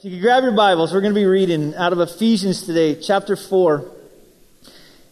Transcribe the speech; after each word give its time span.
If 0.00 0.06
you 0.06 0.12
could 0.12 0.22
grab 0.22 0.44
your 0.44 0.52
Bibles, 0.52 0.94
we're 0.94 1.02
going 1.02 1.12
to 1.12 1.20
be 1.20 1.26
reading 1.26 1.74
out 1.74 1.92
of 1.92 2.00
Ephesians 2.00 2.62
today, 2.62 2.98
chapter 2.98 3.36
4, 3.36 3.84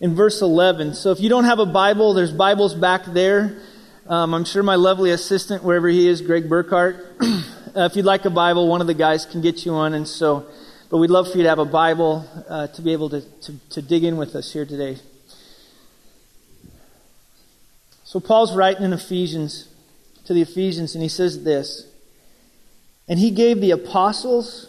in 0.00 0.14
verse 0.14 0.40
11. 0.40 0.94
So 0.94 1.10
if 1.10 1.20
you 1.20 1.28
don't 1.28 1.44
have 1.44 1.58
a 1.58 1.66
Bible, 1.66 2.14
there's 2.14 2.32
Bibles 2.32 2.74
back 2.74 3.04
there. 3.04 3.60
Um, 4.06 4.32
I'm 4.32 4.46
sure 4.46 4.62
my 4.62 4.76
lovely 4.76 5.10
assistant, 5.10 5.62
wherever 5.62 5.88
he 5.88 6.08
is, 6.08 6.22
Greg 6.22 6.48
Burkhart, 6.48 7.04
uh, 7.76 7.82
if 7.82 7.96
you'd 7.96 8.06
like 8.06 8.24
a 8.24 8.30
Bible, 8.30 8.66
one 8.66 8.80
of 8.80 8.86
the 8.86 8.94
guys 8.94 9.26
can 9.26 9.42
get 9.42 9.66
you 9.66 9.74
one. 9.74 9.92
And 9.92 10.08
so, 10.08 10.46
but 10.90 10.96
we'd 10.96 11.10
love 11.10 11.30
for 11.30 11.36
you 11.36 11.42
to 11.42 11.50
have 11.50 11.58
a 11.58 11.66
Bible 11.66 12.26
uh, 12.48 12.68
to 12.68 12.80
be 12.80 12.94
able 12.94 13.10
to, 13.10 13.20
to, 13.20 13.68
to 13.68 13.82
dig 13.82 14.04
in 14.04 14.16
with 14.16 14.34
us 14.34 14.54
here 14.54 14.64
today. 14.64 14.96
So 18.04 18.20
Paul's 18.20 18.56
writing 18.56 18.84
in 18.84 18.94
Ephesians, 18.94 19.68
to 20.24 20.32
the 20.32 20.40
Ephesians, 20.40 20.94
and 20.94 21.02
he 21.02 21.10
says 21.10 21.44
this. 21.44 21.86
And 23.06 23.18
he 23.18 23.30
gave 23.30 23.60
the 23.60 23.72
apostles, 23.72 24.68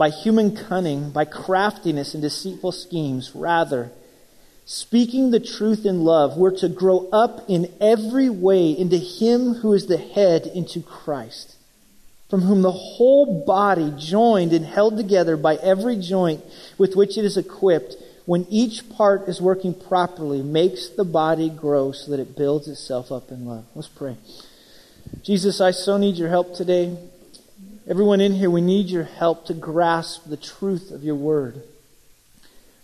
by 0.00 0.08
human 0.08 0.56
cunning, 0.56 1.10
by 1.10 1.26
craftiness 1.26 2.14
and 2.14 2.22
deceitful 2.22 2.72
schemes. 2.72 3.32
Rather, 3.34 3.92
speaking 4.64 5.30
the 5.30 5.38
truth 5.38 5.84
in 5.84 6.04
love, 6.04 6.38
we're 6.38 6.56
to 6.56 6.70
grow 6.70 7.06
up 7.12 7.44
in 7.48 7.70
every 7.82 8.30
way 8.30 8.70
into 8.70 8.96
Him 8.96 9.56
who 9.56 9.74
is 9.74 9.88
the 9.88 9.98
head, 9.98 10.46
into 10.54 10.80
Christ, 10.80 11.54
from 12.30 12.40
whom 12.40 12.62
the 12.62 12.72
whole 12.72 13.44
body, 13.44 13.92
joined 13.98 14.54
and 14.54 14.64
held 14.64 14.96
together 14.96 15.36
by 15.36 15.56
every 15.56 15.96
joint 15.96 16.42
with 16.78 16.96
which 16.96 17.18
it 17.18 17.26
is 17.26 17.36
equipped, 17.36 17.94
when 18.24 18.46
each 18.48 18.88
part 18.88 19.28
is 19.28 19.38
working 19.38 19.74
properly, 19.74 20.40
makes 20.40 20.88
the 20.88 21.04
body 21.04 21.50
grow 21.50 21.92
so 21.92 22.10
that 22.10 22.20
it 22.20 22.38
builds 22.38 22.68
itself 22.68 23.12
up 23.12 23.30
in 23.30 23.44
love. 23.44 23.66
Let's 23.74 23.88
pray. 23.88 24.16
Jesus, 25.22 25.60
I 25.60 25.72
so 25.72 25.98
need 25.98 26.16
your 26.16 26.30
help 26.30 26.54
today. 26.54 26.96
Everyone 27.90 28.20
in 28.20 28.34
here, 28.34 28.50
we 28.50 28.60
need 28.60 28.86
your 28.86 29.02
help 29.02 29.46
to 29.46 29.52
grasp 29.52 30.22
the 30.26 30.36
truth 30.36 30.92
of 30.92 31.02
your 31.02 31.16
word. 31.16 31.60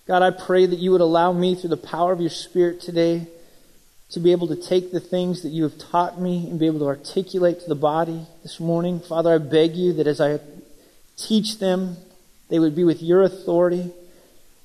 God, 0.08 0.22
I 0.22 0.32
pray 0.32 0.66
that 0.66 0.80
you 0.80 0.90
would 0.90 1.00
allow 1.00 1.32
me, 1.32 1.54
through 1.54 1.70
the 1.70 1.76
power 1.76 2.10
of 2.12 2.20
your 2.20 2.28
Spirit 2.28 2.80
today, 2.80 3.28
to 4.10 4.18
be 4.18 4.32
able 4.32 4.48
to 4.48 4.56
take 4.56 4.90
the 4.90 4.98
things 4.98 5.44
that 5.44 5.50
you 5.50 5.62
have 5.62 5.78
taught 5.78 6.20
me 6.20 6.50
and 6.50 6.58
be 6.58 6.66
able 6.66 6.80
to 6.80 6.86
articulate 6.86 7.60
to 7.60 7.68
the 7.68 7.76
body 7.76 8.26
this 8.42 8.58
morning. 8.58 8.98
Father, 8.98 9.32
I 9.32 9.38
beg 9.38 9.76
you 9.76 9.92
that 9.92 10.08
as 10.08 10.20
I 10.20 10.40
teach 11.16 11.60
them, 11.60 11.98
they 12.48 12.58
would 12.58 12.74
be 12.74 12.82
with 12.82 13.00
your 13.00 13.22
authority. 13.22 13.92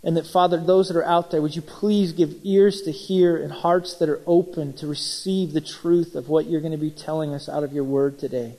And 0.03 0.17
that, 0.17 0.26
Father, 0.26 0.58
those 0.58 0.88
that 0.88 0.98
are 0.98 1.05
out 1.05 1.30
there, 1.30 1.44
would 1.44 1.55
you 1.55 1.61
please 1.61 2.14
give 2.14 2.33
ears 2.44 2.81
to 2.81 2.92
hear 2.92 3.38
and 3.38 3.52
hearts 3.52 3.94
that 3.98 4.09
are 4.09 4.22
open 4.26 4.73
to 4.78 4.88
receive 4.88 5.53
the 5.53 5.61
truth 5.61 6.16
of 6.16 6.30
what 6.30 6.48
you're 6.48 6.61
going 6.61 6.72
to 6.72 6.80
be 6.80 6.89
telling 6.89 7.31
us 7.31 7.48
out 7.48 7.64
of 7.64 7.73
your 7.73 7.83
word 7.83 8.17
today. 8.17 8.55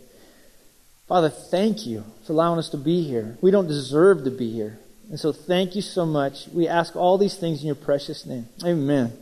Father, 1.12 1.28
thank 1.28 1.84
you 1.86 2.04
for 2.26 2.32
allowing 2.32 2.58
us 2.58 2.70
to 2.70 2.78
be 2.78 3.02
here. 3.02 3.36
We 3.42 3.50
don't 3.50 3.68
deserve 3.68 4.24
to 4.24 4.30
be 4.30 4.50
here. 4.50 4.78
And 5.10 5.20
so 5.20 5.30
thank 5.30 5.76
you 5.76 5.82
so 5.82 6.06
much. 6.06 6.48
We 6.48 6.66
ask 6.66 6.96
all 6.96 7.18
these 7.18 7.36
things 7.36 7.60
in 7.60 7.66
your 7.66 7.74
precious 7.74 8.24
name. 8.24 8.46
Amen. 8.64 9.12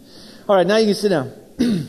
All 0.48 0.54
right, 0.54 0.64
now 0.64 0.76
you 0.76 0.86
can 0.86 0.94
sit 0.94 1.08
down. 1.08 1.32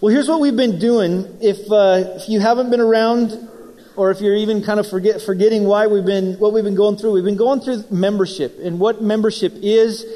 well, 0.00 0.14
here's 0.14 0.28
what 0.28 0.40
we've 0.40 0.54
been 0.54 0.78
doing. 0.78 1.38
If, 1.40 1.68
uh, 1.72 2.20
if 2.20 2.28
you 2.28 2.38
haven't 2.38 2.70
been 2.70 2.78
around, 2.78 3.48
or 3.96 4.12
if 4.12 4.20
you're 4.20 4.36
even 4.36 4.62
kind 4.62 4.78
of 4.78 4.88
forget, 4.88 5.20
forgetting 5.20 5.64
why 5.64 5.88
we've 5.88 6.06
been, 6.06 6.34
what 6.38 6.52
we've 6.52 6.62
been 6.62 6.76
going 6.76 6.96
through, 6.96 7.14
we've 7.14 7.24
been 7.24 7.36
going 7.36 7.62
through 7.62 7.82
membership 7.90 8.60
and 8.62 8.78
what 8.78 9.02
membership 9.02 9.54
is 9.56 10.06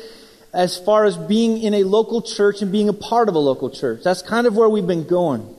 as 0.55 0.79
far 0.79 1.05
as 1.05 1.17
being 1.17 1.61
in 1.61 1.75
a 1.75 1.83
local 1.83 2.23
church 2.23 2.63
and 2.63 2.71
being 2.71 2.89
a 2.89 2.93
part 2.93 3.29
of 3.29 3.35
a 3.35 3.41
local 3.41 3.71
church. 3.71 4.05
That's 4.05 4.23
kind 4.23 4.47
of 4.47 4.55
where 4.55 4.69
we've 4.69 4.87
been 4.87 5.09
going. 5.09 5.57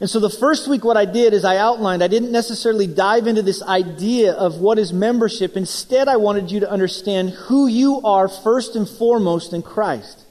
And 0.00 0.08
so 0.08 0.20
the 0.20 0.30
first 0.30 0.68
week, 0.68 0.84
what 0.84 0.96
I 0.96 1.06
did 1.06 1.32
is 1.32 1.44
I 1.44 1.56
outlined, 1.56 2.04
I 2.04 2.08
didn't 2.08 2.30
necessarily 2.30 2.86
dive 2.86 3.26
into 3.26 3.42
this 3.42 3.62
idea 3.62 4.32
of 4.32 4.60
what 4.60 4.78
is 4.78 4.92
membership. 4.92 5.56
Instead, 5.56 6.06
I 6.06 6.16
wanted 6.16 6.52
you 6.52 6.60
to 6.60 6.70
understand 6.70 7.30
who 7.30 7.66
you 7.66 8.00
are 8.02 8.28
first 8.28 8.76
and 8.76 8.88
foremost 8.88 9.52
in 9.52 9.62
Christ. 9.62 10.24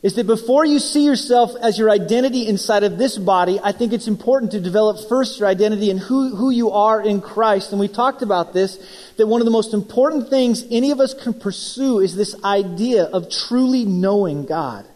Is 0.00 0.14
that 0.14 0.28
before 0.28 0.64
you 0.64 0.78
see 0.78 1.04
yourself 1.04 1.50
as 1.60 1.76
your 1.76 1.90
identity 1.90 2.46
inside 2.46 2.84
of 2.84 2.98
this 2.98 3.18
body, 3.18 3.58
I 3.60 3.72
think 3.72 3.92
it's 3.92 4.06
important 4.06 4.52
to 4.52 4.60
develop 4.60 5.08
first 5.08 5.40
your 5.40 5.48
identity 5.48 5.90
and 5.90 5.98
who, 5.98 6.36
who 6.36 6.50
you 6.50 6.70
are 6.70 7.02
in 7.02 7.20
Christ. 7.20 7.72
And 7.72 7.80
we 7.80 7.88
talked 7.88 8.22
about 8.22 8.52
this, 8.52 8.78
that 9.16 9.26
one 9.26 9.40
of 9.40 9.44
the 9.44 9.50
most 9.50 9.74
important 9.74 10.30
things 10.30 10.64
any 10.70 10.92
of 10.92 11.00
us 11.00 11.14
can 11.14 11.34
pursue 11.34 11.98
is 11.98 12.14
this 12.14 12.36
idea 12.44 13.06
of 13.06 13.28
truly 13.28 13.84
knowing 13.84 14.46
God. 14.46 14.86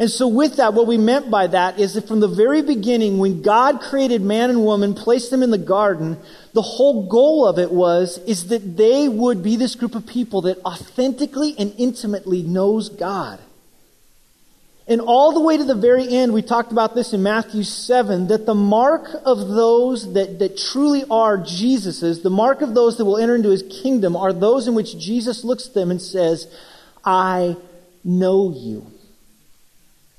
And 0.00 0.10
so 0.10 0.26
with 0.26 0.56
that, 0.56 0.72
what 0.72 0.86
we 0.86 0.96
meant 0.96 1.30
by 1.30 1.46
that 1.48 1.78
is 1.78 1.92
that 1.92 2.08
from 2.08 2.20
the 2.20 2.26
very 2.26 2.62
beginning, 2.62 3.18
when 3.18 3.42
God 3.42 3.82
created 3.82 4.22
man 4.22 4.48
and 4.48 4.64
woman, 4.64 4.94
placed 4.94 5.30
them 5.30 5.42
in 5.42 5.50
the 5.50 5.58
garden, 5.58 6.16
the 6.54 6.62
whole 6.62 7.06
goal 7.06 7.46
of 7.46 7.58
it 7.58 7.70
was, 7.70 8.16
is 8.26 8.48
that 8.48 8.78
they 8.78 9.08
would 9.08 9.42
be 9.42 9.56
this 9.56 9.74
group 9.74 9.94
of 9.94 10.06
people 10.06 10.40
that 10.42 10.56
authentically 10.64 11.54
and 11.58 11.74
intimately 11.76 12.42
knows 12.42 12.88
God. 12.88 13.40
And 14.88 15.02
all 15.02 15.34
the 15.34 15.40
way 15.40 15.58
to 15.58 15.64
the 15.64 15.74
very 15.74 16.08
end, 16.08 16.32
we 16.32 16.40
talked 16.40 16.72
about 16.72 16.94
this 16.94 17.12
in 17.12 17.22
Matthew 17.22 17.62
7, 17.62 18.28
that 18.28 18.46
the 18.46 18.54
mark 18.54 19.06
of 19.26 19.48
those 19.48 20.14
that, 20.14 20.38
that 20.38 20.56
truly 20.56 21.04
are 21.10 21.36
Jesus's, 21.36 22.22
the 22.22 22.30
mark 22.30 22.62
of 22.62 22.74
those 22.74 22.96
that 22.96 23.04
will 23.04 23.18
enter 23.18 23.36
into 23.36 23.50
his 23.50 23.64
kingdom 23.82 24.16
are 24.16 24.32
those 24.32 24.66
in 24.66 24.74
which 24.74 24.98
Jesus 24.98 25.44
looks 25.44 25.68
at 25.68 25.74
them 25.74 25.90
and 25.90 26.00
says, 26.00 26.46
I 27.04 27.58
know 28.02 28.50
you. 28.56 28.86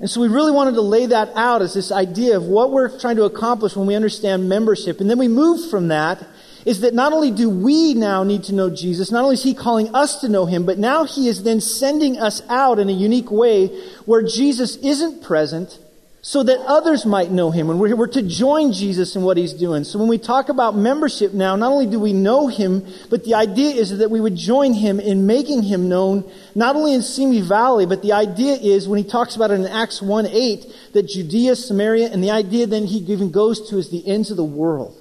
And 0.01 0.09
so 0.09 0.19
we 0.19 0.29
really 0.29 0.51
wanted 0.51 0.73
to 0.73 0.81
lay 0.81 1.06
that 1.06 1.31
out 1.35 1.62
as 1.62 1.75
this 1.75 1.91
idea 1.91 2.35
of 2.35 2.44
what 2.44 2.72
we're 2.72 3.00
trying 3.00 3.17
to 3.17 3.23
accomplish 3.25 3.75
when 3.75 3.85
we 3.85 3.94
understand 3.94 4.50
membership. 4.50 5.00
And 5.00 5.07
then 5.07 5.19
we 5.19 5.28
move 5.28 5.69
from 5.69 5.89
that 5.89 6.25
is 6.66 6.81
that 6.81 6.95
not 6.95 7.13
only 7.13 7.29
do 7.29 7.50
we 7.50 7.94
now 7.94 8.23
need 8.23 8.44
to 8.45 8.53
know 8.53 8.72
Jesus, 8.72 9.12
not 9.12 9.23
only 9.23 9.35
is 9.35 9.44
He 9.44 9.53
calling 9.53 9.94
us 9.95 10.22
to 10.22 10.29
know 10.29 10.47
Him, 10.47 10.66
but 10.66 10.79
now 10.79 11.06
He 11.06 11.28
is 11.28 11.44
then 11.44 11.62
sending 11.62 12.19
us 12.19 12.41
out 12.50 12.79
in 12.79 12.89
a 12.89 12.94
unique 12.94 13.29
way 13.29 13.67
where 14.06 14.23
Jesus 14.23 14.75
isn't 14.78 15.22
present, 15.22 15.78
so 16.23 16.43
that 16.43 16.59
others 16.67 17.03
might 17.03 17.31
know 17.31 17.49
him. 17.49 17.69
And 17.71 17.79
we're, 17.79 17.95
we're 17.95 18.07
to 18.07 18.21
join 18.21 18.73
Jesus 18.73 19.15
in 19.15 19.23
what 19.23 19.37
he's 19.37 19.53
doing. 19.53 19.83
So 19.83 19.97
when 19.97 20.07
we 20.07 20.19
talk 20.19 20.49
about 20.49 20.75
membership 20.75 21.33
now, 21.33 21.55
not 21.55 21.71
only 21.71 21.87
do 21.87 21.99
we 21.99 22.13
know 22.13 22.47
him, 22.47 22.85
but 23.09 23.23
the 23.23 23.33
idea 23.33 23.73
is 23.73 23.97
that 23.97 24.11
we 24.11 24.21
would 24.21 24.35
join 24.35 24.73
him 24.73 24.99
in 24.99 25.25
making 25.25 25.63
him 25.63 25.89
known, 25.89 26.29
not 26.53 26.75
only 26.75 26.93
in 26.93 27.01
Simi 27.01 27.41
Valley, 27.41 27.87
but 27.87 28.03
the 28.03 28.13
idea 28.13 28.53
is 28.53 28.87
when 28.87 28.99
he 28.99 29.03
talks 29.03 29.35
about 29.35 29.49
it 29.49 29.55
in 29.55 29.65
Acts 29.65 29.99
1 29.99 30.27
8, 30.27 30.65
that 30.93 31.07
Judea, 31.07 31.55
Samaria, 31.55 32.11
and 32.11 32.23
the 32.23 32.31
idea 32.31 32.67
then 32.67 32.85
he 32.85 32.99
even 32.99 33.31
goes 33.31 33.69
to 33.69 33.79
is 33.79 33.89
the 33.89 34.07
ends 34.07 34.29
of 34.29 34.38
the 34.38 34.43
world. 34.43 35.00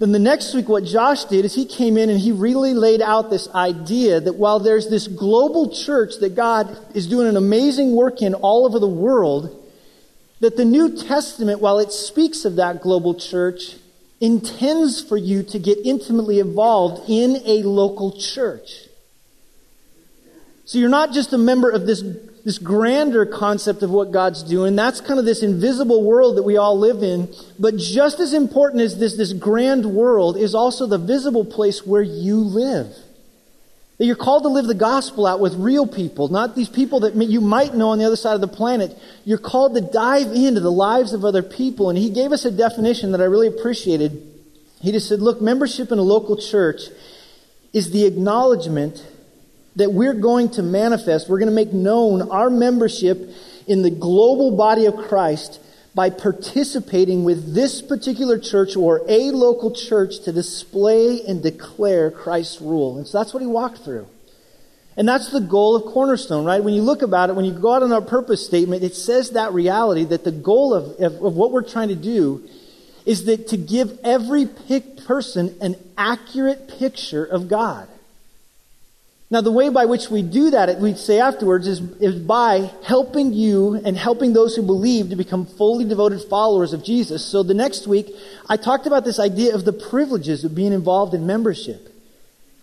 Then 0.00 0.12
the 0.12 0.18
next 0.18 0.54
week, 0.54 0.66
what 0.66 0.84
Josh 0.84 1.26
did 1.26 1.44
is 1.44 1.54
he 1.54 1.66
came 1.66 1.98
in 1.98 2.08
and 2.08 2.18
he 2.18 2.32
really 2.32 2.72
laid 2.72 3.02
out 3.02 3.28
this 3.28 3.48
idea 3.50 4.18
that 4.18 4.36
while 4.36 4.58
there's 4.58 4.88
this 4.88 5.06
global 5.06 5.68
church 5.68 6.14
that 6.20 6.34
God 6.34 6.74
is 6.96 7.06
doing 7.06 7.28
an 7.28 7.36
amazing 7.36 7.94
work 7.94 8.22
in 8.22 8.32
all 8.32 8.64
over 8.64 8.78
the 8.78 8.88
world, 8.88 9.62
that 10.40 10.56
the 10.56 10.64
New 10.64 10.96
Testament, 10.96 11.60
while 11.60 11.78
it 11.78 11.92
speaks 11.92 12.46
of 12.46 12.56
that 12.56 12.80
global 12.80 13.14
church, 13.14 13.76
intends 14.22 15.02
for 15.06 15.18
you 15.18 15.42
to 15.42 15.58
get 15.58 15.76
intimately 15.84 16.40
involved 16.40 17.10
in 17.10 17.42
a 17.44 17.62
local 17.62 18.18
church. 18.18 18.86
So 20.64 20.78
you're 20.78 20.88
not 20.88 21.12
just 21.12 21.34
a 21.34 21.38
member 21.38 21.68
of 21.68 21.84
this 21.86 22.02
this 22.44 22.58
grander 22.58 23.26
concept 23.26 23.82
of 23.82 23.90
what 23.90 24.12
God's 24.12 24.42
doing. 24.42 24.76
That's 24.76 25.00
kind 25.00 25.18
of 25.18 25.24
this 25.24 25.42
invisible 25.42 26.02
world 26.02 26.36
that 26.36 26.42
we 26.42 26.56
all 26.56 26.78
live 26.78 27.02
in. 27.02 27.32
But 27.58 27.76
just 27.76 28.18
as 28.20 28.32
important 28.32 28.82
as 28.82 28.98
this, 28.98 29.16
this 29.16 29.32
grand 29.32 29.84
world 29.86 30.36
is 30.36 30.54
also 30.54 30.86
the 30.86 30.98
visible 30.98 31.44
place 31.44 31.86
where 31.86 32.02
you 32.02 32.36
live. 32.36 32.94
That 33.98 34.06
you're 34.06 34.16
called 34.16 34.44
to 34.44 34.48
live 34.48 34.66
the 34.66 34.74
gospel 34.74 35.26
out 35.26 35.40
with 35.40 35.54
real 35.56 35.86
people, 35.86 36.28
not 36.28 36.56
these 36.56 36.70
people 36.70 37.00
that 37.00 37.14
you 37.14 37.42
might 37.42 37.74
know 37.74 37.90
on 37.90 37.98
the 37.98 38.06
other 38.06 38.16
side 38.16 38.34
of 38.34 38.40
the 38.40 38.48
planet. 38.48 38.96
You're 39.26 39.36
called 39.36 39.74
to 39.74 39.82
dive 39.82 40.32
into 40.32 40.60
the 40.60 40.72
lives 40.72 41.12
of 41.12 41.26
other 41.26 41.42
people. 41.42 41.90
And 41.90 41.98
he 41.98 42.08
gave 42.08 42.32
us 42.32 42.46
a 42.46 42.50
definition 42.50 43.12
that 43.12 43.20
I 43.20 43.24
really 43.24 43.48
appreciated. 43.48 44.26
He 44.80 44.92
just 44.92 45.06
said, 45.06 45.20
look, 45.20 45.42
membership 45.42 45.92
in 45.92 45.98
a 45.98 46.02
local 46.02 46.38
church 46.38 46.80
is 47.74 47.90
the 47.90 48.06
acknowledgement 48.06 49.06
that 49.76 49.92
we're 49.92 50.14
going 50.14 50.50
to 50.50 50.62
manifest, 50.62 51.28
we're 51.28 51.38
going 51.38 51.48
to 51.48 51.54
make 51.54 51.72
known 51.72 52.30
our 52.30 52.50
membership 52.50 53.30
in 53.66 53.82
the 53.82 53.90
global 53.90 54.56
body 54.56 54.86
of 54.86 54.96
Christ 54.96 55.60
by 55.94 56.10
participating 56.10 57.24
with 57.24 57.54
this 57.54 57.82
particular 57.82 58.38
church 58.38 58.76
or 58.76 59.02
a 59.08 59.30
local 59.30 59.72
church 59.72 60.20
to 60.20 60.32
display 60.32 61.22
and 61.26 61.42
declare 61.42 62.10
Christ's 62.10 62.60
rule. 62.60 62.98
And 62.98 63.06
so 63.06 63.18
that's 63.18 63.34
what 63.34 63.40
he 63.40 63.46
walked 63.46 63.78
through. 63.78 64.06
And 64.96 65.08
that's 65.08 65.30
the 65.30 65.40
goal 65.40 65.76
of 65.76 65.92
Cornerstone, 65.92 66.44
right? 66.44 66.62
When 66.62 66.74
you 66.74 66.82
look 66.82 67.02
about 67.02 67.30
it, 67.30 67.36
when 67.36 67.44
you 67.44 67.52
go 67.52 67.74
out 67.74 67.82
on 67.82 67.92
our 67.92 68.00
purpose 68.00 68.44
statement, 68.44 68.82
it 68.82 68.94
says 68.94 69.30
that 69.30 69.52
reality 69.52 70.04
that 70.04 70.24
the 70.24 70.32
goal 70.32 70.74
of, 70.74 71.00
of, 71.00 71.24
of 71.24 71.34
what 71.34 71.52
we're 71.52 71.68
trying 71.68 71.88
to 71.88 71.94
do 71.94 72.46
is 73.06 73.24
that 73.24 73.48
to 73.48 73.56
give 73.56 73.98
every 74.04 74.46
person 74.46 75.56
an 75.60 75.76
accurate 75.96 76.68
picture 76.78 77.24
of 77.24 77.48
God. 77.48 77.88
Now, 79.32 79.40
the 79.40 79.52
way 79.52 79.68
by 79.68 79.84
which 79.84 80.10
we 80.10 80.22
do 80.22 80.50
that, 80.50 80.80
we'd 80.80 80.98
say 80.98 81.20
afterwards, 81.20 81.68
is, 81.68 81.80
is 82.00 82.16
by 82.16 82.68
helping 82.82 83.32
you 83.32 83.80
and 83.84 83.96
helping 83.96 84.32
those 84.32 84.56
who 84.56 84.62
believe 84.62 85.10
to 85.10 85.16
become 85.16 85.46
fully 85.46 85.84
devoted 85.84 86.20
followers 86.22 86.72
of 86.72 86.82
Jesus. 86.82 87.24
So 87.24 87.44
the 87.44 87.54
next 87.54 87.86
week, 87.86 88.12
I 88.48 88.56
talked 88.56 88.88
about 88.88 89.04
this 89.04 89.20
idea 89.20 89.54
of 89.54 89.64
the 89.64 89.72
privileges 89.72 90.44
of 90.44 90.56
being 90.56 90.72
involved 90.72 91.14
in 91.14 91.28
membership. 91.28 91.94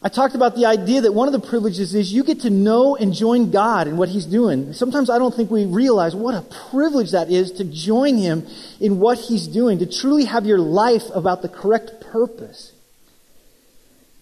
I 0.04 0.10
talked 0.10 0.36
about 0.36 0.56
the 0.56 0.66
idea 0.66 1.02
that 1.02 1.14
one 1.14 1.28
of 1.28 1.32
the 1.32 1.48
privileges 1.48 1.96
is 1.96 2.12
you 2.12 2.26
get 2.26 2.42
to 2.42 2.50
know 2.50 2.98
and 2.98 3.14
join 3.14 3.50
God 3.50 3.88
in 3.88 3.96
what 3.96 4.10
He's 4.10 4.26
doing. 4.26 4.74
Sometimes 4.74 5.10
I 5.10 5.18
don't 5.18 5.34
think 5.34 5.50
we 5.50 5.66
realize 5.66 6.16
what 6.16 6.36
a 6.36 6.42
privilege 6.70 7.12
that 7.12 7.32
is 7.32 7.54
to 7.54 7.64
join 7.64 8.18
Him 8.18 8.46
in 8.82 9.00
what 9.00 9.18
He's 9.18 9.48
doing, 9.48 9.80
to 9.80 9.86
truly 9.86 10.26
have 10.26 10.46
your 10.46 10.60
life 10.60 11.04
about 11.16 11.42
the 11.42 11.50
correct 11.50 12.02
purpose. 12.02 12.74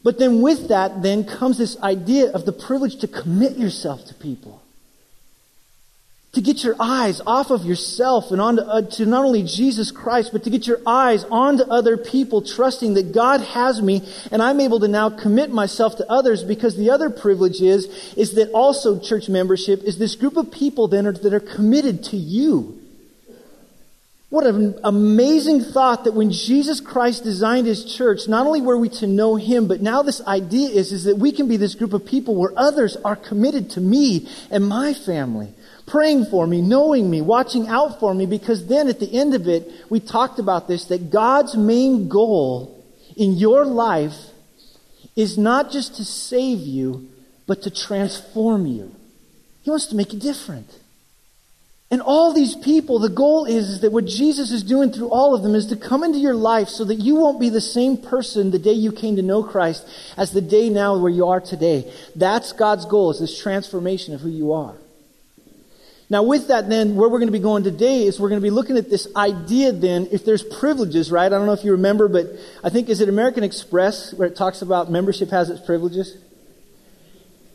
But 0.06 0.20
then 0.20 0.44
with 0.44 0.68
that, 0.68 1.02
then 1.02 1.24
comes 1.24 1.58
this 1.58 1.82
idea 1.82 2.32
of 2.32 2.46
the 2.46 2.52
privilege 2.52 2.98
to 2.98 3.08
commit 3.08 3.58
yourself 3.58 4.06
to 4.06 4.14
people. 4.14 4.62
To 6.34 6.42
get 6.42 6.64
your 6.64 6.76
eyes 6.80 7.22
off 7.26 7.50
of 7.50 7.66
yourself 7.66 8.30
and 8.30 8.40
onto 8.40 8.62
uh, 8.62 8.84
to 8.98 9.08
not 9.08 9.26
only 9.26 9.42
Jesus 9.42 9.90
Christ, 9.90 10.30
but 10.32 10.44
to 10.44 10.52
get 10.52 10.68
your 10.68 10.80
eyes 10.86 11.24
onto 11.32 11.64
other 11.64 11.98
people, 11.98 12.44
trusting 12.44 12.94
that 12.94 13.14
God 13.14 13.42
has 13.42 13.82
me 13.82 14.04
and 14.32 14.44
I'm 14.44 14.62
able 14.62 14.80
to 14.82 14.88
now 14.88 15.10
commit 15.10 15.50
myself 15.50 15.98
to 15.98 16.08
others 16.08 16.44
because 16.44 16.78
the 16.78 16.92
other 16.92 17.10
privilege 17.10 17.60
is, 17.60 17.86
is 18.16 18.36
that 18.36 18.52
also 18.52 19.00
church 19.00 19.28
membership 19.28 19.82
is 19.82 19.98
this 19.98 20.14
group 20.16 20.38
of 20.38 20.52
people 20.52 20.88
then 20.88 21.08
are, 21.08 21.14
that 21.14 21.34
are 21.34 21.40
committed 21.40 22.04
to 22.04 22.18
you. 22.18 22.80
What 24.30 24.48
an 24.48 24.80
amazing 24.84 25.62
thought 25.62 26.04
that 26.04 26.14
when 26.14 26.32
Jesus 26.32 26.80
Christ 26.80 27.24
designed 27.24 27.68
his 27.68 27.86
church, 27.86 28.28
not 28.28 28.48
only 28.48 28.62
were 28.62 28.78
we 28.78 28.90
to 28.90 29.08
know 29.08 29.36
him, 29.36 29.68
but 29.68 29.82
now 29.82 30.02
this 30.02 30.20
idea 30.22 30.70
is, 30.70 30.92
is 30.92 31.04
that 31.04 31.18
we 31.18 31.32
can 31.32 31.48
be 31.48 31.58
this 31.58 31.76
group 31.76 31.94
of 31.94 32.06
people 32.06 32.36
where 32.36 32.52
others 32.58 32.98
are 33.06 33.16
committed 33.16 33.70
to 33.72 33.82
me 33.82 34.28
and 34.50 34.68
my 34.68 34.94
family, 34.94 35.54
praying 35.86 36.26
for 36.26 36.48
me, 36.48 36.62
knowing 36.62 37.10
me, 37.10 37.22
watching 37.22 37.68
out 37.68 38.00
for 38.00 38.16
me, 38.16 38.26
because 38.26 38.66
then 38.66 38.88
at 38.88 39.00
the 39.00 39.14
end 39.14 39.36
of 39.36 39.48
it, 39.48 39.72
we 39.90 40.00
talked 40.00 40.40
about 40.40 40.68
this, 40.68 40.86
that 40.86 41.12
God's 41.12 41.56
main 41.56 42.10
goal 42.10 42.84
in 43.16 43.34
your 43.34 43.64
life 43.64 44.18
is 45.16 45.38
not 45.38 45.72
just 45.72 45.96
to 45.98 46.04
save 46.04 46.60
you, 46.60 47.08
but 47.46 47.62
to 47.62 47.70
transform 47.70 48.66
you. 48.66 48.94
He 49.62 49.70
wants 49.70 49.86
to 49.88 49.96
make 49.96 50.14
you 50.14 50.20
different. 50.20 50.68
And 51.92 52.02
all 52.02 52.34
these 52.34 52.56
people, 52.56 52.98
the 52.98 53.10
goal 53.10 53.46
is, 53.46 53.70
is, 53.70 53.82
that 53.82 53.92
what 53.92 54.06
Jesus 54.06 54.52
is 54.52 54.64
doing 54.64 54.92
through 54.92 55.10
all 55.10 55.36
of 55.36 55.44
them 55.44 55.54
is 55.54 55.68
to 55.68 55.76
come 55.76 56.04
into 56.04 56.18
your 56.18 56.34
life 56.34 56.68
so 56.68 56.84
that 56.84 56.96
you 56.96 57.16
won't 57.16 57.40
be 57.40 57.50
the 57.50 57.62
same 57.62 57.98
person 57.98 58.50
the 58.50 58.58
day 58.58 58.74
you 58.74 58.92
came 58.92 59.18
to 59.18 59.22
know 59.22 59.44
Christ 59.44 59.88
as 60.18 60.32
the 60.32 60.42
day 60.42 60.70
now 60.70 60.98
where 60.98 61.12
you 61.12 61.28
are 61.28 61.40
today. 61.40 61.94
That's 62.16 62.54
God's 62.54 62.86
goal, 62.86 63.12
is 63.12 63.20
this 63.20 63.40
transformation 63.40 64.16
of 64.16 64.22
who 64.22 64.30
you 64.30 64.54
are. 64.54 64.76
Now 66.10 66.24
with 66.24 66.48
that 66.48 66.70
then, 66.70 66.96
where 66.96 67.08
we're 67.08 67.20
going 67.20 67.28
to 67.28 67.32
be 67.32 67.40
going 67.40 67.64
today 67.64 68.04
is 68.04 68.20
we're 68.20 68.30
going 68.30 68.42
to 68.42 68.46
be 68.46 68.52
looking 68.52 68.78
at 68.78 68.90
this 68.90 69.08
idea 69.16 69.72
then, 69.72 70.08
if 70.12 70.26
there's 70.26 70.44
privileges, 70.44 71.12
right? 71.12 71.26
I 71.26 71.30
don't 71.30 71.46
know 71.46 71.54
if 71.54 71.64
you 71.64 71.72
remember, 71.72 72.08
but 72.08 72.28
I 72.64 72.70
think, 72.70 72.90
is 72.90 73.00
it 73.00 73.10
American 73.10 73.44
Express 73.44 74.14
where 74.14 74.28
it 74.28 74.36
talks 74.36 74.62
about 74.62 74.92
membership 74.92 75.30
has 75.30 75.52
its 75.52 75.64
privileges? 75.64 76.18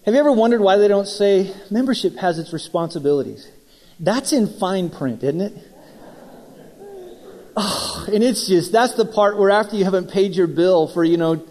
Have 0.05 0.15
you 0.15 0.21
ever 0.21 0.33
wondered 0.33 0.61
why 0.61 0.77
they 0.79 0.89
don't 0.89 1.07
say 1.07 1.53
membership 1.71 2.17
has 2.17 2.39
its 2.39 2.53
responsibilities? 2.53 3.49
That's 4.01 4.33
in 4.33 4.47
fine 4.59 4.89
print, 4.89 5.23
isn't 5.23 5.41
it? 5.43 5.53
Oh, 7.57 8.07
and 8.13 8.25
it's 8.25 8.47
just, 8.47 8.73
that's 8.73 8.95
the 8.95 9.05
part 9.05 9.39
where 9.39 9.51
after 9.51 9.77
you 9.77 9.85
haven't 9.85 10.11
paid 10.11 10.35
your 10.35 10.47
bill 10.47 10.89
for, 10.89 11.05
you 11.05 11.19
know, 11.19 11.47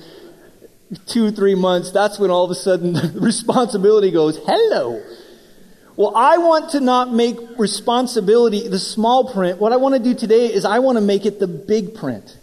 two, 1.05 1.29
three 1.31 1.53
months, 1.53 1.91
that's 1.91 2.17
when 2.17 2.31
all 2.31 2.43
of 2.43 2.51
a 2.51 2.55
sudden 2.55 2.93
the 3.13 3.19
responsibility 3.19 4.09
goes, 4.09 4.37
hello. 4.37 5.03
Well, 5.95 6.15
I 6.15 6.37
want 6.37 6.71
to 6.71 6.79
not 6.79 7.13
make 7.13 7.37
responsibility 7.57 8.67
the 8.67 8.79
small 8.79 9.31
print. 9.31 9.59
What 9.59 9.71
I 9.71 9.77
want 9.77 9.95
to 9.95 10.01
do 10.01 10.15
today 10.15 10.51
is 10.51 10.65
I 10.65 10.79
want 10.79 10.97
to 10.97 11.01
make 11.01 11.25
it 11.25 11.39
the 11.39 11.47
big 11.47 11.93
print. 11.93 12.37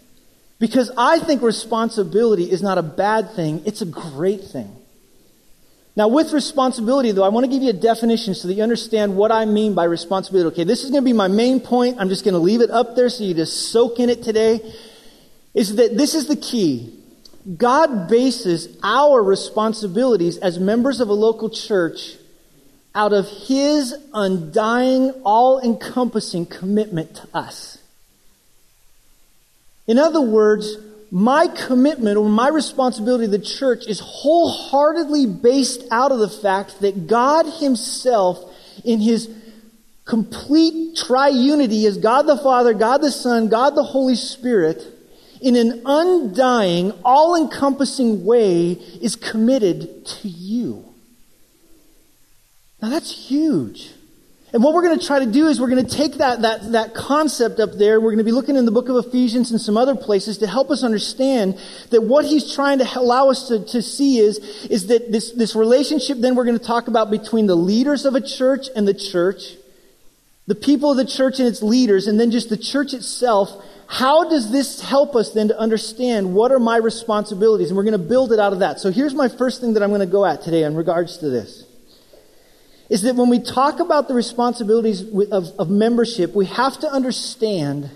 Because 0.58 0.90
I 0.96 1.18
think 1.18 1.42
responsibility 1.42 2.50
is 2.50 2.62
not 2.62 2.78
a 2.78 2.82
bad 2.82 3.32
thing, 3.32 3.62
it's 3.66 3.82
a 3.82 3.86
great 3.86 4.44
thing. 4.44 4.74
Now, 5.96 6.08
with 6.08 6.34
responsibility, 6.34 7.10
though, 7.12 7.24
I 7.24 7.30
want 7.30 7.46
to 7.46 7.50
give 7.50 7.62
you 7.62 7.70
a 7.70 7.72
definition 7.72 8.34
so 8.34 8.48
that 8.48 8.54
you 8.54 8.62
understand 8.62 9.16
what 9.16 9.32
I 9.32 9.46
mean 9.46 9.72
by 9.72 9.84
responsibility. 9.84 10.48
Okay, 10.48 10.64
this 10.64 10.84
is 10.84 10.90
going 10.90 11.02
to 11.02 11.04
be 11.04 11.14
my 11.14 11.28
main 11.28 11.58
point. 11.58 11.96
I'm 11.98 12.10
just 12.10 12.22
going 12.22 12.34
to 12.34 12.38
leave 12.38 12.60
it 12.60 12.70
up 12.70 12.96
there 12.96 13.08
so 13.08 13.24
you 13.24 13.32
just 13.32 13.72
soak 13.72 13.98
in 13.98 14.10
it 14.10 14.22
today. 14.22 14.60
Is 15.54 15.76
that 15.76 15.96
this 15.96 16.14
is 16.14 16.28
the 16.28 16.36
key. 16.36 16.92
God 17.56 18.08
bases 18.08 18.76
our 18.82 19.22
responsibilities 19.22 20.36
as 20.36 20.58
members 20.58 21.00
of 21.00 21.08
a 21.08 21.14
local 21.14 21.48
church 21.48 22.16
out 22.94 23.14
of 23.14 23.26
His 23.28 23.94
undying, 24.12 25.12
all 25.24 25.60
encompassing 25.60 26.44
commitment 26.44 27.14
to 27.16 27.28
us. 27.32 27.78
In 29.86 29.98
other 29.98 30.20
words, 30.20 30.76
my 31.10 31.46
commitment 31.48 32.16
or 32.16 32.28
my 32.28 32.48
responsibility 32.48 33.26
to 33.26 33.30
the 33.30 33.38
church 33.38 33.86
is 33.86 34.00
wholeheartedly 34.00 35.26
based 35.26 35.82
out 35.90 36.12
of 36.12 36.18
the 36.18 36.28
fact 36.28 36.80
that 36.80 37.06
God 37.06 37.46
Himself, 37.46 38.38
in 38.84 39.00
His 39.00 39.30
complete 40.04 40.96
triunity, 40.96 41.84
as 41.86 41.98
God 41.98 42.22
the 42.22 42.36
Father, 42.36 42.74
God 42.74 42.98
the 42.98 43.12
Son, 43.12 43.48
God 43.48 43.74
the 43.74 43.82
Holy 43.82 44.16
Spirit, 44.16 44.84
in 45.40 45.54
an 45.56 45.82
undying, 45.84 46.92
all 47.04 47.36
encompassing 47.36 48.24
way, 48.24 48.72
is 48.72 49.16
committed 49.16 50.06
to 50.06 50.28
you. 50.28 50.84
Now 52.80 52.90
that's 52.90 53.28
huge. 53.28 53.92
And 54.56 54.64
what 54.64 54.72
we're 54.72 54.84
going 54.84 54.98
to 54.98 55.06
try 55.06 55.18
to 55.18 55.30
do 55.30 55.48
is 55.48 55.60
we're 55.60 55.68
going 55.68 55.84
to 55.84 55.96
take 55.96 56.14
that, 56.14 56.40
that, 56.40 56.72
that 56.72 56.94
concept 56.94 57.60
up 57.60 57.72
there. 57.72 58.00
We're 58.00 58.12
going 58.12 58.16
to 58.20 58.24
be 58.24 58.32
looking 58.32 58.56
in 58.56 58.64
the 58.64 58.70
book 58.70 58.88
of 58.88 58.96
Ephesians 59.04 59.50
and 59.50 59.60
some 59.60 59.76
other 59.76 59.94
places 59.94 60.38
to 60.38 60.46
help 60.46 60.70
us 60.70 60.82
understand 60.82 61.60
that 61.90 62.04
what 62.04 62.24
he's 62.24 62.54
trying 62.54 62.78
to 62.78 62.88
allow 62.98 63.28
us 63.28 63.48
to, 63.48 63.62
to 63.66 63.82
see 63.82 64.18
is, 64.18 64.38
is 64.70 64.86
that 64.86 65.12
this, 65.12 65.32
this 65.32 65.54
relationship 65.54 66.16
then 66.20 66.34
we're 66.34 66.46
going 66.46 66.58
to 66.58 66.64
talk 66.64 66.88
about 66.88 67.10
between 67.10 67.46
the 67.46 67.54
leaders 67.54 68.06
of 68.06 68.14
a 68.14 68.20
church 68.22 68.68
and 68.74 68.88
the 68.88 68.94
church, 68.94 69.42
the 70.46 70.54
people 70.54 70.92
of 70.92 70.96
the 70.96 71.04
church 71.04 71.38
and 71.38 71.46
its 71.46 71.62
leaders, 71.62 72.06
and 72.06 72.18
then 72.18 72.30
just 72.30 72.48
the 72.48 72.56
church 72.56 72.94
itself. 72.94 73.62
How 73.88 74.26
does 74.26 74.50
this 74.52 74.80
help 74.80 75.16
us 75.16 75.32
then 75.32 75.48
to 75.48 75.58
understand 75.58 76.32
what 76.32 76.50
are 76.50 76.58
my 76.58 76.78
responsibilities? 76.78 77.68
And 77.68 77.76
we're 77.76 77.84
going 77.84 77.92
to 77.92 78.08
build 78.08 78.32
it 78.32 78.38
out 78.38 78.54
of 78.54 78.60
that. 78.60 78.80
So 78.80 78.90
here's 78.90 79.12
my 79.12 79.28
first 79.28 79.60
thing 79.60 79.74
that 79.74 79.82
I'm 79.82 79.90
going 79.90 80.00
to 80.00 80.06
go 80.06 80.24
at 80.24 80.40
today 80.40 80.62
in 80.62 80.74
regards 80.76 81.18
to 81.18 81.28
this 81.28 81.65
is 82.88 83.02
that 83.02 83.16
when 83.16 83.28
we 83.28 83.40
talk 83.40 83.80
about 83.80 84.08
the 84.08 84.14
responsibilities 84.14 85.02
of, 85.30 85.48
of 85.58 85.70
membership, 85.70 86.34
we 86.34 86.46
have 86.46 86.78
to 86.80 86.88
understand 86.90 87.90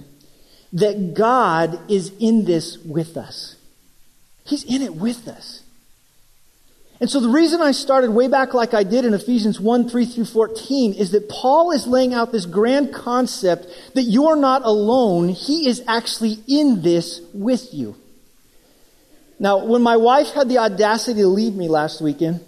that 0.73 1.14
God 1.14 1.90
is 1.90 2.12
in 2.18 2.44
this 2.44 2.78
with 2.78 3.16
us. 3.16 3.56
He's 4.44 4.64
in 4.64 4.82
it 4.82 4.94
with 4.94 5.28
us. 5.28 5.62
And 7.00 7.09
so 7.09 7.18
the 7.20 7.30
reason 7.30 7.62
I 7.62 7.70
started 7.73 8.11
way 8.11 8.28
back 8.28 8.52
like 8.52 8.75
I 8.75 8.82
did 8.82 9.06
in 9.06 9.14
Ephesians 9.14 9.59
1, 9.59 9.88
3 9.88 10.04
through 10.04 10.26
14 10.26 10.92
is 10.94 11.12
that 11.12 11.30
Paul 11.30 11.73
is 11.73 11.87
laying 11.87 12.12
out 12.12 12.30
this 12.30 12.44
grand 12.44 12.92
concept 12.92 13.66
that 13.94 14.02
you're 14.02 14.37
not 14.37 14.62
alone. 14.64 15.30
He 15.30 15.66
is 15.66 15.82
actually 15.88 16.40
in 16.47 16.82
this 16.82 17.23
with 17.32 17.73
you. 17.73 17.97
Now, 19.38 19.64
when 19.64 19.80
my 19.80 19.97
wife 19.97 20.32
had 20.35 20.50
the 20.50 20.59
audacity 20.59 21.23
to 21.23 21.26
leave 21.26 21.54
me 21.54 21.68
last 21.68 22.02
weekend, 22.02 22.44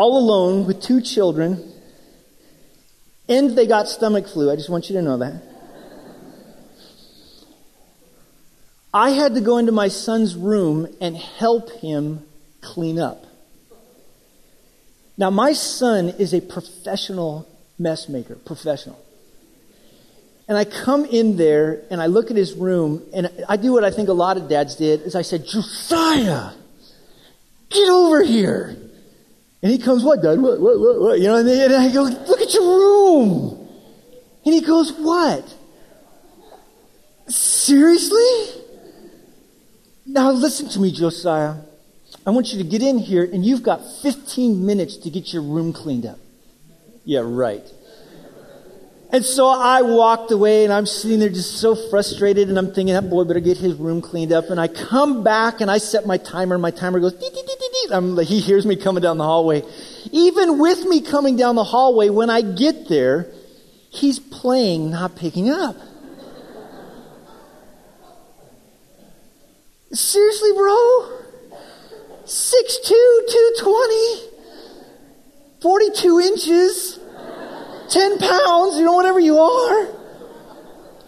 all 0.00 0.16
alone 0.16 0.66
with 0.66 0.80
two 0.80 1.02
children, 1.02 1.74
and 3.28 3.50
they 3.50 3.66
got 3.66 3.86
stomach 3.86 4.26
flu. 4.26 4.50
I 4.50 4.56
just 4.56 4.70
want 4.70 4.88
you 4.88 4.96
to 4.96 5.02
know 5.02 5.18
that. 5.18 5.42
I 8.94 9.10
had 9.10 9.34
to 9.34 9.42
go 9.42 9.58
into 9.58 9.72
my 9.72 9.88
son's 9.88 10.34
room 10.34 10.88
and 11.02 11.14
help 11.14 11.70
him 11.82 12.24
clean 12.62 12.98
up. 12.98 13.26
Now, 15.18 15.28
my 15.28 15.52
son 15.52 16.08
is 16.08 16.32
a 16.32 16.40
professional 16.40 17.46
mess 17.78 18.08
maker, 18.08 18.36
professional. 18.36 18.98
And 20.48 20.56
I 20.56 20.64
come 20.64 21.04
in 21.04 21.36
there 21.36 21.82
and 21.90 22.00
I 22.00 22.06
look 22.06 22.30
at 22.30 22.38
his 22.38 22.54
room 22.54 23.02
and 23.12 23.30
I 23.46 23.58
do 23.58 23.72
what 23.72 23.84
I 23.84 23.90
think 23.90 24.08
a 24.08 24.14
lot 24.14 24.38
of 24.38 24.48
dads 24.48 24.76
did 24.76 25.02
is 25.02 25.14
I 25.14 25.22
said, 25.22 25.46
Josiah, 25.46 26.52
get 27.68 27.90
over 27.90 28.24
here. 28.24 28.89
And 29.62 29.70
he 29.70 29.78
comes, 29.78 30.02
what, 30.02 30.22
Dad? 30.22 30.40
What, 30.40 30.60
what, 30.60 30.80
what, 30.80 31.00
what? 31.00 31.20
You 31.20 31.26
know, 31.26 31.36
and, 31.36 31.74
I 31.74 31.92
go, 31.92 32.02
look 32.02 32.40
at 32.40 32.54
your 32.54 32.62
room. 32.62 33.68
And 34.44 34.54
he 34.54 34.62
goes, 34.62 34.92
what? 34.92 35.54
Seriously? 37.28 38.62
Now 40.06 40.30
listen 40.32 40.68
to 40.70 40.80
me, 40.80 40.92
Josiah. 40.92 41.56
I 42.26 42.30
want 42.30 42.52
you 42.52 42.62
to 42.62 42.68
get 42.68 42.82
in 42.82 42.98
here 42.98 43.24
and 43.24 43.44
you've 43.44 43.62
got 43.62 43.80
15 44.02 44.64
minutes 44.64 44.96
to 44.98 45.10
get 45.10 45.32
your 45.32 45.42
room 45.42 45.72
cleaned 45.72 46.06
up. 46.06 46.18
Yeah, 47.04 47.20
right. 47.24 47.62
And 49.12 49.24
so 49.24 49.48
I 49.48 49.82
walked 49.82 50.30
away 50.30 50.64
and 50.64 50.72
I'm 50.72 50.86
sitting 50.86 51.18
there 51.18 51.28
just 51.28 51.58
so 51.60 51.74
frustrated 51.74 52.48
and 52.48 52.58
I'm 52.58 52.72
thinking 52.72 52.94
that 52.94 53.10
boy 53.10 53.24
better 53.24 53.40
get 53.40 53.56
his 53.56 53.74
room 53.74 54.00
cleaned 54.00 54.32
up. 54.32 54.50
And 54.50 54.60
I 54.60 54.68
come 54.68 55.24
back 55.24 55.60
and 55.60 55.70
I 55.70 55.78
set 55.78 56.06
my 56.06 56.16
timer 56.16 56.54
and 56.54 56.62
my 56.62 56.70
timer 56.70 57.00
goes, 57.00 57.14
dee, 57.14 57.28
dee, 57.28 57.42
dee, 57.46 57.56
I'm 57.90 58.16
like, 58.16 58.26
he 58.26 58.40
hears 58.40 58.66
me 58.66 58.76
coming 58.76 59.02
down 59.02 59.18
the 59.18 59.24
hallway. 59.24 59.62
Even 60.12 60.58
with 60.58 60.84
me 60.84 61.00
coming 61.00 61.36
down 61.36 61.54
the 61.54 61.64
hallway, 61.64 62.08
when 62.08 62.30
I 62.30 62.42
get 62.42 62.88
there, 62.88 63.32
he's 63.90 64.18
playing, 64.18 64.90
not 64.90 65.16
picking 65.16 65.50
up. 65.50 65.76
Seriously, 69.92 70.52
bro? 70.52 71.18
6'2", 72.24 72.88
220, 72.88 74.30
42 75.60 76.20
inches. 76.20 77.00
10 77.90 78.18
pounds, 78.18 78.78
you 78.78 78.84
know, 78.84 78.92
whatever 78.92 79.18
you 79.18 79.36
are, 79.38 79.88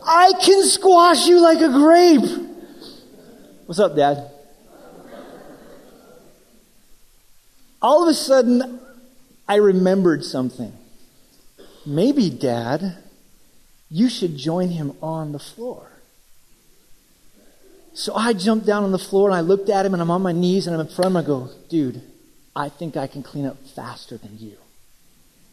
I 0.04 0.32
can 0.42 0.64
squash 0.64 1.28
you 1.28 1.40
like 1.40 1.60
a 1.60 1.68
grape. 1.68 2.24
What's 3.66 3.78
up, 3.78 3.94
Dad? 3.94 4.31
All 7.82 8.02
of 8.04 8.08
a 8.08 8.14
sudden, 8.14 8.80
I 9.48 9.56
remembered 9.56 10.24
something. 10.24 10.72
Maybe, 11.84 12.30
Dad, 12.30 12.96
you 13.90 14.08
should 14.08 14.36
join 14.36 14.68
him 14.68 14.96
on 15.02 15.32
the 15.32 15.38
floor. 15.40 15.88
So 17.94 18.14
I 18.14 18.32
jumped 18.32 18.64
down 18.64 18.84
on 18.84 18.92
the 18.92 18.98
floor 18.98 19.28
and 19.28 19.36
I 19.36 19.40
looked 19.40 19.68
at 19.68 19.84
him 19.84 19.92
and 19.92 20.00
I'm 20.00 20.10
on 20.10 20.22
my 20.22 20.32
knees 20.32 20.66
and 20.66 20.74
I'm 20.74 20.80
in 20.80 20.86
front 20.86 21.06
of 21.06 21.12
him. 21.12 21.16
I 21.18 21.22
go, 21.22 21.50
dude, 21.68 22.02
I 22.56 22.68
think 22.68 22.96
I 22.96 23.06
can 23.06 23.22
clean 23.22 23.44
up 23.44 23.58
faster 23.74 24.16
than 24.16 24.38
you. 24.38 24.56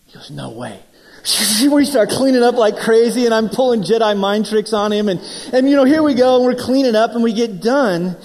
He 0.05 0.13
goes, 0.13 0.31
no 0.31 0.51
way. 0.51 0.79
we 1.71 1.83
start 1.83 2.09
cleaning 2.09 2.43
up 2.43 2.55
like 2.55 2.77
crazy 2.77 3.25
and 3.25 3.33
I'm 3.33 3.49
pulling 3.49 3.81
Jedi 3.81 4.17
mind 4.17 4.45
tricks 4.45 4.71
on 4.71 4.93
him 4.93 5.09
and, 5.09 5.19
and 5.51 5.69
you 5.69 5.75
know, 5.75 5.83
here 5.83 6.01
we 6.01 6.13
go 6.13 6.37
and 6.37 6.45
we're 6.45 6.55
cleaning 6.55 6.95
up 6.95 7.11
and 7.11 7.23
we 7.23 7.33
get 7.33 7.61
done. 7.61 8.15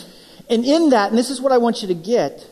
And 0.49 0.65
in 0.65 0.91
that, 0.91 1.09
and 1.09 1.19
this 1.19 1.31
is 1.31 1.41
what 1.41 1.51
I 1.53 1.59
want 1.59 1.83
you 1.83 1.89
to 1.89 1.95
get, 1.95 2.49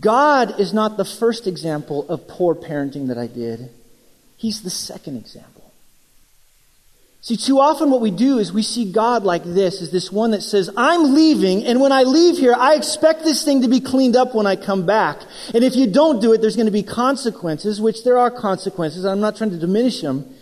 God 0.00 0.58
is 0.60 0.72
not 0.72 0.96
the 0.96 1.04
first 1.04 1.46
example 1.46 2.08
of 2.08 2.26
poor 2.26 2.54
parenting 2.54 3.08
that 3.08 3.18
I 3.18 3.26
did. 3.26 3.70
He's 4.36 4.62
the 4.62 4.70
second 4.70 5.16
example. 5.16 5.72
See, 7.20 7.38
too 7.38 7.58
often 7.58 7.90
what 7.90 8.02
we 8.02 8.10
do 8.10 8.38
is 8.38 8.52
we 8.52 8.62
see 8.62 8.92
God 8.92 9.24
like 9.24 9.44
this, 9.44 9.80
is 9.80 9.90
this 9.90 10.12
one 10.12 10.32
that 10.32 10.42
says, 10.42 10.68
I'm 10.76 11.14
leaving, 11.14 11.64
and 11.64 11.80
when 11.80 11.90
I 11.90 12.02
leave 12.02 12.36
here, 12.36 12.54
I 12.54 12.74
expect 12.74 13.24
this 13.24 13.42
thing 13.42 13.62
to 13.62 13.68
be 13.68 13.80
cleaned 13.80 14.14
up 14.14 14.34
when 14.34 14.46
I 14.46 14.56
come 14.56 14.84
back. 14.84 15.22
And 15.54 15.64
if 15.64 15.74
you 15.74 15.86
don't 15.86 16.20
do 16.20 16.34
it, 16.34 16.42
there's 16.42 16.56
going 16.56 16.66
to 16.66 16.72
be 16.72 16.82
consequences, 16.82 17.80
which 17.80 18.04
there 18.04 18.18
are 18.18 18.30
consequences. 18.30 19.06
I'm 19.06 19.20
not 19.20 19.36
trying 19.36 19.50
to 19.50 19.56
diminish 19.56 20.02
them. 20.02 20.33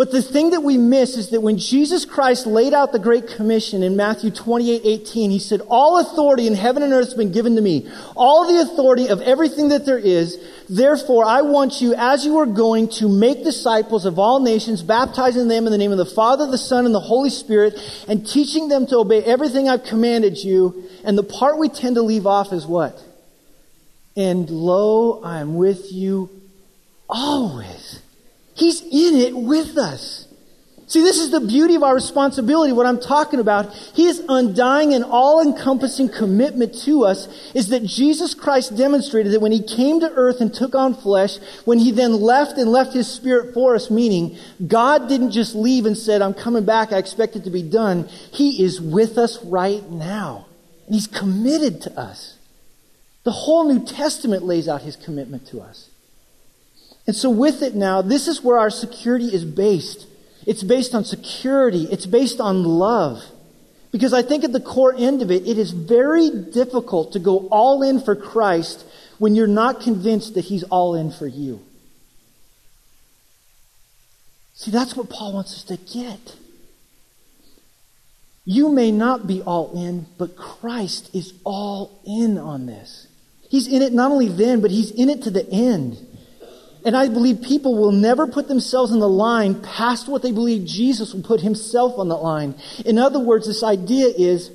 But 0.00 0.12
the 0.12 0.22
thing 0.22 0.52
that 0.52 0.62
we 0.62 0.78
miss 0.78 1.18
is 1.18 1.28
that 1.28 1.42
when 1.42 1.58
Jesus 1.58 2.06
Christ 2.06 2.46
laid 2.46 2.72
out 2.72 2.90
the 2.90 2.98
Great 2.98 3.26
Commission 3.26 3.82
in 3.82 3.96
Matthew 3.96 4.30
28, 4.30 4.80
18, 4.82 5.30
he 5.30 5.38
said, 5.38 5.60
All 5.68 5.98
authority 5.98 6.46
in 6.46 6.54
heaven 6.54 6.82
and 6.82 6.90
earth 6.94 7.08
has 7.08 7.14
been 7.14 7.32
given 7.32 7.54
to 7.56 7.60
me. 7.60 7.86
All 8.16 8.48
the 8.48 8.62
authority 8.62 9.08
of 9.08 9.20
everything 9.20 9.68
that 9.68 9.84
there 9.84 9.98
is. 9.98 10.38
Therefore, 10.70 11.26
I 11.26 11.42
want 11.42 11.82
you, 11.82 11.94
as 11.94 12.24
you 12.24 12.38
are 12.38 12.46
going, 12.46 12.88
to 12.92 13.10
make 13.10 13.44
disciples 13.44 14.06
of 14.06 14.18
all 14.18 14.40
nations, 14.40 14.82
baptizing 14.82 15.48
them 15.48 15.66
in 15.66 15.70
the 15.70 15.76
name 15.76 15.92
of 15.92 15.98
the 15.98 16.06
Father, 16.06 16.46
the 16.46 16.56
Son, 16.56 16.86
and 16.86 16.94
the 16.94 17.00
Holy 17.00 17.28
Spirit, 17.28 17.78
and 18.08 18.26
teaching 18.26 18.68
them 18.68 18.86
to 18.86 18.96
obey 19.00 19.22
everything 19.22 19.68
I've 19.68 19.84
commanded 19.84 20.38
you. 20.38 20.82
And 21.04 21.18
the 21.18 21.24
part 21.24 21.58
we 21.58 21.68
tend 21.68 21.96
to 21.96 22.02
leave 22.02 22.26
off 22.26 22.54
is 22.54 22.66
what? 22.66 22.98
And 24.16 24.48
lo, 24.48 25.20
I 25.22 25.40
am 25.40 25.56
with 25.56 25.92
you 25.92 26.30
always 27.06 28.00
He's 28.60 28.82
in 28.82 29.16
it 29.16 29.34
with 29.34 29.78
us. 29.78 30.26
See, 30.86 31.02
this 31.02 31.18
is 31.18 31.30
the 31.30 31.40
beauty 31.40 31.76
of 31.76 31.84
our 31.84 31.94
responsibility, 31.94 32.72
what 32.72 32.84
I'm 32.84 33.00
talking 33.00 33.38
about. 33.38 33.72
His 33.94 34.22
undying 34.28 34.92
and 34.92 35.04
all-encompassing 35.04 36.08
commitment 36.08 36.74
to 36.80 37.04
us 37.04 37.28
is 37.54 37.68
that 37.68 37.84
Jesus 37.84 38.34
Christ 38.34 38.76
demonstrated 38.76 39.32
that 39.32 39.40
when 39.40 39.52
He 39.52 39.62
came 39.62 40.00
to 40.00 40.10
earth 40.10 40.40
and 40.40 40.52
took 40.52 40.74
on 40.74 40.94
flesh, 40.94 41.38
when 41.64 41.78
He 41.78 41.92
then 41.92 42.12
left 42.12 42.58
and 42.58 42.72
left 42.72 42.92
His 42.92 43.06
Spirit 43.06 43.54
for 43.54 43.76
us, 43.76 43.88
meaning 43.88 44.36
God 44.66 45.08
didn't 45.08 45.30
just 45.30 45.54
leave 45.54 45.86
and 45.86 45.96
said, 45.96 46.22
I'm 46.22 46.34
coming 46.34 46.64
back, 46.64 46.92
I 46.92 46.98
expect 46.98 47.36
it 47.36 47.44
to 47.44 47.50
be 47.50 47.62
done. 47.62 48.08
He 48.32 48.64
is 48.64 48.80
with 48.80 49.16
us 49.16 49.42
right 49.44 49.88
now. 49.88 50.46
And 50.86 50.94
He's 50.96 51.06
committed 51.06 51.82
to 51.82 51.98
us. 51.98 52.36
The 53.22 53.30
whole 53.30 53.72
New 53.72 53.86
Testament 53.86 54.42
lays 54.42 54.68
out 54.68 54.82
His 54.82 54.96
commitment 54.96 55.46
to 55.46 55.60
us. 55.60 55.89
And 57.06 57.16
so, 57.16 57.30
with 57.30 57.62
it 57.62 57.74
now, 57.74 58.02
this 58.02 58.28
is 58.28 58.42
where 58.42 58.58
our 58.58 58.70
security 58.70 59.26
is 59.26 59.44
based. 59.44 60.06
It's 60.46 60.62
based 60.62 60.94
on 60.94 61.04
security, 61.04 61.84
it's 61.90 62.06
based 62.06 62.40
on 62.40 62.64
love. 62.64 63.22
Because 63.92 64.12
I 64.12 64.22
think 64.22 64.44
at 64.44 64.52
the 64.52 64.60
core 64.60 64.94
end 64.96 65.20
of 65.20 65.30
it, 65.30 65.46
it 65.46 65.58
is 65.58 65.72
very 65.72 66.30
difficult 66.30 67.12
to 67.12 67.18
go 67.18 67.48
all 67.48 67.82
in 67.82 68.00
for 68.00 68.14
Christ 68.14 68.84
when 69.18 69.34
you're 69.34 69.48
not 69.48 69.80
convinced 69.80 70.34
that 70.34 70.44
He's 70.44 70.62
all 70.64 70.94
in 70.94 71.10
for 71.10 71.26
you. 71.26 71.60
See, 74.54 74.70
that's 74.70 74.94
what 74.94 75.08
Paul 75.08 75.32
wants 75.32 75.54
us 75.54 75.64
to 75.64 75.76
get. 75.76 76.36
You 78.44 78.68
may 78.68 78.90
not 78.90 79.26
be 79.26 79.42
all 79.42 79.72
in, 79.74 80.06
but 80.18 80.36
Christ 80.36 81.14
is 81.14 81.32
all 81.44 82.00
in 82.06 82.38
on 82.38 82.66
this. 82.66 83.06
He's 83.48 83.66
in 83.66 83.82
it 83.82 83.92
not 83.92 84.12
only 84.12 84.28
then, 84.28 84.60
but 84.60 84.70
He's 84.70 84.90
in 84.90 85.10
it 85.10 85.22
to 85.22 85.30
the 85.30 85.48
end. 85.50 85.98
And 86.84 86.96
I 86.96 87.08
believe 87.08 87.42
people 87.42 87.76
will 87.76 87.92
never 87.92 88.26
put 88.26 88.48
themselves 88.48 88.92
on 88.92 89.00
the 89.00 89.08
line 89.08 89.60
past 89.60 90.08
what 90.08 90.22
they 90.22 90.32
believe 90.32 90.66
Jesus 90.66 91.12
will 91.12 91.22
put 91.22 91.40
himself 91.40 91.98
on 91.98 92.08
the 92.08 92.16
line. 92.16 92.54
In 92.84 92.98
other 92.98 93.18
words, 93.18 93.46
this 93.46 93.62
idea 93.62 94.06
is 94.06 94.50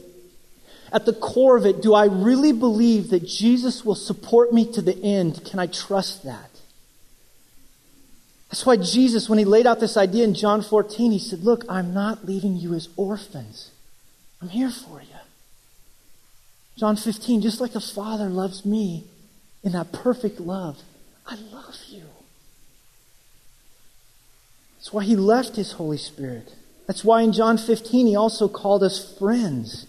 at 0.91 1.05
the 1.05 1.13
core 1.13 1.57
of 1.57 1.65
it, 1.65 1.81
do 1.81 1.93
I 1.93 2.05
really 2.05 2.53
believe 2.53 3.09
that 3.09 3.27
Jesus 3.27 3.83
will 3.83 3.95
support 3.95 4.53
me 4.53 4.71
to 4.73 4.81
the 4.81 4.97
end? 5.03 5.43
Can 5.45 5.59
I 5.59 5.67
trust 5.67 6.23
that? 6.23 6.49
That's 8.49 8.65
why 8.65 8.77
Jesus, 8.77 9.27
when 9.27 9.37
he 9.37 9.45
laid 9.45 9.67
out 9.67 9.79
this 9.79 9.97
idea 9.97 10.23
in 10.23 10.33
John 10.33 10.61
14, 10.61 11.11
he 11.11 11.19
said, 11.19 11.41
Look, 11.41 11.65
I'm 11.67 11.93
not 11.93 12.25
leaving 12.25 12.55
you 12.55 12.73
as 12.73 12.87
orphans. 12.95 13.71
I'm 14.41 14.47
here 14.49 14.69
for 14.69 15.01
you. 15.01 15.07
John 16.77 16.95
15, 16.95 17.41
just 17.41 17.59
like 17.59 17.73
the 17.73 17.81
Father 17.81 18.29
loves 18.29 18.65
me 18.65 19.05
in 19.63 19.73
that 19.73 19.91
perfect 19.91 20.39
love, 20.39 20.81
I 21.27 21.35
love 21.35 21.77
you. 21.89 22.03
That's 24.77 24.93
why 24.93 25.03
he 25.03 25.15
left 25.15 25.55
his 25.55 25.73
Holy 25.73 25.97
Spirit. 25.97 26.53
That's 26.87 27.03
why 27.03 27.21
in 27.21 27.33
John 27.33 27.57
15 27.57 28.07
he 28.07 28.15
also 28.15 28.47
called 28.47 28.83
us 28.83 29.17
friends. 29.17 29.87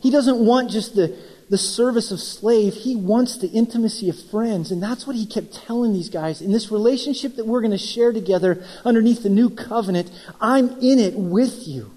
He 0.00 0.10
doesn't 0.10 0.38
want 0.38 0.70
just 0.70 0.96
the, 0.96 1.16
the 1.48 1.58
service 1.58 2.10
of 2.10 2.20
slave. 2.20 2.74
He 2.74 2.96
wants 2.96 3.38
the 3.38 3.48
intimacy 3.48 4.10
of 4.10 4.20
friends. 4.30 4.72
And 4.72 4.82
that's 4.82 5.06
what 5.06 5.16
he 5.16 5.26
kept 5.26 5.54
telling 5.54 5.92
these 5.92 6.10
guys. 6.10 6.42
In 6.42 6.52
this 6.52 6.72
relationship 6.72 7.36
that 7.36 7.46
we're 7.46 7.60
going 7.60 7.70
to 7.70 7.78
share 7.78 8.12
together 8.12 8.64
underneath 8.84 9.22
the 9.22 9.28
new 9.28 9.48
covenant, 9.48 10.10
I'm 10.40 10.70
in 10.80 10.98
it 10.98 11.14
with 11.14 11.68
you 11.68 11.95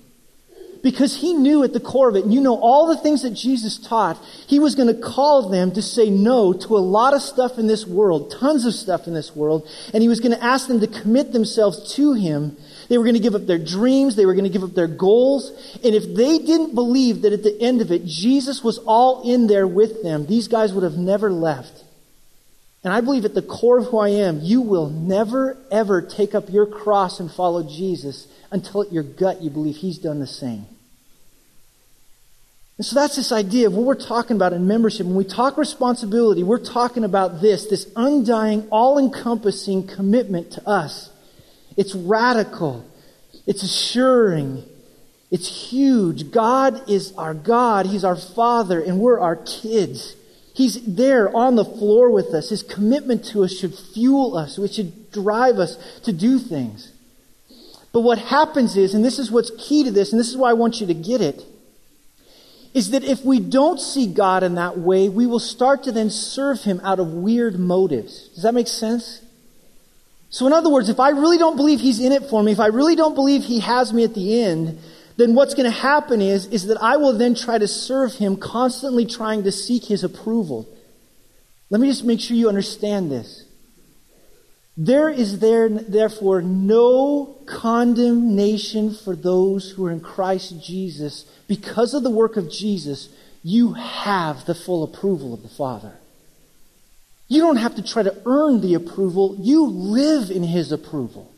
because 0.82 1.16
he 1.16 1.34
knew 1.34 1.64
at 1.64 1.74
the 1.74 1.80
core 1.80 2.10
of 2.10 2.16
it, 2.16 2.24
and 2.24 2.34
you 2.34 2.42
know 2.42 2.58
all 2.60 2.88
the 2.88 2.98
things 2.98 3.24
that 3.24 3.32
Jesus 3.32 3.78
taught, 3.78 4.18
he 4.48 4.60
was 4.60 4.76
going 4.76 4.94
to 4.94 5.02
call 5.02 5.50
them 5.50 5.72
to 5.72 5.82
say 5.82 6.10
no 6.10 6.54
to 6.54 6.78
a 6.78 6.80
lot 6.80 7.14
of 7.14 7.22
stuff 7.22 7.58
in 7.58 7.68
this 7.68 7.86
world, 7.86 8.32
tons 8.32 8.66
of 8.66 8.74
stuff 8.74 9.08
in 9.08 9.14
this 9.14 9.36
world, 9.36 9.68
and 9.94 10.02
he 10.02 10.10
was 10.10 10.20
going 10.20 10.32
to 10.32 10.44
ask 10.44 10.68
them 10.68 10.80
to 10.80 10.88
commit 10.88 11.34
themselves 11.34 11.96
to 11.96 12.14
him. 12.14 12.56
They 12.88 12.98
were 12.98 13.04
going 13.04 13.16
to 13.16 13.22
give 13.22 13.36
up 13.36 13.46
their 13.46 13.58
dreams, 13.58 14.16
they 14.16 14.26
were 14.26 14.34
going 14.34 14.46
to 14.46 14.50
give 14.50 14.64
up 14.64 14.74
their 14.74 14.88
goals, 14.88 15.52
and 15.84 15.94
if 15.96 16.16
they 16.16 16.40
didn't 16.40 16.76
believe 16.76 17.24
that 17.24 17.34
at 17.34 17.44
the 17.44 17.62
end 17.62 17.82
of 17.82 17.92
it, 17.92 18.06
Jesus 18.06 18.64
was 18.64 18.78
all 18.80 19.30
in 19.30 19.48
there 19.48 19.68
with 19.68 20.04
them, 20.04 20.26
these 20.26 20.48
guys 20.48 20.74
would 20.74 20.84
have 20.84 20.98
never 20.98 21.32
left. 21.32 21.84
And 22.84 22.94
I 22.94 23.02
believe 23.02 23.26
at 23.26 23.34
the 23.34 23.42
core 23.42 23.80
of 23.80 23.88
who 23.88 23.98
I 23.98 24.10
am, 24.10 24.40
you 24.42 24.62
will 24.62 24.90
never, 24.90 25.58
ever 25.70 26.02
take 26.02 26.34
up 26.34 26.50
your 26.50 26.66
cross 26.66 27.20
and 27.20 27.30
follow 27.30 27.62
Jesus 27.64 28.26
until 28.52 28.82
at 28.82 28.92
your 28.92 29.04
gut 29.04 29.42
you 29.42 29.50
believe 29.50 29.78
he's 29.78 29.98
done 29.98 30.20
the 30.20 30.28
same. 30.28 30.66
And 32.78 32.86
so 32.86 32.96
that's 32.96 33.18
this 33.18 33.34
idea 33.34 33.68
of 33.68 33.74
what 33.74 33.86
we're 33.86 33.96
talking 33.96 34.38
about 34.38 34.54
in 34.54 34.66
membership. 34.66 35.06
When 35.06 35.16
we 35.16 35.26
talk 35.26 35.58
responsibility, 35.58 36.44
we're 36.44 36.64
talking 36.64 37.04
about 37.04 37.42
this, 37.42 37.68
this 37.68 37.92
undying, 37.96 38.70
all-encompassing 38.70 39.88
commitment 39.88 40.52
to 40.54 40.66
us. 40.68 41.10
It's 41.76 41.94
radical. 41.94 42.86
It's 43.46 43.64
assuring. 43.64 44.64
It's 45.30 45.70
huge. 45.70 46.32
God 46.32 46.90
is 46.90 47.12
our 47.18 47.34
God. 47.34 47.86
He's 47.86 48.06
our 48.06 48.16
Father, 48.16 48.82
and 48.82 49.00
we're 49.00 49.20
our 49.20 49.36
kids. 49.36 50.16
He's 50.54 50.82
there 50.84 51.36
on 51.36 51.56
the 51.56 51.66
floor 51.66 52.10
with 52.10 52.34
us. 52.34 52.50
His 52.50 52.64
commitment 52.64 53.26
to 53.26 53.44
us 53.44 53.52
should 53.58 53.76
fuel 53.76 54.38
us. 54.38 54.58
It 54.58 54.74
should 54.74 55.12
drive 55.12 55.58
us 55.58 55.78
to 56.04 56.14
do 56.14 56.40
things. 56.40 56.94
But 57.92 58.02
what 58.02 58.20
happens 58.20 58.78
is, 58.78 58.94
and 58.94 59.04
this 59.04 59.20
is 59.20 59.32
what's 59.32 59.52
key 59.58 59.84
to 59.84 59.92
this, 59.92 60.12
and 60.12 60.20
this 60.20 60.30
is 60.30 60.38
why 60.38 60.52
I 60.52 60.54
want 60.54 60.80
you 60.80 60.88
to 60.88 60.94
get 60.94 61.22
it, 61.22 61.44
is 62.74 62.92
that 62.92 63.04
if 63.04 63.26
we 63.26 63.40
don't 63.40 63.80
see 63.80 64.06
God 64.06 64.44
in 64.44 64.56
that 64.56 64.78
way, 64.78 65.10
we 65.10 65.26
will 65.26 65.40
start 65.40 65.84
to 65.84 65.92
then 65.92 66.10
serve 66.10 66.62
Him 66.62 66.80
out 66.84 67.00
of 67.00 67.08
weird 67.08 67.58
motives. 67.58 68.30
Does 68.30 68.44
that 68.44 68.54
make 68.54 68.68
sense? 68.68 69.22
So, 70.30 70.46
in 70.46 70.54
other 70.54 70.70
words, 70.70 70.90
if 70.90 71.00
I 71.00 71.10
really 71.10 71.40
don't 71.40 71.56
believe 71.56 71.80
He's 71.80 72.00
in 72.00 72.12
it 72.12 72.30
for 72.30 72.44
me, 72.44 72.52
if 72.52 72.60
I 72.60 72.68
really 72.68 72.96
don't 72.96 73.16
believe 73.16 73.44
He 73.44 73.60
has 73.62 73.92
me 73.92 74.04
at 74.04 74.14
the 74.14 74.44
end, 74.44 74.80
then 75.18 75.34
what's 75.34 75.56
going 75.56 75.70
to 75.70 75.78
happen 75.78 76.22
is, 76.22 76.46
is 76.48 76.68
that 76.68 76.82
I 76.82 76.98
will 76.98 77.18
then 77.18 77.34
try 77.34 77.58
to 77.58 77.68
serve 77.68 78.14
Him, 78.14 78.38
constantly 78.38 79.08
trying 79.08 79.44
to 79.46 79.52
seek 79.52 79.86
His 79.86 80.04
approval. 80.04 80.70
Let 81.72 81.82
me 81.82 81.88
just 81.88 82.04
make 82.04 82.20
sure 82.20 82.38
you 82.38 82.50
understand 82.50 83.12
this. 83.12 83.46
There 84.82 85.10
is 85.10 85.40
there, 85.40 85.68
therefore 85.68 86.42
no 86.42 87.36
condemnation 87.46 88.94
for 88.94 89.14
those 89.14 89.72
who 89.72 89.86
are 89.86 89.92
in 89.92 90.00
Christ 90.00 90.64
Jesus. 90.64 91.26
Because 91.50 91.94
of 91.94 92.04
the 92.04 92.10
work 92.10 92.38
of 92.38 92.50
Jesus, 92.50 93.10
you 93.44 93.74
have 93.74 94.46
the 94.46 94.56
full 94.56 94.86
approval 94.86 95.34
of 95.34 95.42
the 95.42 95.50
Father. 95.50 95.96
You 97.28 97.42
don't 97.42 97.58
have 97.58 97.76
to 97.76 97.82
try 97.82 98.04
to 98.04 98.22
earn 98.26 98.62
the 98.62 98.74
approval, 98.74 99.36
you 99.42 99.68
live 99.68 100.32
in 100.32 100.44
His 100.44 100.72
approval. 100.72 101.30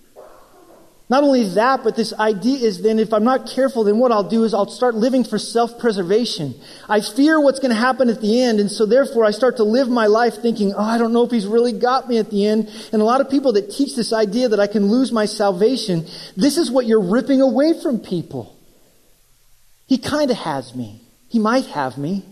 Not 1.12 1.26
only 1.26 1.44
that, 1.56 1.84
but 1.84 1.98
this 1.98 2.14
idea 2.14 2.66
is 2.66 2.82
then 2.82 2.98
if 2.98 3.12
I'm 3.12 3.26
not 3.26 3.46
careful, 3.46 3.84
then 3.84 3.98
what 3.98 4.14
I'll 4.14 4.30
do 4.30 4.46
is 4.46 4.54
I'll 4.54 4.70
start 4.70 4.96
living 4.96 5.26
for 5.26 5.38
self-preservation. 5.38 6.56
I 6.88 7.02
fear 7.02 7.38
what's 7.38 7.60
going 7.60 7.72
to 7.72 7.76
happen 7.76 8.08
at 8.08 8.22
the 8.22 8.42
end, 8.42 8.62
and 8.62 8.72
so 8.72 8.86
therefore 8.86 9.26
I 9.26 9.32
start 9.32 9.58
to 9.58 9.66
live 9.66 9.90
my 9.90 10.06
life 10.06 10.36
thinking, 10.36 10.74
oh, 10.74 10.82
I 10.82 10.98
don't 10.98 11.12
know 11.12 11.26
if 11.26 11.32
he's 11.32 11.46
really 11.46 11.74
got 11.74 12.08
me 12.08 12.18
at 12.18 12.30
the 12.30 12.46
end. 12.46 12.70
And 12.94 13.02
a 13.02 13.06
lot 13.06 13.20
of 13.20 13.30
people 13.30 13.52
that 13.54 13.72
teach 13.72 13.94
this 13.94 14.14
idea 14.14 14.48
that 14.48 14.62
I 14.62 14.68
can 14.68 14.86
lose 14.86 15.12
my 15.12 15.26
salvation, 15.26 16.06
this 16.38 16.58
is 16.58 16.72
what 16.72 16.86
you're 16.86 17.04
ripping 17.04 17.42
away 17.42 17.74
from 17.84 18.00
people. 18.00 18.56
He 19.88 19.98
kind 19.98 20.32
of 20.32 20.38
has 20.38 20.74
me. 20.74 21.02
He 21.28 21.40
might 21.40 21.66
have 21.66 21.98
me. 21.98 22.24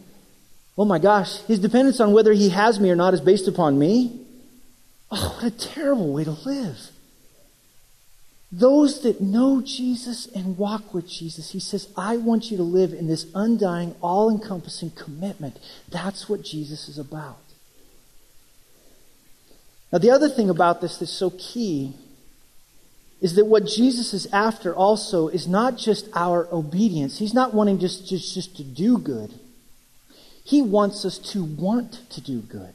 Oh 0.78 0.86
my 0.86 1.00
gosh, 1.00 1.42
his 1.48 1.60
dependence 1.60 2.00
on 2.00 2.14
whether 2.14 2.32
he 2.32 2.48
has 2.48 2.80
me 2.80 2.90
or 2.90 2.96
not 2.96 3.14
is 3.14 3.20
based 3.20 3.50
upon 3.50 3.78
me. 3.78 4.26
Oh, 5.12 5.36
what 5.36 5.44
a 5.44 5.52
terrible 5.52 6.14
way 6.14 6.24
to 6.24 6.32
live. 6.32 6.92
Those 8.52 9.02
that 9.02 9.22
know 9.22 9.62
Jesus 9.62 10.26
and 10.28 10.58
walk 10.58 10.94
with 10.94 11.08
Jesus, 11.08 11.52
he 11.52 11.60
says, 11.60 11.88
I 11.96 12.18
want 12.18 12.50
you 12.50 12.58
to 12.58 12.64
live 12.64 12.94
in 12.94 13.08
this 13.08 13.28
undying, 13.36 13.96
all 14.02 14.30
encompassing 14.30 14.92
commitment. 14.92 15.60
That's 15.90 16.28
what 16.28 16.42
Jesus 16.42 16.90
is 16.90 16.98
about. 16.98 17.38
Now, 19.92 20.00
the 20.00 20.10
other 20.10 20.30
thing 20.30 20.50
about 20.50 20.82
this 20.82 20.98
that's 20.98 21.12
so 21.12 21.32
key 21.32 21.94
is 23.22 23.36
that 23.36 23.46
what 23.46 23.66
Jesus 23.66 24.14
is 24.14 24.28
after 24.32 24.74
also 24.74 25.28
is 25.28 25.48
not 25.48 25.78
just 25.78 26.08
our 26.16 26.48
obedience. 26.52 27.20
He's 27.20 27.34
not 27.34 27.54
wanting 27.54 27.80
just, 27.80 28.08
just, 28.08 28.34
just 28.34 28.56
to 28.58 28.64
do 28.64 28.98
good, 28.98 29.34
He 30.44 30.62
wants 30.62 31.06
us 31.06 31.18
to 31.34 31.44
want 31.44 32.10
to 32.12 32.22
do 32.22 32.40
good. 32.40 32.74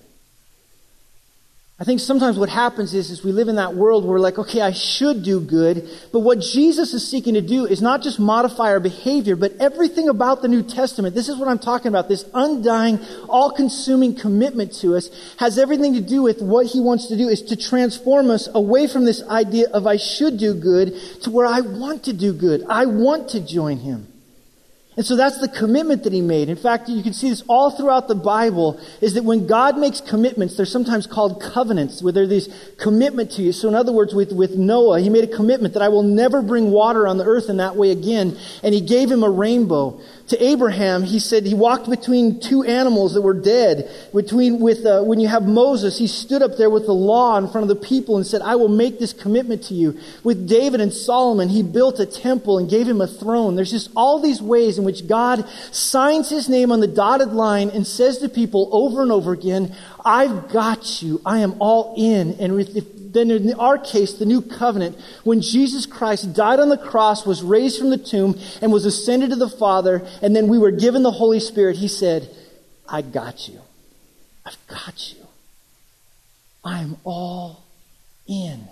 I 1.76 1.82
think 1.82 1.98
sometimes 1.98 2.38
what 2.38 2.50
happens 2.50 2.94
is, 2.94 3.10
is 3.10 3.24
we 3.24 3.32
live 3.32 3.48
in 3.48 3.56
that 3.56 3.74
world 3.74 4.04
where 4.04 4.12
we're 4.12 4.20
like, 4.20 4.38
okay, 4.38 4.60
I 4.60 4.70
should 4.70 5.24
do 5.24 5.40
good. 5.40 5.88
But 6.12 6.20
what 6.20 6.38
Jesus 6.38 6.94
is 6.94 7.06
seeking 7.06 7.34
to 7.34 7.40
do 7.40 7.66
is 7.66 7.82
not 7.82 8.00
just 8.00 8.20
modify 8.20 8.68
our 8.68 8.78
behavior, 8.78 9.34
but 9.34 9.54
everything 9.58 10.08
about 10.08 10.40
the 10.40 10.46
New 10.46 10.62
Testament. 10.62 11.16
This 11.16 11.28
is 11.28 11.36
what 11.36 11.48
I'm 11.48 11.58
talking 11.58 11.88
about. 11.88 12.08
This 12.08 12.26
undying, 12.32 13.00
all-consuming 13.28 14.14
commitment 14.14 14.72
to 14.74 14.94
us 14.94 15.10
has 15.38 15.58
everything 15.58 15.94
to 15.94 16.00
do 16.00 16.22
with 16.22 16.40
what 16.40 16.66
he 16.66 16.80
wants 16.80 17.08
to 17.08 17.16
do 17.16 17.28
is 17.28 17.42
to 17.42 17.56
transform 17.56 18.30
us 18.30 18.48
away 18.54 18.86
from 18.86 19.04
this 19.04 19.24
idea 19.24 19.66
of 19.70 19.84
I 19.84 19.96
should 19.96 20.38
do 20.38 20.54
good 20.54 20.94
to 21.22 21.30
where 21.32 21.46
I 21.46 21.60
want 21.60 22.04
to 22.04 22.12
do 22.12 22.32
good. 22.32 22.64
I 22.68 22.86
want 22.86 23.30
to 23.30 23.40
join 23.40 23.78
him. 23.78 24.13
And 24.96 25.04
so 25.04 25.16
that's 25.16 25.38
the 25.38 25.48
commitment 25.48 26.04
that 26.04 26.12
he 26.12 26.20
made. 26.20 26.48
In 26.48 26.56
fact, 26.56 26.88
you 26.88 27.02
can 27.02 27.12
see 27.12 27.28
this 27.28 27.42
all 27.48 27.70
throughout 27.70 28.06
the 28.06 28.14
Bible, 28.14 28.80
is 29.00 29.14
that 29.14 29.24
when 29.24 29.46
God 29.46 29.76
makes 29.76 30.00
commitments, 30.00 30.56
they're 30.56 30.66
sometimes 30.66 31.06
called 31.06 31.42
covenants, 31.42 32.00
where 32.00 32.12
there's 32.12 32.28
this 32.28 32.48
commitment 32.78 33.32
to 33.32 33.42
you. 33.42 33.52
So 33.52 33.66
in 33.66 33.74
other 33.74 33.92
words, 33.92 34.14
with, 34.14 34.32
with 34.32 34.54
Noah, 34.54 35.00
he 35.00 35.10
made 35.10 35.24
a 35.24 35.36
commitment 35.36 35.74
that 35.74 35.82
I 35.82 35.88
will 35.88 36.04
never 36.04 36.42
bring 36.42 36.70
water 36.70 37.08
on 37.08 37.18
the 37.18 37.24
earth 37.24 37.48
in 37.48 37.56
that 37.56 37.74
way 37.74 37.90
again. 37.90 38.38
And 38.62 38.72
he 38.72 38.80
gave 38.80 39.10
him 39.10 39.24
a 39.24 39.30
rainbow 39.30 40.00
to 40.28 40.42
Abraham, 40.42 41.02
he 41.02 41.18
said 41.18 41.44
he 41.44 41.52
walked 41.52 41.88
between 41.90 42.40
two 42.40 42.62
animals 42.62 43.12
that 43.12 43.20
were 43.20 43.34
dead. 43.34 43.90
Between 44.14 44.58
with 44.58 44.86
uh, 44.86 45.02
when 45.02 45.20
you 45.20 45.28
have 45.28 45.46
Moses, 45.46 45.98
he 45.98 46.06
stood 46.06 46.40
up 46.40 46.56
there 46.56 46.70
with 46.70 46.86
the 46.86 46.94
law 46.94 47.36
in 47.36 47.48
front 47.48 47.62
of 47.62 47.68
the 47.68 47.86
people 47.86 48.16
and 48.16 48.26
said, 48.26 48.40
"I 48.40 48.56
will 48.56 48.68
make 48.68 48.98
this 48.98 49.12
commitment 49.12 49.64
to 49.64 49.74
you." 49.74 49.98
With 50.22 50.48
David 50.48 50.80
and 50.80 50.94
Solomon, 50.94 51.50
he 51.50 51.62
built 51.62 52.00
a 52.00 52.06
temple 52.06 52.56
and 52.56 52.70
gave 52.70 52.88
him 52.88 53.02
a 53.02 53.06
throne. 53.06 53.54
There's 53.54 53.70
just 53.70 53.90
all 53.94 54.18
these 54.18 54.40
ways 54.40 54.78
in 54.78 54.84
which 54.84 55.06
God 55.06 55.44
signs 55.70 56.30
His 56.30 56.48
name 56.48 56.72
on 56.72 56.80
the 56.80 56.86
dotted 56.86 57.32
line 57.32 57.68
and 57.68 57.86
says 57.86 58.18
to 58.18 58.28
people 58.30 58.70
over 58.72 59.02
and 59.02 59.12
over 59.12 59.32
again, 59.32 59.74
"I've 60.06 60.48
got 60.48 61.02
you. 61.02 61.20
I 61.26 61.40
am 61.40 61.56
all 61.58 61.94
in." 61.98 62.36
And 62.40 62.54
with 62.54 62.93
then 63.14 63.30
in 63.30 63.54
our 63.54 63.78
case, 63.78 64.14
the 64.14 64.26
new 64.26 64.42
covenant, 64.42 64.98
when 65.22 65.40
Jesus 65.40 65.86
Christ 65.86 66.34
died 66.34 66.60
on 66.60 66.68
the 66.68 66.76
cross, 66.76 67.24
was 67.24 67.42
raised 67.42 67.78
from 67.78 67.90
the 67.90 67.96
tomb, 67.96 68.38
and 68.60 68.72
was 68.72 68.84
ascended 68.84 69.30
to 69.30 69.36
the 69.36 69.48
Father, 69.48 70.06
and 70.20 70.36
then 70.36 70.48
we 70.48 70.58
were 70.58 70.70
given 70.70 71.02
the 71.02 71.10
Holy 71.10 71.40
Spirit, 71.40 71.76
he 71.76 71.88
said, 71.88 72.28
I 72.88 73.00
got 73.00 73.48
you. 73.48 73.60
I've 74.44 74.58
got 74.66 75.14
you. 75.14 75.26
I'm 76.62 76.96
all 77.04 77.64
in. 78.26 78.68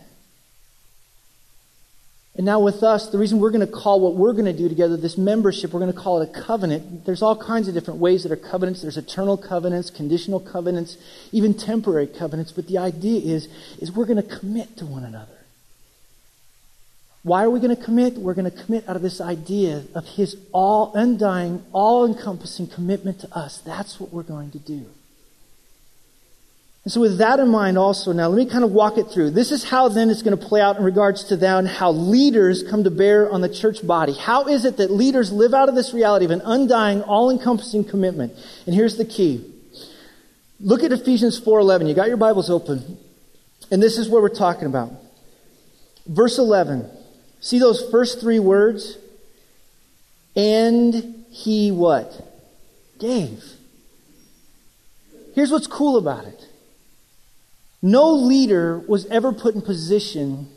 And 2.34 2.46
now 2.46 2.60
with 2.60 2.82
us, 2.82 3.10
the 3.10 3.18
reason 3.18 3.40
we're 3.40 3.50
going 3.50 3.66
to 3.66 3.72
call 3.72 4.00
what 4.00 4.14
we're 4.14 4.32
going 4.32 4.46
to 4.46 4.54
do 4.54 4.66
together 4.66 4.96
this 4.96 5.18
membership, 5.18 5.72
we're 5.72 5.80
going 5.80 5.92
to 5.92 5.98
call 5.98 6.22
it 6.22 6.30
a 6.30 6.32
covenant. 6.32 7.04
There's 7.04 7.20
all 7.20 7.36
kinds 7.36 7.68
of 7.68 7.74
different 7.74 8.00
ways 8.00 8.22
that 8.22 8.32
are 8.32 8.36
covenants. 8.36 8.80
There's 8.80 8.96
eternal 8.96 9.36
covenants, 9.36 9.90
conditional 9.90 10.40
covenants, 10.40 10.96
even 11.30 11.52
temporary 11.52 12.06
covenants. 12.06 12.50
But 12.50 12.68
the 12.68 12.78
idea 12.78 13.20
is, 13.20 13.48
is 13.80 13.92
we're 13.92 14.06
going 14.06 14.22
to 14.22 14.38
commit 14.38 14.78
to 14.78 14.86
one 14.86 15.04
another. 15.04 15.28
Why 17.22 17.44
are 17.44 17.50
we 17.50 17.60
going 17.60 17.76
to 17.76 17.82
commit? 17.82 18.14
We're 18.14 18.34
going 18.34 18.50
to 18.50 18.64
commit 18.64 18.88
out 18.88 18.96
of 18.96 19.02
this 19.02 19.20
idea 19.20 19.84
of 19.94 20.06
His 20.06 20.36
all 20.52 20.92
undying, 20.94 21.62
all 21.72 22.06
encompassing 22.06 22.66
commitment 22.66 23.20
to 23.20 23.36
us. 23.36 23.58
That's 23.58 24.00
what 24.00 24.10
we're 24.10 24.22
going 24.22 24.50
to 24.52 24.58
do. 24.58 24.86
And 26.84 26.92
so 26.92 27.00
with 27.00 27.18
that 27.18 27.38
in 27.38 27.48
mind 27.48 27.78
also 27.78 28.12
now, 28.12 28.28
let 28.28 28.44
me 28.44 28.50
kind 28.50 28.64
of 28.64 28.72
walk 28.72 28.98
it 28.98 29.04
through. 29.04 29.30
This 29.30 29.52
is 29.52 29.62
how 29.62 29.88
then 29.88 30.10
it's 30.10 30.22
going 30.22 30.36
to 30.36 30.46
play 30.46 30.60
out 30.60 30.78
in 30.78 30.82
regards 30.82 31.24
to 31.24 31.36
then 31.36 31.64
how 31.64 31.92
leaders 31.92 32.64
come 32.68 32.82
to 32.82 32.90
bear 32.90 33.30
on 33.30 33.40
the 33.40 33.48
church 33.48 33.86
body. 33.86 34.14
How 34.14 34.48
is 34.48 34.64
it 34.64 34.78
that 34.78 34.90
leaders 34.90 35.30
live 35.30 35.54
out 35.54 35.68
of 35.68 35.76
this 35.76 35.94
reality 35.94 36.24
of 36.24 36.32
an 36.32 36.42
undying, 36.44 37.02
all-encompassing 37.02 37.84
commitment? 37.84 38.32
And 38.66 38.74
here's 38.74 38.96
the 38.96 39.04
key. 39.04 39.48
Look 40.58 40.82
at 40.82 40.90
Ephesians 40.90 41.40
4.11. 41.40 41.88
You 41.88 41.94
got 41.94 42.08
your 42.08 42.16
Bibles 42.16 42.50
open. 42.50 42.98
And 43.70 43.80
this 43.80 43.96
is 43.96 44.08
what 44.08 44.20
we're 44.20 44.28
talking 44.28 44.66
about. 44.66 44.90
Verse 46.06 46.36
11. 46.36 46.90
See 47.40 47.60
those 47.60 47.88
first 47.90 48.20
three 48.20 48.40
words? 48.40 48.98
And 50.34 51.24
he 51.30 51.70
what? 51.70 52.12
Gave. 52.98 53.44
Here's 55.36 55.52
what's 55.52 55.68
cool 55.68 55.96
about 55.96 56.24
it. 56.24 56.48
No 57.82 58.10
leader 58.12 58.78
was 58.78 59.06
ever 59.06 59.32
put 59.32 59.56
in 59.56 59.62
position 59.62 60.48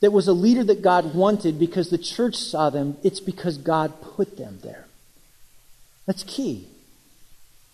that 0.00 0.12
was 0.12 0.28
a 0.28 0.32
leader 0.32 0.62
that 0.64 0.82
God 0.82 1.14
wanted 1.14 1.58
because 1.58 1.90
the 1.90 1.98
church 1.98 2.36
saw 2.36 2.70
them. 2.70 2.96
It's 3.02 3.20
because 3.20 3.58
God 3.58 4.00
put 4.00 4.36
them 4.36 4.60
there. 4.62 4.84
That's 6.06 6.22
key. 6.24 6.68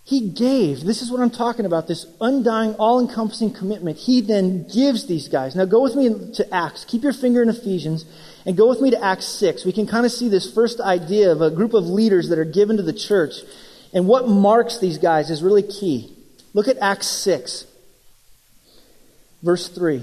He 0.05 0.29
gave. 0.29 0.81
This 0.85 1.01
is 1.01 1.11
what 1.11 1.21
I'm 1.21 1.31
talking 1.31 1.65
about 1.65 1.89
this 1.89 2.07
undying, 2.21 2.75
all 2.75 3.01
encompassing 3.01 3.53
commitment. 3.53 3.97
He 3.97 4.21
then 4.21 4.69
gives 4.69 5.07
these 5.07 5.29
guys. 5.29 5.57
Now 5.57 5.65
go 5.65 5.83
with 5.83 5.97
me 5.97 6.33
to 6.35 6.55
Acts. 6.55 6.85
Keep 6.85 7.03
your 7.03 7.15
finger 7.15 7.43
in 7.43 7.49
Ephesians 7.49 8.05
and 8.45 8.57
go 8.57 8.69
with 8.69 8.83
me 8.83 8.91
to 8.91 9.03
Acts 9.03 9.27
6. 9.27 9.65
We 9.65 9.73
can 9.73 9.87
kind 9.87 10.05
of 10.05 10.13
see 10.13 10.29
this 10.29 10.53
first 10.53 10.79
idea 10.79 11.33
of 11.33 11.41
a 11.41 11.51
group 11.51 11.73
of 11.73 11.85
leaders 11.85 12.29
that 12.29 12.39
are 12.39 12.45
given 12.45 12.77
to 12.77 12.83
the 12.83 12.93
church. 12.93 13.35
And 13.95 14.07
what 14.07 14.29
marks 14.29 14.79
these 14.79 14.99
guys 14.99 15.31
is 15.31 15.43
really 15.43 15.63
key. 15.63 16.15
Look 16.53 16.69
at 16.69 16.77
Acts 16.79 17.07
6. 17.07 17.67
Verse 19.45 19.69
3. 19.69 20.03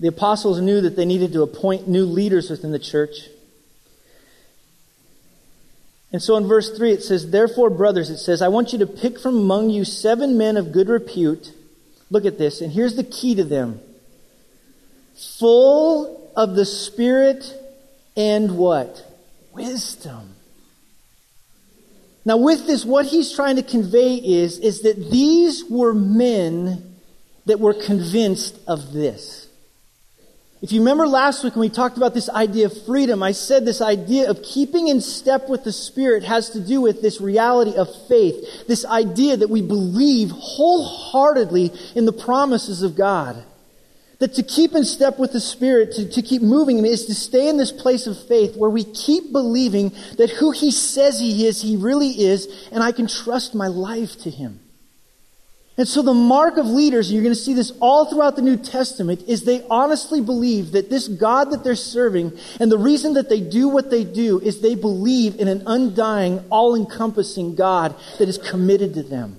The 0.00 0.08
apostles 0.08 0.62
knew 0.62 0.80
that 0.80 0.96
they 0.96 1.04
needed 1.04 1.34
to 1.34 1.42
appoint 1.42 1.88
new 1.88 2.06
leaders 2.06 2.48
within 2.48 2.72
the 2.72 2.78
church. 2.78 3.28
And 6.10 6.22
so 6.22 6.38
in 6.38 6.46
verse 6.46 6.74
3 6.74 6.92
it 6.92 7.02
says, 7.02 7.30
Therefore, 7.30 7.68
brothers, 7.68 8.08
it 8.08 8.16
says, 8.16 8.40
I 8.40 8.48
want 8.48 8.72
you 8.72 8.78
to 8.78 8.86
pick 8.86 9.20
from 9.20 9.36
among 9.36 9.68
you 9.68 9.84
seven 9.84 10.38
men 10.38 10.56
of 10.56 10.72
good 10.72 10.88
repute. 10.88 11.52
Look 12.10 12.24
at 12.24 12.38
this, 12.38 12.62
and 12.62 12.72
here's 12.72 12.96
the 12.96 13.04
key 13.04 13.34
to 13.34 13.44
them 13.44 13.80
full 15.14 16.32
of 16.34 16.54
the 16.56 16.64
Spirit 16.64 17.52
and 18.16 18.56
what? 18.56 19.04
Wisdom. 19.52 20.35
Now, 22.26 22.36
with 22.38 22.66
this, 22.66 22.84
what 22.84 23.06
he's 23.06 23.32
trying 23.32 23.54
to 23.54 23.62
convey 23.62 24.16
is, 24.16 24.58
is 24.58 24.82
that 24.82 25.12
these 25.12 25.64
were 25.70 25.94
men 25.94 26.96
that 27.46 27.60
were 27.60 27.72
convinced 27.72 28.58
of 28.66 28.92
this. 28.92 29.48
If 30.60 30.72
you 30.72 30.80
remember 30.80 31.06
last 31.06 31.44
week 31.44 31.54
when 31.54 31.60
we 31.60 31.68
talked 31.68 31.96
about 31.96 32.14
this 32.14 32.28
idea 32.28 32.66
of 32.66 32.84
freedom, 32.84 33.22
I 33.22 33.30
said 33.30 33.64
this 33.64 33.80
idea 33.80 34.28
of 34.28 34.42
keeping 34.42 34.88
in 34.88 35.00
step 35.00 35.48
with 35.48 35.62
the 35.62 35.70
Spirit 35.70 36.24
has 36.24 36.50
to 36.50 36.60
do 36.60 36.80
with 36.80 37.00
this 37.00 37.20
reality 37.20 37.76
of 37.76 37.88
faith, 38.08 38.66
this 38.66 38.84
idea 38.84 39.36
that 39.36 39.48
we 39.48 39.62
believe 39.62 40.32
wholeheartedly 40.32 41.72
in 41.94 42.06
the 42.06 42.12
promises 42.12 42.82
of 42.82 42.96
God. 42.96 43.40
That 44.18 44.34
to 44.34 44.42
keep 44.42 44.74
in 44.74 44.84
step 44.84 45.18
with 45.18 45.32
the 45.32 45.40
Spirit, 45.40 45.92
to, 45.92 46.08
to 46.08 46.22
keep 46.22 46.40
moving, 46.40 46.84
is 46.86 47.04
to 47.06 47.14
stay 47.14 47.48
in 47.48 47.58
this 47.58 47.70
place 47.70 48.06
of 48.06 48.16
faith 48.26 48.56
where 48.56 48.70
we 48.70 48.82
keep 48.82 49.30
believing 49.30 49.92
that 50.16 50.30
who 50.30 50.52
He 50.52 50.70
says 50.70 51.20
He 51.20 51.46
is, 51.46 51.60
He 51.60 51.76
really 51.76 52.08
is, 52.08 52.68
and 52.72 52.82
I 52.82 52.92
can 52.92 53.08
trust 53.08 53.54
my 53.54 53.66
life 53.66 54.18
to 54.22 54.30
Him. 54.30 54.60
And 55.78 55.86
so 55.86 56.00
the 56.00 56.14
mark 56.14 56.56
of 56.56 56.64
leaders, 56.64 57.08
and 57.08 57.14
you're 57.14 57.22
going 57.22 57.34
to 57.34 57.40
see 57.40 57.52
this 57.52 57.72
all 57.80 58.06
throughout 58.06 58.36
the 58.36 58.42
New 58.42 58.56
Testament, 58.56 59.22
is 59.28 59.44
they 59.44 59.62
honestly 59.68 60.22
believe 60.22 60.72
that 60.72 60.88
this 60.88 61.06
God 61.06 61.50
that 61.50 61.64
they're 61.64 61.74
serving, 61.74 62.32
and 62.58 62.72
the 62.72 62.78
reason 62.78 63.12
that 63.14 63.28
they 63.28 63.40
do 63.40 63.68
what 63.68 63.90
they 63.90 64.02
do 64.02 64.40
is 64.40 64.62
they 64.62 64.74
believe 64.74 65.38
in 65.38 65.48
an 65.48 65.62
undying, 65.66 66.42
all-encompassing 66.48 67.54
God 67.54 67.94
that 68.18 68.28
is 68.28 68.38
committed 68.38 68.94
to 68.94 69.02
them. 69.02 69.38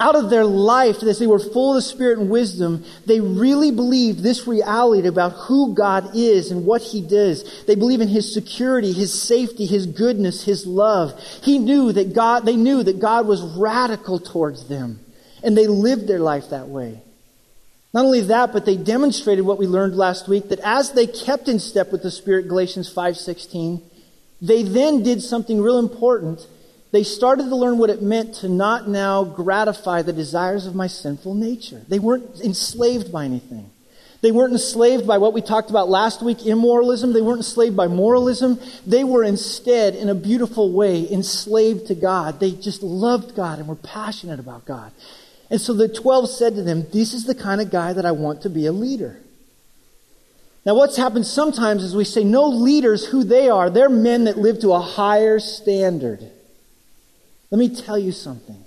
Out 0.00 0.16
of 0.16 0.28
their 0.28 0.44
life, 0.44 1.04
as 1.04 1.20
they 1.20 1.26
were 1.28 1.38
full 1.38 1.70
of 1.70 1.76
the 1.76 1.82
Spirit 1.82 2.18
and 2.18 2.28
wisdom, 2.28 2.84
they 3.06 3.20
really 3.20 3.70
believed 3.70 4.20
this 4.20 4.46
reality 4.46 5.06
about 5.06 5.32
who 5.32 5.72
God 5.72 6.16
is 6.16 6.50
and 6.50 6.66
what 6.66 6.82
He 6.82 7.00
does. 7.00 7.64
They 7.66 7.76
believe 7.76 8.00
in 8.00 8.08
His 8.08 8.34
security, 8.34 8.92
His 8.92 9.14
safety, 9.14 9.66
His 9.66 9.86
goodness, 9.86 10.44
His 10.44 10.66
love. 10.66 11.18
He 11.42 11.60
knew 11.60 11.92
that 11.92 12.12
God, 12.12 12.44
they 12.44 12.56
knew 12.56 12.82
that 12.82 12.98
God 12.98 13.28
was 13.28 13.40
radical 13.56 14.18
towards 14.18 14.66
them. 14.68 14.98
And 15.44 15.56
they 15.56 15.68
lived 15.68 16.08
their 16.08 16.18
life 16.18 16.50
that 16.50 16.68
way. 16.68 17.00
Not 17.92 18.06
only 18.06 18.22
that, 18.22 18.52
but 18.52 18.64
they 18.64 18.76
demonstrated 18.76 19.44
what 19.44 19.58
we 19.58 19.68
learned 19.68 19.94
last 19.94 20.26
week 20.26 20.48
that 20.48 20.58
as 20.64 20.90
they 20.92 21.06
kept 21.06 21.46
in 21.46 21.60
step 21.60 21.92
with 21.92 22.02
the 22.02 22.10
Spirit, 22.10 22.48
Galatians 22.48 22.92
5:16, 22.92 23.80
they 24.42 24.64
then 24.64 25.04
did 25.04 25.22
something 25.22 25.62
real 25.62 25.78
important. 25.78 26.44
They 26.94 27.02
started 27.02 27.48
to 27.48 27.56
learn 27.56 27.78
what 27.78 27.90
it 27.90 28.02
meant 28.02 28.36
to 28.36 28.48
not 28.48 28.88
now 28.88 29.24
gratify 29.24 30.02
the 30.02 30.12
desires 30.12 30.64
of 30.64 30.76
my 30.76 30.86
sinful 30.86 31.34
nature. 31.34 31.82
They 31.88 31.98
weren't 31.98 32.40
enslaved 32.40 33.10
by 33.10 33.24
anything. 33.24 33.68
They 34.20 34.30
weren't 34.30 34.52
enslaved 34.52 35.04
by 35.04 35.18
what 35.18 35.32
we 35.32 35.42
talked 35.42 35.70
about 35.70 35.88
last 35.88 36.22
week, 36.22 36.46
immoralism. 36.46 37.12
They 37.12 37.20
weren't 37.20 37.40
enslaved 37.40 37.76
by 37.76 37.88
moralism. 37.88 38.60
They 38.86 39.02
were 39.02 39.24
instead, 39.24 39.96
in 39.96 40.08
a 40.08 40.14
beautiful 40.14 40.70
way, 40.70 41.10
enslaved 41.10 41.88
to 41.88 41.96
God. 41.96 42.38
They 42.38 42.52
just 42.52 42.80
loved 42.84 43.34
God 43.34 43.58
and 43.58 43.66
were 43.66 43.74
passionate 43.74 44.38
about 44.38 44.64
God. 44.64 44.92
And 45.50 45.60
so 45.60 45.74
the 45.74 45.88
12 45.88 46.30
said 46.30 46.54
to 46.54 46.62
them, 46.62 46.86
This 46.92 47.12
is 47.12 47.24
the 47.24 47.34
kind 47.34 47.60
of 47.60 47.72
guy 47.72 47.92
that 47.92 48.06
I 48.06 48.12
want 48.12 48.42
to 48.42 48.48
be 48.48 48.66
a 48.66 48.72
leader. 48.72 49.18
Now, 50.64 50.76
what's 50.76 50.96
happened 50.96 51.26
sometimes 51.26 51.82
is 51.82 51.96
we 51.96 52.04
say, 52.04 52.22
No 52.22 52.46
leaders 52.46 53.04
who 53.04 53.24
they 53.24 53.48
are. 53.48 53.68
They're 53.68 53.88
men 53.88 54.24
that 54.24 54.38
live 54.38 54.60
to 54.60 54.74
a 54.74 54.80
higher 54.80 55.40
standard. 55.40 56.30
Let 57.54 57.60
me 57.60 57.68
tell 57.68 57.96
you 57.96 58.10
something. 58.10 58.64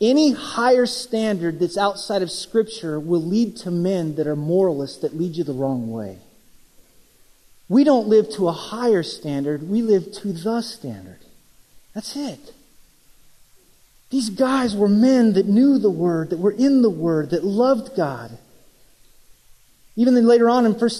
Any 0.00 0.30
higher 0.30 0.86
standard 0.86 1.58
that's 1.58 1.76
outside 1.76 2.22
of 2.22 2.30
Scripture 2.30 3.00
will 3.00 3.20
lead 3.20 3.56
to 3.56 3.72
men 3.72 4.14
that 4.14 4.28
are 4.28 4.36
moralists 4.36 4.98
that 4.98 5.16
lead 5.16 5.34
you 5.34 5.42
the 5.42 5.52
wrong 5.52 5.90
way. 5.90 6.18
We 7.68 7.82
don't 7.82 8.06
live 8.06 8.30
to 8.34 8.46
a 8.46 8.52
higher 8.52 9.02
standard, 9.02 9.68
we 9.68 9.82
live 9.82 10.12
to 10.12 10.32
the 10.32 10.60
standard. 10.60 11.18
That's 11.92 12.14
it. 12.14 12.52
These 14.10 14.30
guys 14.30 14.76
were 14.76 14.88
men 14.88 15.32
that 15.32 15.46
knew 15.46 15.80
the 15.80 15.90
Word, 15.90 16.30
that 16.30 16.38
were 16.38 16.52
in 16.52 16.82
the 16.82 16.88
Word, 16.88 17.30
that 17.30 17.42
loved 17.42 17.96
God. 17.96 18.38
Even 19.96 20.14
then 20.14 20.26
later 20.26 20.48
on 20.48 20.66
in 20.66 20.72
1, 20.72 20.90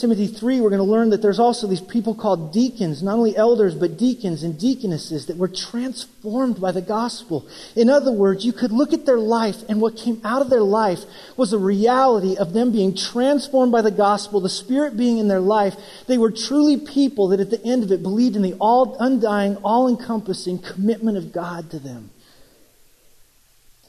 Timothy 0.00 0.26
3, 0.26 0.60
we're 0.60 0.70
going 0.70 0.78
to 0.78 0.82
learn 0.82 1.10
that 1.10 1.20
there's 1.20 1.38
also 1.38 1.66
these 1.66 1.82
people 1.82 2.14
called 2.14 2.54
deacons, 2.54 3.02
not 3.02 3.18
only 3.18 3.36
elders, 3.36 3.74
but 3.74 3.98
deacons 3.98 4.42
and 4.42 4.58
deaconesses 4.58 5.26
that 5.26 5.36
were 5.36 5.46
transformed 5.46 6.58
by 6.58 6.72
the 6.72 6.80
gospel. 6.80 7.46
In 7.76 7.90
other 7.90 8.10
words, 8.10 8.42
you 8.42 8.54
could 8.54 8.72
look 8.72 8.94
at 8.94 9.04
their 9.04 9.18
life, 9.18 9.56
and 9.68 9.78
what 9.78 9.98
came 9.98 10.22
out 10.24 10.40
of 10.40 10.48
their 10.48 10.62
life 10.62 11.00
was 11.36 11.52
a 11.52 11.58
reality 11.58 12.34
of 12.34 12.54
them 12.54 12.72
being 12.72 12.96
transformed 12.96 13.72
by 13.72 13.82
the 13.82 13.90
gospel, 13.90 14.40
the 14.40 14.48
Spirit 14.48 14.96
being 14.96 15.18
in 15.18 15.28
their 15.28 15.40
life. 15.40 15.76
They 16.06 16.16
were 16.16 16.30
truly 16.30 16.78
people 16.78 17.28
that 17.28 17.40
at 17.40 17.50
the 17.50 17.62
end 17.62 17.82
of 17.82 17.92
it 17.92 18.02
believed 18.02 18.36
in 18.36 18.42
the 18.42 18.54
all 18.54 18.96
undying, 18.98 19.56
all 19.56 19.86
encompassing 19.86 20.60
commitment 20.60 21.18
of 21.18 21.30
God 21.30 21.70
to 21.72 21.78
them. 21.78 22.10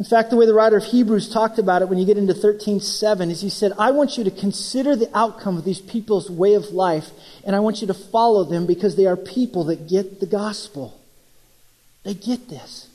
In 0.02 0.06
fact, 0.06 0.32
the 0.32 0.36
way 0.36 0.48
the 0.48 0.54
writer 0.56 0.78
of 0.78 0.84
Hebrews 0.84 1.30
talked 1.30 1.60
about 1.60 1.84
it 1.84 1.88
when 1.88 2.00
you 2.00 2.08
get 2.08 2.18
into 2.18 2.34
13:7 2.34 3.30
is 3.30 3.42
he 3.42 3.50
said, 3.50 3.72
"I 3.78 3.92
want 3.92 4.18
you 4.18 4.24
to 4.24 4.32
consider 4.32 4.96
the 4.96 5.16
outcome 5.16 5.60
of 5.60 5.64
these 5.64 5.80
people's 5.80 6.28
way 6.28 6.56
of 6.56 6.74
life, 6.74 7.12
and 7.44 7.56
I 7.56 7.60
want 7.60 7.82
you 7.82 7.88
to 7.88 7.94
follow 7.94 8.44
them 8.44 8.66
because 8.66 8.96
they 8.96 9.06
are 9.06 9.16
people 9.16 9.64
that 9.66 9.88
get 9.88 10.20
the 10.20 10.26
gospel. 10.26 10.96
They 12.02 12.16
get 12.16 12.50
this." 12.50 12.88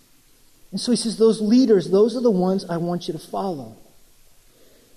And 0.72 0.80
so 0.80 0.90
he 0.90 0.96
says, 0.96 1.16
"Those 1.16 1.40
leaders, 1.40 1.90
those 1.90 2.16
are 2.16 2.20
the 2.20 2.28
ones 2.28 2.64
I 2.68 2.78
want 2.78 3.06
you 3.06 3.12
to 3.12 3.20
follow." 3.20 3.76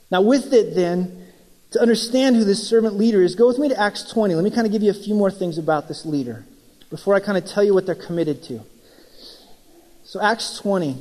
Now, 0.09 0.23
with 0.23 0.51
it 0.51 0.73
then, 0.73 1.27
to 1.73 1.79
understand 1.79 2.37
who 2.37 2.43
this 2.43 2.67
servant 2.67 2.97
leader 2.97 3.21
is, 3.21 3.35
go 3.35 3.45
with 3.45 3.59
me 3.59 3.69
to 3.69 3.79
Acts 3.79 4.01
20. 4.01 4.33
Let 4.33 4.43
me 4.43 4.49
kind 4.49 4.65
of 4.65 4.73
give 4.73 4.81
you 4.81 4.89
a 4.89 4.95
few 4.95 5.13
more 5.13 5.29
things 5.29 5.59
about 5.59 5.87
this 5.87 6.07
leader 6.07 6.43
before 6.89 7.13
I 7.13 7.19
kind 7.19 7.37
of 7.37 7.45
tell 7.45 7.63
you 7.63 7.75
what 7.75 7.85
they're 7.85 7.93
committed 7.93 8.41
to. 8.45 8.61
So, 10.03 10.19
Acts 10.19 10.57
20. 10.57 10.97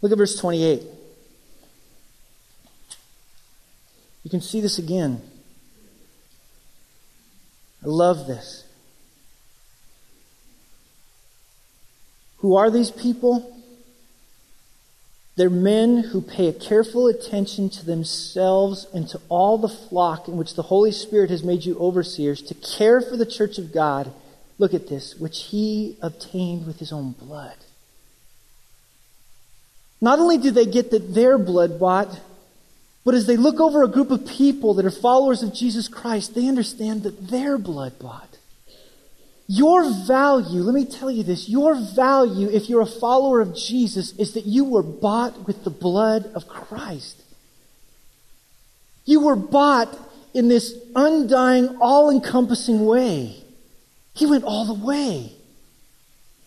Look 0.00 0.12
at 0.12 0.18
verse 0.18 0.38
28. 0.38 0.82
You 4.24 4.30
can 4.30 4.40
see 4.40 4.60
this 4.60 4.78
again. 4.78 5.22
I 7.82 7.86
love 7.86 8.26
this. 8.26 8.64
Who 12.38 12.56
are 12.56 12.70
these 12.70 12.90
people? 12.90 13.54
They're 15.36 15.50
men 15.50 15.98
who 15.98 16.20
pay 16.20 16.48
a 16.48 16.52
careful 16.52 17.06
attention 17.06 17.70
to 17.70 17.86
themselves 17.86 18.86
and 18.92 19.08
to 19.08 19.20
all 19.28 19.56
the 19.56 19.68
flock 19.68 20.26
in 20.26 20.36
which 20.36 20.54
the 20.54 20.64
Holy 20.64 20.90
Spirit 20.90 21.30
has 21.30 21.44
made 21.44 21.64
you 21.64 21.78
overseers 21.78 22.42
to 22.42 22.54
care 22.54 23.00
for 23.00 23.16
the 23.16 23.26
church 23.26 23.56
of 23.56 23.72
God. 23.72 24.12
Look 24.58 24.74
at 24.74 24.88
this, 24.88 25.14
which 25.14 25.44
he 25.44 25.96
obtained 26.02 26.66
with 26.66 26.80
his 26.80 26.92
own 26.92 27.12
blood. 27.12 27.54
Not 30.00 30.18
only 30.18 30.38
do 30.38 30.50
they 30.50 30.66
get 30.66 30.90
that 30.92 31.14
their 31.14 31.38
blood 31.38 31.78
bought, 31.78 32.20
but 33.04 33.14
as 33.14 33.26
they 33.26 33.36
look 33.36 33.60
over 33.60 33.82
a 33.82 33.88
group 33.88 34.10
of 34.10 34.26
people 34.26 34.74
that 34.74 34.86
are 34.86 34.90
followers 34.90 35.42
of 35.42 35.54
Jesus 35.54 35.88
Christ, 35.88 36.34
they 36.34 36.46
understand 36.46 37.02
that 37.04 37.28
their 37.28 37.58
blood 37.58 37.98
bought. 37.98 38.38
Your 39.46 39.90
value, 40.06 40.60
let 40.60 40.74
me 40.74 40.84
tell 40.84 41.10
you 41.10 41.22
this, 41.22 41.48
your 41.48 41.74
value 41.74 42.50
if 42.50 42.68
you're 42.68 42.82
a 42.82 42.86
follower 42.86 43.40
of 43.40 43.56
Jesus 43.56 44.12
is 44.18 44.34
that 44.34 44.44
you 44.44 44.64
were 44.64 44.82
bought 44.82 45.46
with 45.46 45.64
the 45.64 45.70
blood 45.70 46.30
of 46.34 46.46
Christ. 46.46 47.22
You 49.06 49.20
were 49.20 49.36
bought 49.36 49.96
in 50.34 50.48
this 50.48 50.74
undying, 50.94 51.78
all 51.80 52.10
encompassing 52.10 52.84
way. 52.84 53.42
He 54.12 54.26
went 54.26 54.44
all 54.44 54.66
the 54.66 54.84
way. 54.84 55.32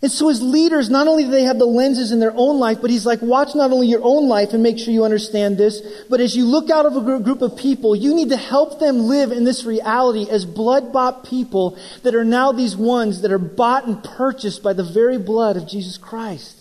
And 0.03 0.11
so 0.11 0.29
as 0.29 0.41
leaders, 0.41 0.89
not 0.89 1.07
only 1.07 1.25
do 1.25 1.29
they 1.29 1.43
have 1.43 1.59
the 1.59 1.65
lenses 1.65 2.11
in 2.11 2.19
their 2.19 2.33
own 2.35 2.57
life, 2.57 2.79
but 2.81 2.89
he's 2.89 3.05
like, 3.05 3.21
watch 3.21 3.53
not 3.53 3.71
only 3.71 3.85
your 3.85 4.03
own 4.03 4.27
life 4.27 4.49
and 4.51 4.63
make 4.63 4.79
sure 4.79 4.91
you 4.91 5.03
understand 5.03 5.59
this, 5.59 5.79
but 6.09 6.19
as 6.19 6.35
you 6.35 6.45
look 6.45 6.71
out 6.71 6.87
of 6.87 6.97
a 6.97 7.19
group 7.19 7.43
of 7.43 7.55
people, 7.55 7.95
you 7.95 8.15
need 8.15 8.29
to 8.29 8.37
help 8.37 8.79
them 8.79 9.01
live 9.01 9.31
in 9.31 9.43
this 9.43 9.63
reality 9.63 10.27
as 10.27 10.43
blood-bought 10.43 11.25
people 11.25 11.77
that 12.01 12.15
are 12.15 12.23
now 12.23 12.51
these 12.51 12.75
ones 12.75 13.21
that 13.21 13.31
are 13.31 13.37
bought 13.37 13.85
and 13.85 14.03
purchased 14.03 14.63
by 14.63 14.73
the 14.73 14.83
very 14.83 15.19
blood 15.19 15.55
of 15.55 15.67
Jesus 15.67 15.99
Christ. 15.99 16.57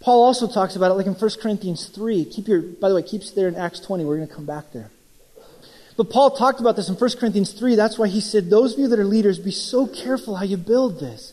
Paul 0.00 0.24
also 0.24 0.48
talks 0.48 0.74
about 0.74 0.90
it 0.90 0.94
like 0.94 1.06
in 1.06 1.14
1 1.14 1.30
Corinthians 1.42 1.86
3. 1.88 2.24
Keep 2.24 2.48
your, 2.48 2.62
by 2.62 2.88
the 2.88 2.94
way, 2.94 3.02
keeps 3.02 3.30
there 3.32 3.46
in 3.46 3.56
Acts 3.56 3.78
20. 3.78 4.04
We're 4.06 4.16
going 4.16 4.28
to 4.28 4.34
come 4.34 4.46
back 4.46 4.72
there. 4.72 4.90
But 5.96 6.10
Paul 6.10 6.30
talked 6.30 6.60
about 6.60 6.76
this 6.76 6.88
in 6.88 6.94
1 6.94 7.10
Corinthians 7.18 7.52
3. 7.52 7.74
That's 7.74 7.98
why 7.98 8.08
he 8.08 8.20
said, 8.20 8.48
Those 8.48 8.74
of 8.74 8.80
you 8.80 8.88
that 8.88 8.98
are 8.98 9.04
leaders, 9.04 9.38
be 9.38 9.50
so 9.50 9.86
careful 9.86 10.36
how 10.36 10.44
you 10.44 10.56
build 10.56 11.00
this. 11.00 11.32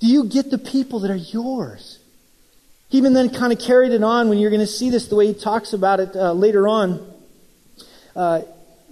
Do 0.00 0.06
you 0.06 0.24
get 0.24 0.50
the 0.50 0.58
people 0.58 1.00
that 1.00 1.10
are 1.10 1.16
yours? 1.16 1.98
He 2.88 2.98
even 2.98 3.12
then 3.12 3.30
kind 3.30 3.52
of 3.52 3.58
carried 3.58 3.92
it 3.92 4.02
on 4.02 4.28
when 4.28 4.38
you're 4.38 4.50
going 4.50 4.60
to 4.60 4.66
see 4.66 4.90
this 4.90 5.06
the 5.08 5.16
way 5.16 5.28
he 5.28 5.34
talks 5.34 5.72
about 5.72 6.00
it 6.00 6.16
uh, 6.16 6.32
later 6.32 6.66
on. 6.66 7.06
Uh, 8.16 8.42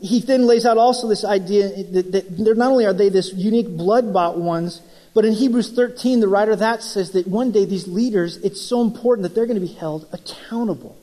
he 0.01 0.21
then 0.21 0.47
lays 0.47 0.65
out 0.65 0.79
also 0.79 1.09
this 1.09 1.25
idea 1.25 1.69
that, 1.69 2.13
that 2.13 2.39
not 2.39 2.71
only 2.71 2.87
are 2.87 2.93
they 2.93 3.09
this 3.09 3.33
unique 3.33 3.69
blood 3.69 4.13
bought 4.13 4.39
ones, 4.39 4.81
but 5.15 5.25
in 5.25 5.33
Hebrews 5.33 5.73
13, 5.73 6.21
the 6.21 6.29
writer 6.29 6.53
of 6.53 6.61
that 6.61 6.83
says 6.83 7.13
that 7.13 7.27
one 7.27 7.51
day 7.51 7.65
these 7.65 7.89
leaders, 7.89 8.37
it's 8.39 8.61
so 8.61 8.83
important 8.83 9.25
that 9.25 9.35
they're 9.35 9.47
going 9.47 9.61
to 9.61 9.67
be 9.67 9.73
held 9.73 10.07
accountable. 10.13 10.97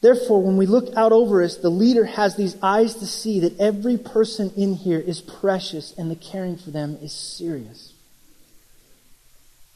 Therefore, 0.00 0.42
when 0.42 0.56
we 0.56 0.66
look 0.66 0.94
out 0.96 1.10
over 1.10 1.42
us, 1.42 1.56
the 1.56 1.70
leader 1.70 2.04
has 2.04 2.36
these 2.36 2.56
eyes 2.62 2.94
to 2.96 3.06
see 3.06 3.40
that 3.40 3.58
every 3.58 3.98
person 3.98 4.52
in 4.56 4.74
here 4.74 5.00
is 5.00 5.20
precious 5.20 5.92
and 5.98 6.10
the 6.10 6.16
caring 6.16 6.56
for 6.56 6.70
them 6.70 6.96
is 7.02 7.12
serious. 7.12 7.94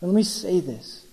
And 0.01 0.11
let 0.11 0.17
me 0.17 0.23
say 0.23 0.61
this. 0.61 1.07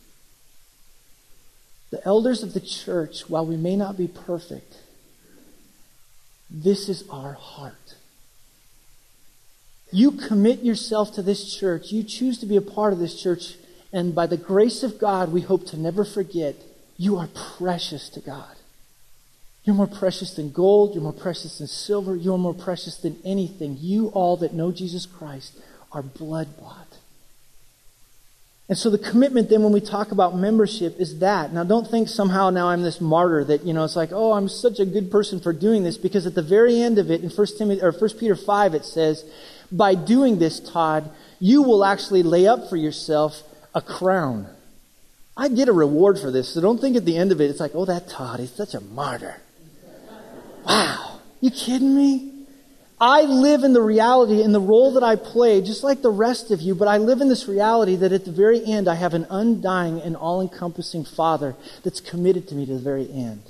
The 1.89 2.05
elders 2.05 2.43
of 2.43 2.53
the 2.53 2.59
church, 2.59 3.27
while 3.27 3.45
we 3.45 3.57
may 3.57 3.75
not 3.75 3.97
be 3.97 4.07
perfect, 4.07 4.77
this 6.51 6.87
is 6.87 7.03
our 7.09 7.33
heart. 7.33 7.95
You 9.91 10.11
commit 10.11 10.61
yourself 10.61 11.15
to 11.15 11.23
this 11.23 11.55
church, 11.55 11.91
you 11.91 12.03
choose 12.03 12.37
to 12.39 12.45
be 12.45 12.57
a 12.57 12.61
part 12.61 12.93
of 12.93 12.99
this 12.99 13.19
church, 13.19 13.55
and 13.91 14.13
by 14.13 14.27
the 14.27 14.37
grace 14.37 14.83
of 14.83 14.99
God, 14.99 15.31
we 15.31 15.41
hope 15.41 15.65
to 15.67 15.77
never 15.77 16.05
forget 16.05 16.55
you 16.95 17.17
are 17.17 17.27
precious 17.57 18.07
to 18.09 18.19
God. 18.19 18.55
You're 19.63 19.75
more 19.75 19.87
precious 19.87 20.33
than 20.33 20.51
gold. 20.51 20.93
You're 20.93 21.03
more 21.03 21.13
precious 21.13 21.57
than 21.57 21.67
silver. 21.67 22.15
You're 22.15 22.37
more 22.37 22.53
precious 22.53 22.97
than 22.97 23.17
anything. 23.23 23.77
You 23.79 24.07
all 24.07 24.37
that 24.37 24.53
know 24.53 24.71
Jesus 24.71 25.05
Christ 25.05 25.57
are 25.91 26.01
blood 26.01 26.57
bought. 26.59 26.97
And 28.69 28.77
so 28.77 28.91
the 28.91 28.99
commitment 28.99 29.49
then 29.49 29.63
when 29.63 29.73
we 29.73 29.81
talk 29.81 30.11
about 30.11 30.37
membership 30.37 30.99
is 30.99 31.19
that. 31.19 31.51
Now 31.51 31.63
don't 31.63 31.89
think 31.89 32.07
somehow 32.07 32.51
now 32.51 32.69
I'm 32.69 32.83
this 32.83 33.01
martyr 33.01 33.43
that, 33.45 33.65
you 33.65 33.73
know, 33.73 33.83
it's 33.83 33.95
like, 33.95 34.11
oh, 34.11 34.33
I'm 34.33 34.47
such 34.47 34.79
a 34.79 34.85
good 34.85 35.09
person 35.09 35.39
for 35.39 35.51
doing 35.51 35.83
this 35.83 35.97
because 35.97 36.27
at 36.27 36.35
the 36.35 36.43
very 36.43 36.79
end 36.79 36.99
of 36.99 37.09
it 37.09 37.23
in 37.23 37.31
1 37.31 37.47
Timothy 37.57 37.81
or 37.81 37.91
1 37.91 38.09
Peter 38.19 38.35
5 38.35 38.75
it 38.75 38.85
says, 38.85 39.25
by 39.71 39.95
doing 39.95 40.37
this, 40.37 40.59
Todd, 40.59 41.09
you 41.39 41.63
will 41.63 41.83
actually 41.83 42.21
lay 42.21 42.45
up 42.45 42.69
for 42.69 42.77
yourself 42.77 43.41
a 43.73 43.81
crown. 43.81 44.47
I 45.35 45.49
get 45.49 45.67
a 45.67 45.73
reward 45.73 46.19
for 46.19 46.29
this, 46.29 46.49
so 46.49 46.61
don't 46.61 46.79
think 46.79 46.95
at 46.95 47.05
the 47.05 47.17
end 47.17 47.31
of 47.31 47.41
it 47.41 47.49
it's 47.49 47.59
like, 47.59 47.71
oh, 47.73 47.85
that 47.85 48.07
Todd, 48.07 48.39
he's 48.39 48.51
such 48.51 48.75
a 48.75 48.81
martyr. 48.81 49.41
Wow. 50.65 51.19
You 51.41 51.51
kidding 51.51 51.95
me? 51.95 52.39
I 53.01 53.21
live 53.21 53.63
in 53.63 53.71
the 53.71 53.81
reality 53.81 54.41
in 54.41 54.51
the 54.51 54.59
role 54.59 54.93
that 54.93 55.03
I 55.03 55.15
play, 55.15 55.61
just 55.61 55.85
like 55.85 56.01
the 56.01 56.11
rest 56.11 56.51
of 56.51 56.59
you, 56.59 56.75
but 56.75 56.89
I 56.89 56.97
live 56.97 57.21
in 57.21 57.29
this 57.29 57.47
reality 57.47 57.95
that 57.95 58.11
at 58.11 58.25
the 58.25 58.31
very 58.31 58.65
end 58.65 58.89
I 58.89 58.95
have 58.95 59.13
an 59.13 59.25
undying 59.29 60.01
and 60.01 60.17
all 60.17 60.41
encompassing 60.41 61.05
Father 61.05 61.55
that's 61.83 62.01
committed 62.01 62.49
to 62.49 62.55
me 62.55 62.65
to 62.65 62.73
the 62.73 62.79
very 62.79 63.09
end. 63.09 63.43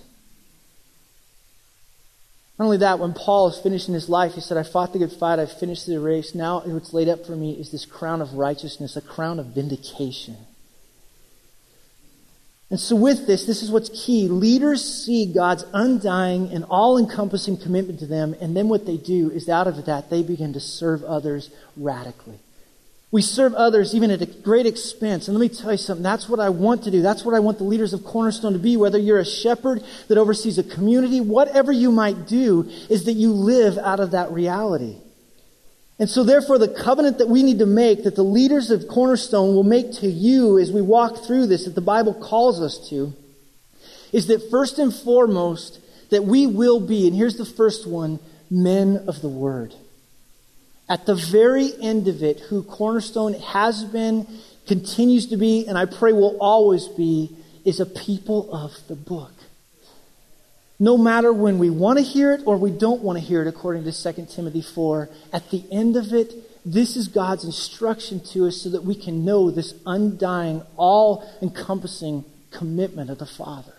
Not 2.59 2.65
only 2.65 2.77
that, 2.77 2.99
when 2.99 3.13
Paul 3.13 3.47
is 3.47 3.57
finishing 3.57 3.93
his 3.93 4.09
life, 4.09 4.33
he 4.35 4.41
said, 4.41 4.57
I 4.57 4.63
fought 4.63 4.93
the 4.93 4.99
good 4.99 5.13
fight, 5.13 5.39
I 5.39 5.47
finished 5.47 5.87
the 5.87 5.99
race. 5.99 6.35
Now 6.35 6.59
what's 6.59 6.93
laid 6.93 7.09
up 7.09 7.25
for 7.25 7.35
me 7.35 7.53
is 7.53 7.71
this 7.71 7.85
crown 7.85 8.21
of 8.21 8.33
righteousness, 8.33 8.95
a 8.95 9.01
crown 9.01 9.39
of 9.39 9.47
vindication. 9.47 10.37
And 12.69 12.79
so, 12.79 12.95
with 12.95 13.25
this, 13.25 13.45
this 13.45 13.63
is 13.63 13.71
what's 13.71 13.89
key. 13.89 14.27
Leaders 14.27 14.83
see 14.83 15.25
God's 15.25 15.65
undying 15.73 16.51
and 16.51 16.63
all 16.65 16.99
encompassing 16.99 17.57
commitment 17.57 17.99
to 17.99 18.05
them, 18.05 18.35
and 18.39 18.55
then 18.55 18.69
what 18.69 18.85
they 18.85 18.97
do 18.97 19.31
is 19.31 19.49
out 19.49 19.67
of 19.67 19.85
that, 19.85 20.11
they 20.11 20.21
begin 20.21 20.53
to 20.53 20.59
serve 20.59 21.03
others 21.03 21.49
radically. 21.75 22.39
We 23.11 23.23
serve 23.23 23.55
others 23.55 23.95
even 23.95 24.11
at 24.11 24.21
a 24.21 24.27
great 24.27 24.67
expense. 24.67 25.27
And 25.27 25.35
let 25.35 25.41
me 25.41 25.49
tell 25.49 25.71
you 25.71 25.79
something. 25.79 26.03
That's 26.03 26.29
what 26.29 26.39
I 26.39 26.49
want 26.49 26.83
to 26.83 26.91
do. 26.91 27.01
That's 27.01 27.25
what 27.25 27.33
I 27.33 27.39
want 27.39 27.57
the 27.57 27.63
leaders 27.63 27.91
of 27.91 28.03
Cornerstone 28.03 28.53
to 28.53 28.59
be. 28.59 28.77
Whether 28.77 28.99
you're 28.99 29.17
a 29.17 29.25
shepherd 29.25 29.83
that 30.09 30.19
oversees 30.19 30.59
a 30.59 30.63
community, 30.63 31.19
whatever 31.19 31.71
you 31.71 31.91
might 31.91 32.27
do, 32.27 32.69
is 32.87 33.05
that 33.05 33.13
you 33.13 33.31
live 33.31 33.79
out 33.79 33.99
of 33.99 34.11
that 34.11 34.31
reality. 34.31 34.97
And 35.99 36.09
so, 36.09 36.23
therefore, 36.23 36.57
the 36.57 36.69
covenant 36.69 37.17
that 37.17 37.27
we 37.27 37.43
need 37.43 37.59
to 37.59 37.65
make, 37.65 38.03
that 38.05 38.15
the 38.15 38.23
leaders 38.23 38.71
of 38.71 38.87
Cornerstone 38.87 39.53
will 39.53 39.65
make 39.65 39.91
to 39.95 40.07
you 40.07 40.57
as 40.57 40.71
we 40.71 40.81
walk 40.81 41.25
through 41.25 41.47
this, 41.47 41.65
that 41.65 41.75
the 41.75 41.81
Bible 41.81 42.13
calls 42.13 42.61
us 42.61 42.89
to, 42.89 43.13
is 44.13 44.27
that 44.27 44.49
first 44.49 44.79
and 44.79 44.95
foremost, 44.95 45.79
that 46.09 46.23
we 46.23 46.47
will 46.47 46.79
be, 46.79 47.05
and 47.05 47.15
here's 47.15 47.35
the 47.35 47.45
first 47.45 47.85
one, 47.85 48.19
men 48.49 49.03
of 49.07 49.21
the 49.21 49.27
Word. 49.27 49.75
At 50.87 51.05
the 51.05 51.15
very 51.15 51.71
end 51.81 52.07
of 52.07 52.23
it, 52.23 52.39
who 52.39 52.63
Cornerstone 52.63 53.33
has 53.33 53.83
been, 53.83 54.25
continues 54.67 55.27
to 55.27 55.37
be, 55.37 55.67
and 55.67 55.77
I 55.77 55.85
pray 55.85 56.13
will 56.13 56.37
always 56.39 56.87
be, 56.87 57.35
is 57.65 57.81
a 57.81 57.85
people 57.85 58.51
of 58.53 58.71
the 58.87 58.95
book 58.95 59.33
no 60.79 60.97
matter 60.97 61.33
when 61.33 61.59
we 61.59 61.69
want 61.69 61.99
to 61.99 62.03
hear 62.03 62.31
it 62.31 62.41
or 62.45 62.57
we 62.57 62.71
don't 62.71 63.01
want 63.01 63.19
to 63.19 63.23
hear 63.23 63.41
it, 63.41 63.47
according 63.47 63.83
to 63.83 63.91
2 63.91 64.27
Timothy 64.33 64.61
4, 64.61 65.09
at 65.33 65.49
the 65.51 65.63
end 65.71 65.97
of 65.97 66.13
it, 66.13 66.33
this 66.65 66.95
is 66.95 67.09
God's 67.09 67.43
instruction 67.43 68.21
to 68.31 68.47
us 68.47 68.61
so 68.61 68.69
that 68.69 68.83
we 68.83 68.95
can 68.95 69.25
know 69.25 69.51
this 69.51 69.73
undying, 69.85 70.61
all 70.77 71.29
encompassing 71.41 72.23
commitment 72.51 73.09
of 73.09 73.17
the 73.17 73.25
Father. 73.25 73.73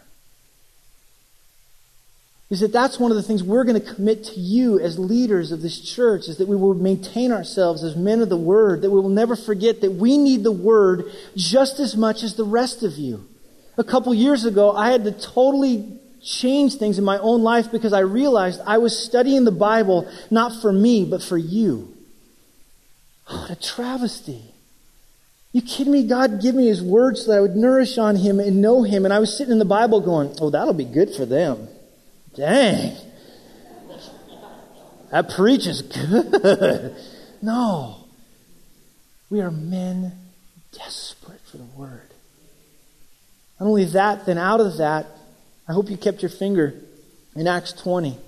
Is 2.50 2.60
that 2.60 2.72
that's 2.72 2.98
one 2.98 3.12
of 3.12 3.16
the 3.16 3.22
things 3.22 3.44
we're 3.44 3.64
going 3.64 3.80
to 3.80 3.94
commit 3.94 4.24
to 4.24 4.40
you 4.40 4.80
as 4.80 4.98
leaders 4.98 5.52
of 5.52 5.62
this 5.62 5.80
church 5.80 6.26
is 6.26 6.38
that 6.38 6.48
we 6.48 6.56
will 6.56 6.74
maintain 6.74 7.30
ourselves 7.30 7.84
as 7.84 7.94
men 7.94 8.20
of 8.20 8.28
the 8.28 8.36
Word, 8.36 8.82
that 8.82 8.90
we 8.90 9.00
will 9.00 9.08
never 9.08 9.36
forget 9.36 9.80
that 9.82 9.92
we 9.92 10.18
need 10.18 10.42
the 10.42 10.50
Word 10.50 11.04
just 11.36 11.78
as 11.78 11.96
much 11.96 12.24
as 12.24 12.34
the 12.34 12.44
rest 12.44 12.82
of 12.82 12.98
you. 12.98 13.24
A 13.78 13.84
couple 13.84 14.12
years 14.12 14.44
ago, 14.44 14.72
I 14.72 14.90
had 14.90 15.04
to 15.04 15.12
totally 15.12 16.00
changed 16.22 16.78
things 16.78 16.98
in 16.98 17.04
my 17.04 17.18
own 17.18 17.42
life 17.42 17.70
because 17.70 17.92
I 17.92 18.00
realized 18.00 18.60
I 18.66 18.78
was 18.78 18.98
studying 18.98 19.44
the 19.44 19.52
Bible 19.52 20.10
not 20.30 20.60
for 20.60 20.72
me, 20.72 21.04
but 21.04 21.22
for 21.22 21.38
you. 21.38 21.96
Oh, 23.28 23.42
what 23.42 23.50
a 23.50 23.56
travesty. 23.56 24.42
You 25.52 25.62
kidding 25.62 25.92
me? 25.92 26.06
God 26.06 26.40
give 26.40 26.54
me 26.54 26.66
His 26.66 26.82
word 26.82 27.16
so 27.16 27.30
that 27.30 27.38
I 27.38 27.40
would 27.40 27.56
nourish 27.56 27.98
on 27.98 28.16
Him 28.16 28.38
and 28.38 28.62
know 28.62 28.82
Him. 28.82 29.04
And 29.04 29.12
I 29.12 29.18
was 29.18 29.36
sitting 29.36 29.52
in 29.52 29.58
the 29.58 29.64
Bible 29.64 30.00
going, 30.00 30.36
oh, 30.40 30.50
that'll 30.50 30.74
be 30.74 30.84
good 30.84 31.14
for 31.14 31.26
them. 31.26 31.68
Dang. 32.34 32.96
That 35.10 35.30
preaches 35.30 35.82
good. 35.82 36.94
no. 37.42 38.04
We 39.28 39.40
are 39.40 39.50
men 39.50 40.12
desperate 40.72 41.40
for 41.50 41.56
the 41.56 41.64
word. 41.64 42.10
Not 43.58 43.66
only 43.66 43.84
that, 43.86 44.26
then 44.26 44.38
out 44.38 44.60
of 44.60 44.76
that, 44.78 45.06
I 45.70 45.72
hope 45.72 45.88
you 45.88 45.96
kept 45.96 46.20
your 46.20 46.30
finger 46.30 46.74
in 47.36 47.46
Acts 47.46 47.72
20. 47.74 48.18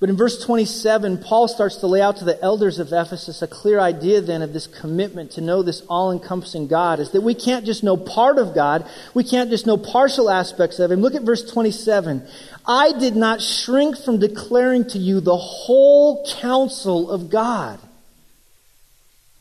But 0.00 0.08
in 0.08 0.16
verse 0.16 0.42
27, 0.42 1.18
Paul 1.18 1.46
starts 1.46 1.76
to 1.76 1.86
lay 1.86 2.00
out 2.00 2.16
to 2.16 2.24
the 2.24 2.42
elders 2.42 2.78
of 2.78 2.90
Ephesus 2.90 3.42
a 3.42 3.46
clear 3.46 3.78
idea 3.78 4.22
then 4.22 4.40
of 4.40 4.54
this 4.54 4.66
commitment 4.66 5.32
to 5.32 5.42
know 5.42 5.62
this 5.62 5.82
all 5.90 6.10
encompassing 6.10 6.66
God 6.66 7.00
is 7.00 7.10
that 7.10 7.20
we 7.20 7.34
can't 7.34 7.66
just 7.66 7.84
know 7.84 7.98
part 7.98 8.38
of 8.38 8.54
God. 8.54 8.88
We 9.12 9.24
can't 9.24 9.50
just 9.50 9.66
know 9.66 9.76
partial 9.76 10.30
aspects 10.30 10.78
of 10.78 10.90
Him. 10.90 11.02
Look 11.02 11.14
at 11.14 11.20
verse 11.20 11.44
27. 11.52 12.26
I 12.66 12.92
did 12.98 13.14
not 13.14 13.42
shrink 13.42 13.98
from 13.98 14.18
declaring 14.18 14.88
to 14.88 14.98
you 14.98 15.20
the 15.20 15.36
whole 15.36 16.26
counsel 16.40 17.10
of 17.10 17.28
God. 17.28 17.78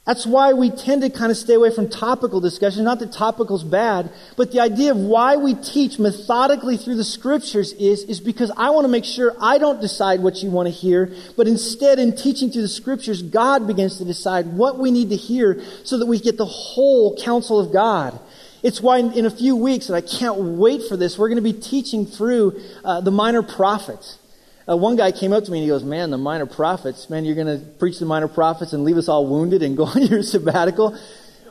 That's 0.06 0.26
why 0.26 0.52
we 0.52 0.70
tend 0.70 1.02
to 1.04 1.10
kind 1.10 1.32
of 1.32 1.38
stay 1.38 1.54
away 1.54 1.74
from 1.74 1.88
topical 1.88 2.42
discussion. 2.42 2.84
Not 2.84 3.00
that 3.00 3.14
topical's 3.14 3.64
bad, 3.64 4.12
but 4.36 4.52
the 4.52 4.60
idea 4.60 4.92
of 4.92 4.98
why 4.98 5.38
we 5.38 5.54
teach 5.54 5.98
methodically 5.98 6.76
through 6.76 6.96
the 6.96 7.06
scriptures 7.06 7.72
is, 7.74 8.04
is 8.04 8.20
because 8.20 8.52
I 8.58 8.72
want 8.72 8.84
to 8.84 8.90
make 8.90 9.06
sure 9.06 9.34
I 9.40 9.60
don't 9.60 9.80
decide 9.80 10.20
what 10.20 10.44
you 10.44 10.52
want 10.52 10.68
to 10.68 10.74
hear, 10.74 11.16
but 11.38 11.48
instead 11.48 12.00
in 12.00 12.18
teaching 12.18 12.52
through 12.52 12.64
the 12.64 12.68
scriptures, 12.68 13.22
God 13.22 13.66
begins 13.66 13.98
to 14.00 14.06
decide 14.06 14.48
what 14.48 14.78
we 14.78 14.92
need 14.92 15.10
to 15.12 15.16
hear 15.16 15.64
so 15.86 15.98
that 15.98 16.06
we 16.06 16.20
get 16.20 16.36
the 16.38 16.46
whole 16.46 17.18
counsel 17.24 17.58
of 17.58 17.72
God. 17.72 18.20
It's 18.62 18.82
why 18.82 18.98
in 18.98 19.26
a 19.26 19.32
few 19.32 19.56
weeks, 19.56 19.88
and 19.88 19.96
I 19.96 20.02
can't 20.02 20.38
wait 20.38 20.84
for 20.84 20.98
this, 20.98 21.18
we're 21.18 21.30
going 21.30 21.42
to 21.42 21.42
be 21.42 21.54
teaching 21.54 22.06
through 22.06 22.62
uh, 22.84 23.00
the 23.00 23.12
minor 23.12 23.42
prophets. 23.42 24.18
Uh, 24.68 24.78
one 24.78 24.96
guy 24.96 25.12
came 25.12 25.34
up 25.34 25.44
to 25.44 25.52
me 25.52 25.60
and 25.60 25.64
he 25.64 25.70
goes, 25.70 25.84
Man, 25.84 26.10
the 26.10 26.18
minor 26.18 26.46
prophets, 26.46 27.10
man, 27.10 27.26
you're 27.26 27.36
going 27.36 27.48
to 27.48 27.66
preach 27.78 28.00
the 28.00 28.06
minor 28.06 28.28
prophets 28.28 28.74
and 28.74 28.84
leave 28.84 28.98
us 28.98 29.10
all 29.10 29.28
wounded 29.28 29.62
and 29.62 29.76
go 29.76 29.86
on 29.96 30.02
your 30.04 30.24
sabbatical. 30.24 30.98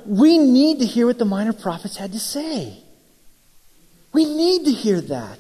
We 0.06 0.38
need 0.38 0.80
to 0.80 0.86
hear 0.86 1.06
what 1.06 1.18
the 1.18 1.24
minor 1.24 1.52
prophets 1.52 1.96
had 1.96 2.12
to 2.12 2.18
say. 2.18 2.78
We 4.12 4.24
need 4.24 4.64
to 4.64 4.72
hear 4.72 5.00
that. 5.00 5.38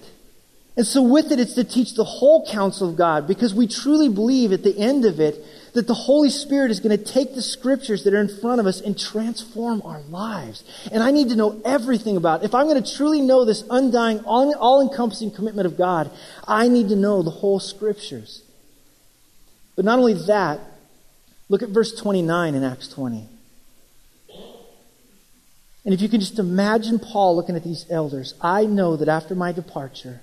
And 0.76 0.86
so, 0.86 1.02
with 1.02 1.30
it, 1.32 1.38
it's 1.38 1.54
to 1.54 1.64
teach 1.64 1.94
the 1.94 2.04
whole 2.04 2.46
counsel 2.46 2.88
of 2.88 2.96
God 2.96 3.26
because 3.26 3.54
we 3.54 3.66
truly 3.66 4.08
believe 4.08 4.52
at 4.52 4.62
the 4.62 4.76
end 4.78 5.04
of 5.04 5.20
it 5.20 5.44
that 5.72 5.86
the 5.86 5.94
Holy 5.94 6.28
Spirit 6.28 6.70
is 6.70 6.80
going 6.80 6.96
to 6.96 7.02
take 7.02 7.34
the 7.34 7.42
scriptures 7.42 8.04
that 8.04 8.12
are 8.12 8.20
in 8.20 8.28
front 8.28 8.60
of 8.60 8.66
us 8.66 8.80
and 8.80 8.98
transform 8.98 9.80
our 9.84 10.00
lives. 10.02 10.64
And 10.92 11.02
I 11.02 11.10
need 11.10 11.30
to 11.30 11.36
know 11.36 11.60
everything 11.64 12.16
about 12.16 12.42
it. 12.42 12.46
If 12.46 12.54
I'm 12.54 12.66
going 12.66 12.82
to 12.82 12.94
truly 12.94 13.22
know 13.22 13.44
this 13.44 13.64
undying, 13.70 14.20
all 14.20 14.82
encompassing 14.82 15.30
commitment 15.30 15.66
of 15.66 15.78
God, 15.78 16.10
I 16.46 16.68
need 16.68 16.90
to 16.90 16.96
know 16.96 17.22
the 17.22 17.30
whole 17.30 17.58
scriptures. 17.58 18.42
But 19.74 19.86
not 19.86 19.98
only 19.98 20.14
that, 20.26 20.60
look 21.48 21.62
at 21.62 21.70
verse 21.70 21.94
29 21.98 22.54
in 22.54 22.62
Acts 22.62 22.88
20. 22.88 23.28
And 25.84 25.92
if 25.92 26.00
you 26.00 26.08
can 26.08 26.20
just 26.20 26.38
imagine 26.38 26.98
Paul 26.98 27.34
looking 27.34 27.56
at 27.56 27.64
these 27.64 27.86
elders, 27.90 28.34
I 28.40 28.66
know 28.66 28.96
that 28.96 29.08
after 29.08 29.34
my 29.34 29.52
departure, 29.52 30.20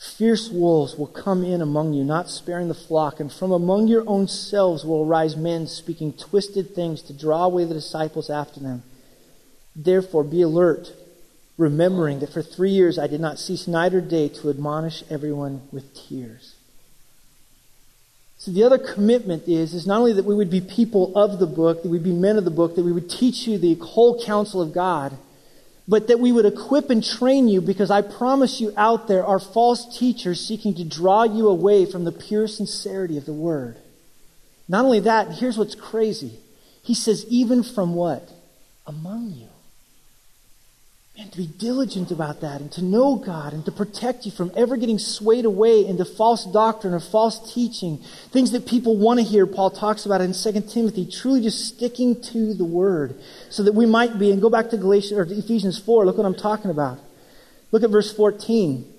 Fierce 0.00 0.48
wolves 0.48 0.96
will 0.96 1.06
come 1.06 1.44
in 1.44 1.60
among 1.60 1.92
you, 1.92 2.02
not 2.04 2.30
sparing 2.30 2.68
the 2.68 2.74
flock, 2.74 3.20
and 3.20 3.30
from 3.30 3.52
among 3.52 3.86
your 3.86 4.02
own 4.08 4.26
selves 4.26 4.82
will 4.82 5.04
arise 5.04 5.36
men 5.36 5.66
speaking 5.66 6.14
twisted 6.14 6.74
things 6.74 7.02
to 7.02 7.12
draw 7.12 7.44
away 7.44 7.66
the 7.66 7.74
disciples 7.74 8.30
after 8.30 8.60
them. 8.60 8.82
Therefore, 9.76 10.24
be 10.24 10.40
alert. 10.40 10.92
remembering 11.58 12.20
that 12.20 12.32
for 12.32 12.42
three 12.42 12.70
years 12.70 12.98
I 12.98 13.06
did 13.06 13.20
not 13.20 13.38
cease 13.38 13.68
night 13.68 13.92
or 13.92 14.00
day 14.00 14.28
to 14.30 14.48
admonish 14.48 15.04
everyone 15.10 15.60
with 15.70 15.94
tears. 15.94 16.54
So 18.38 18.50
the 18.50 18.64
other 18.64 18.78
commitment 18.78 19.46
is, 19.46 19.74
is 19.74 19.86
not 19.86 19.98
only 19.98 20.14
that 20.14 20.24
we 20.24 20.34
would 20.34 20.48
be 20.48 20.62
people 20.62 21.14
of 21.14 21.38
the 21.38 21.46
book, 21.46 21.82
that 21.82 21.90
we'd 21.90 22.02
be 22.02 22.12
men 22.12 22.38
of 22.38 22.46
the 22.46 22.50
book, 22.50 22.74
that 22.74 22.84
we 22.84 22.92
would 22.92 23.10
teach 23.10 23.46
you 23.46 23.58
the 23.58 23.74
whole 23.74 24.24
counsel 24.24 24.62
of 24.62 24.72
God, 24.72 25.18
but 25.90 26.06
that 26.06 26.20
we 26.20 26.30
would 26.30 26.46
equip 26.46 26.88
and 26.88 27.02
train 27.02 27.48
you 27.48 27.60
because 27.60 27.90
I 27.90 28.00
promise 28.02 28.60
you 28.60 28.72
out 28.76 29.08
there 29.08 29.26
are 29.26 29.40
false 29.40 29.98
teachers 29.98 30.40
seeking 30.40 30.72
to 30.76 30.84
draw 30.84 31.24
you 31.24 31.48
away 31.48 31.84
from 31.84 32.04
the 32.04 32.12
pure 32.12 32.46
sincerity 32.46 33.18
of 33.18 33.26
the 33.26 33.32
word. 33.32 33.76
Not 34.68 34.84
only 34.84 35.00
that, 35.00 35.32
here's 35.32 35.58
what's 35.58 35.74
crazy. 35.74 36.38
He 36.84 36.94
says, 36.94 37.26
even 37.28 37.64
from 37.64 37.96
what? 37.96 38.22
Among 38.86 39.32
you. 39.32 39.48
And 41.20 41.30
to 41.32 41.36
be 41.36 41.46
diligent 41.46 42.10
about 42.10 42.40
that 42.40 42.62
and 42.62 42.72
to 42.72 42.82
know 42.82 43.16
God 43.16 43.52
and 43.52 43.62
to 43.66 43.72
protect 43.72 44.24
you 44.24 44.32
from 44.32 44.50
ever 44.56 44.78
getting 44.78 44.98
swayed 44.98 45.44
away 45.44 45.84
into 45.84 46.06
false 46.06 46.46
doctrine 46.46 46.94
or 46.94 47.00
false 47.00 47.52
teaching. 47.52 47.98
Things 48.30 48.52
that 48.52 48.66
people 48.66 48.96
want 48.96 49.20
to 49.20 49.24
hear, 49.24 49.46
Paul 49.46 49.68
talks 49.70 50.06
about 50.06 50.22
in 50.22 50.32
2 50.32 50.52
Timothy, 50.62 51.04
truly 51.04 51.42
just 51.42 51.74
sticking 51.74 52.22
to 52.22 52.54
the 52.54 52.64
word 52.64 53.20
so 53.50 53.62
that 53.64 53.74
we 53.74 53.84
might 53.84 54.18
be, 54.18 54.30
and 54.30 54.40
go 54.40 54.48
back 54.48 54.70
to 54.70 54.78
Galatians 54.78 55.12
or 55.12 55.26
to 55.26 55.34
Ephesians 55.34 55.78
4, 55.78 56.06
look 56.06 56.16
what 56.16 56.24
I'm 56.24 56.34
talking 56.34 56.70
about. 56.70 56.98
Look 57.70 57.82
at 57.82 57.90
verse 57.90 58.10
14. 58.16 58.90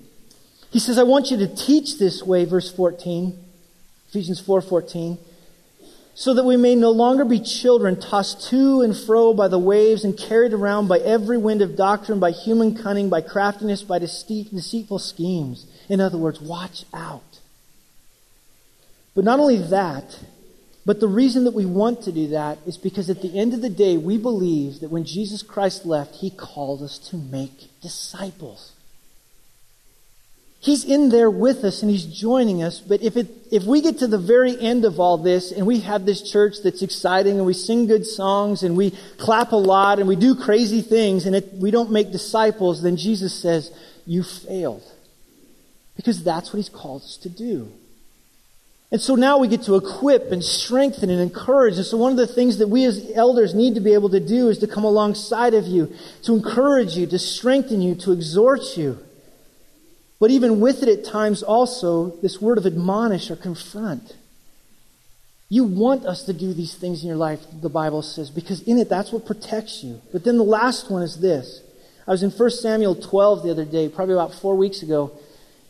He 0.70 0.78
says, 0.78 0.98
I 0.98 1.02
want 1.02 1.32
you 1.32 1.38
to 1.38 1.52
teach 1.52 1.98
this 1.98 2.22
way, 2.22 2.44
verse 2.44 2.70
14, 2.70 3.36
Ephesians 4.10 4.38
4 4.38 4.60
14 4.60 5.18
so 6.14 6.34
that 6.34 6.44
we 6.44 6.56
may 6.56 6.74
no 6.74 6.90
longer 6.90 7.24
be 7.24 7.40
children 7.40 7.98
tossed 7.98 8.48
to 8.50 8.82
and 8.82 8.96
fro 8.96 9.32
by 9.32 9.48
the 9.48 9.58
waves 9.58 10.04
and 10.04 10.16
carried 10.18 10.52
around 10.52 10.86
by 10.86 10.98
every 10.98 11.38
wind 11.38 11.62
of 11.62 11.76
doctrine, 11.76 12.20
by 12.20 12.30
human 12.30 12.76
cunning, 12.76 13.08
by 13.08 13.20
craftiness, 13.20 13.82
by 13.82 13.98
deceitful 13.98 14.98
schemes. 14.98 15.66
In 15.88 16.00
other 16.00 16.18
words, 16.18 16.40
watch 16.40 16.84
out. 16.92 17.40
But 19.14 19.24
not 19.24 19.40
only 19.40 19.58
that, 19.58 20.18
but 20.84 21.00
the 21.00 21.08
reason 21.08 21.44
that 21.44 21.54
we 21.54 21.64
want 21.64 22.02
to 22.02 22.12
do 22.12 22.28
that 22.28 22.58
is 22.66 22.76
because 22.76 23.08
at 23.08 23.22
the 23.22 23.38
end 23.38 23.54
of 23.54 23.62
the 23.62 23.70
day, 23.70 23.96
we 23.96 24.18
believe 24.18 24.80
that 24.80 24.90
when 24.90 25.04
Jesus 25.04 25.42
Christ 25.42 25.86
left, 25.86 26.16
he 26.16 26.30
called 26.30 26.82
us 26.82 26.98
to 27.10 27.16
make 27.16 27.70
disciples. 27.80 28.72
He's 30.62 30.84
in 30.84 31.08
there 31.08 31.28
with 31.28 31.64
us 31.64 31.82
and 31.82 31.90
he's 31.90 32.04
joining 32.04 32.62
us. 32.62 32.78
But 32.78 33.02
if 33.02 33.16
it, 33.16 33.26
if 33.50 33.64
we 33.64 33.80
get 33.80 33.98
to 33.98 34.06
the 34.06 34.16
very 34.16 34.56
end 34.60 34.84
of 34.84 35.00
all 35.00 35.18
this 35.18 35.50
and 35.50 35.66
we 35.66 35.80
have 35.80 36.06
this 36.06 36.22
church 36.22 36.58
that's 36.62 36.82
exciting 36.82 37.36
and 37.36 37.44
we 37.44 37.52
sing 37.52 37.88
good 37.88 38.06
songs 38.06 38.62
and 38.62 38.76
we 38.76 38.92
clap 39.18 39.50
a 39.50 39.56
lot 39.56 39.98
and 39.98 40.06
we 40.06 40.14
do 40.14 40.36
crazy 40.36 40.80
things 40.80 41.26
and 41.26 41.34
it, 41.34 41.52
we 41.54 41.72
don't 41.72 41.90
make 41.90 42.12
disciples, 42.12 42.80
then 42.80 42.96
Jesus 42.96 43.34
says, 43.34 43.72
you 44.06 44.22
failed. 44.22 44.84
Because 45.96 46.22
that's 46.22 46.52
what 46.52 46.58
he's 46.58 46.68
called 46.68 47.02
us 47.02 47.16
to 47.18 47.28
do. 47.28 47.72
And 48.92 49.00
so 49.00 49.16
now 49.16 49.38
we 49.38 49.48
get 49.48 49.62
to 49.62 49.74
equip 49.74 50.30
and 50.30 50.44
strengthen 50.44 51.10
and 51.10 51.20
encourage. 51.20 51.76
And 51.76 51.84
so 51.84 51.96
one 51.96 52.12
of 52.12 52.18
the 52.18 52.26
things 52.28 52.58
that 52.58 52.68
we 52.68 52.84
as 52.84 53.10
elders 53.16 53.52
need 53.52 53.74
to 53.74 53.80
be 53.80 53.94
able 53.94 54.10
to 54.10 54.20
do 54.20 54.48
is 54.48 54.58
to 54.58 54.68
come 54.68 54.84
alongside 54.84 55.54
of 55.54 55.66
you, 55.66 55.92
to 56.22 56.34
encourage 56.34 56.96
you, 56.96 57.08
to 57.08 57.18
strengthen 57.18 57.82
you, 57.82 57.96
to 57.96 58.12
exhort 58.12 58.76
you. 58.76 59.00
But 60.22 60.30
even 60.30 60.60
with 60.60 60.84
it 60.84 60.88
at 60.88 61.04
times 61.04 61.42
also, 61.42 62.10
this 62.22 62.40
word 62.40 62.56
of 62.56 62.64
admonish 62.64 63.28
or 63.28 63.34
confront. 63.34 64.14
You 65.48 65.64
want 65.64 66.06
us 66.06 66.22
to 66.26 66.32
do 66.32 66.54
these 66.54 66.76
things 66.76 67.02
in 67.02 67.08
your 67.08 67.16
life, 67.16 67.40
the 67.60 67.68
Bible 67.68 68.02
says, 68.02 68.30
because 68.30 68.62
in 68.62 68.78
it, 68.78 68.88
that's 68.88 69.10
what 69.10 69.26
protects 69.26 69.82
you. 69.82 70.00
But 70.12 70.22
then 70.22 70.36
the 70.36 70.44
last 70.44 70.92
one 70.92 71.02
is 71.02 71.18
this. 71.18 71.60
I 72.06 72.12
was 72.12 72.22
in 72.22 72.30
1 72.30 72.50
Samuel 72.50 72.94
12 72.94 73.42
the 73.42 73.50
other 73.50 73.64
day, 73.64 73.88
probably 73.88 74.14
about 74.14 74.32
four 74.32 74.54
weeks 74.54 74.84
ago, 74.84 75.10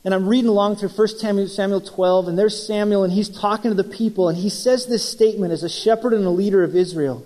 and 0.05 0.13
I'm 0.13 0.29
reading 0.29 0.51
along 0.51 0.77
through 0.77 0.91
1 0.91 1.49
Samuel 1.49 1.81
12, 1.81 2.29
and 2.29 2.39
there's 2.39 2.67
Samuel, 2.67 3.05
and 3.05 3.13
he's 3.15 3.31
talking 3.31 3.71
to 3.71 3.83
the 3.83 3.89
people, 3.89 4.29
and 4.29 4.37
he 4.37 4.51
says 4.51 4.85
this 4.85 5.11
statement 5.11 5.55
as 5.55 5.63
a 5.63 5.69
shepherd 5.71 6.13
and 6.13 6.27
a 6.27 6.31
leader 6.31 6.63
of 6.63 6.77
Israel 6.77 7.25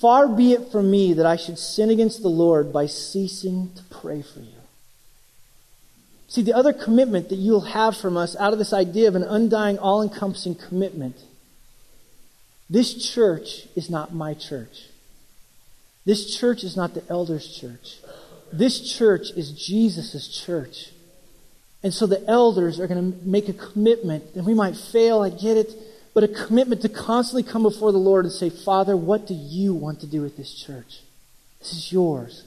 Far 0.00 0.26
be 0.26 0.54
it 0.54 0.72
from 0.72 0.90
me 0.90 1.12
that 1.12 1.26
I 1.26 1.36
should 1.36 1.56
sin 1.56 1.90
against 1.90 2.20
the 2.20 2.28
Lord 2.28 2.72
by 2.72 2.86
ceasing 2.86 3.70
to 3.76 3.82
pray 3.84 4.22
for 4.22 4.40
you. 4.40 4.63
See, 6.34 6.42
the 6.42 6.52
other 6.52 6.72
commitment 6.72 7.28
that 7.28 7.36
you'll 7.36 7.60
have 7.60 7.96
from 7.96 8.16
us 8.16 8.34
out 8.34 8.52
of 8.52 8.58
this 8.58 8.72
idea 8.72 9.06
of 9.06 9.14
an 9.14 9.22
undying, 9.22 9.78
all 9.78 10.02
encompassing 10.02 10.56
commitment 10.56 11.14
this 12.68 13.12
church 13.12 13.68
is 13.76 13.88
not 13.88 14.12
my 14.12 14.34
church. 14.34 14.88
This 16.04 16.36
church 16.36 16.64
is 16.64 16.76
not 16.76 16.94
the 16.94 17.04
elders' 17.08 17.56
church. 17.56 17.98
This 18.52 18.80
church 18.96 19.30
is 19.36 19.52
Jesus' 19.52 20.28
church. 20.44 20.90
And 21.84 21.94
so 21.94 22.06
the 22.06 22.26
elders 22.26 22.80
are 22.80 22.88
going 22.88 23.12
to 23.12 23.18
make 23.24 23.48
a 23.48 23.52
commitment, 23.52 24.24
and 24.34 24.44
we 24.44 24.54
might 24.54 24.76
fail, 24.76 25.20
I 25.20 25.28
get 25.28 25.56
it, 25.56 25.72
but 26.14 26.24
a 26.24 26.28
commitment 26.28 26.82
to 26.82 26.88
constantly 26.88 27.44
come 27.44 27.62
before 27.62 27.92
the 27.92 27.98
Lord 27.98 28.24
and 28.24 28.32
say, 28.32 28.50
Father, 28.50 28.96
what 28.96 29.26
do 29.28 29.34
you 29.34 29.72
want 29.72 30.00
to 30.00 30.08
do 30.08 30.22
with 30.22 30.36
this 30.36 30.52
church? 30.52 31.02
This 31.60 31.74
is 31.74 31.92
yours. 31.92 32.42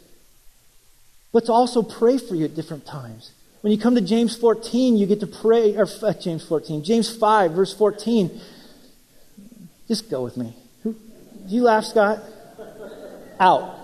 But 1.32 1.46
to 1.46 1.54
also 1.54 1.84
pray 1.84 2.18
for 2.18 2.36
you 2.36 2.44
at 2.44 2.56
different 2.56 2.86
times. 2.86 3.32
When 3.62 3.74
you 3.74 3.80
come 3.80 3.96
to 3.96 4.02
James 4.02 4.36
14, 4.36 4.98
you 4.98 5.08
get 5.08 5.20
to 5.22 5.28
pray, 5.28 5.76
or 5.76 5.88
uh, 6.04 6.14
James 6.14 6.46
14, 6.46 6.84
James 6.84 7.16
5, 7.16 7.52
verse 7.52 7.74
14. 7.74 8.40
Just 9.88 10.10
go 10.10 10.24
with 10.24 10.38
me. 10.38 10.56
Do 10.84 10.96
you 11.48 11.64
laugh, 11.64 11.86
Scott? 11.86 12.20
Out. 13.40 13.76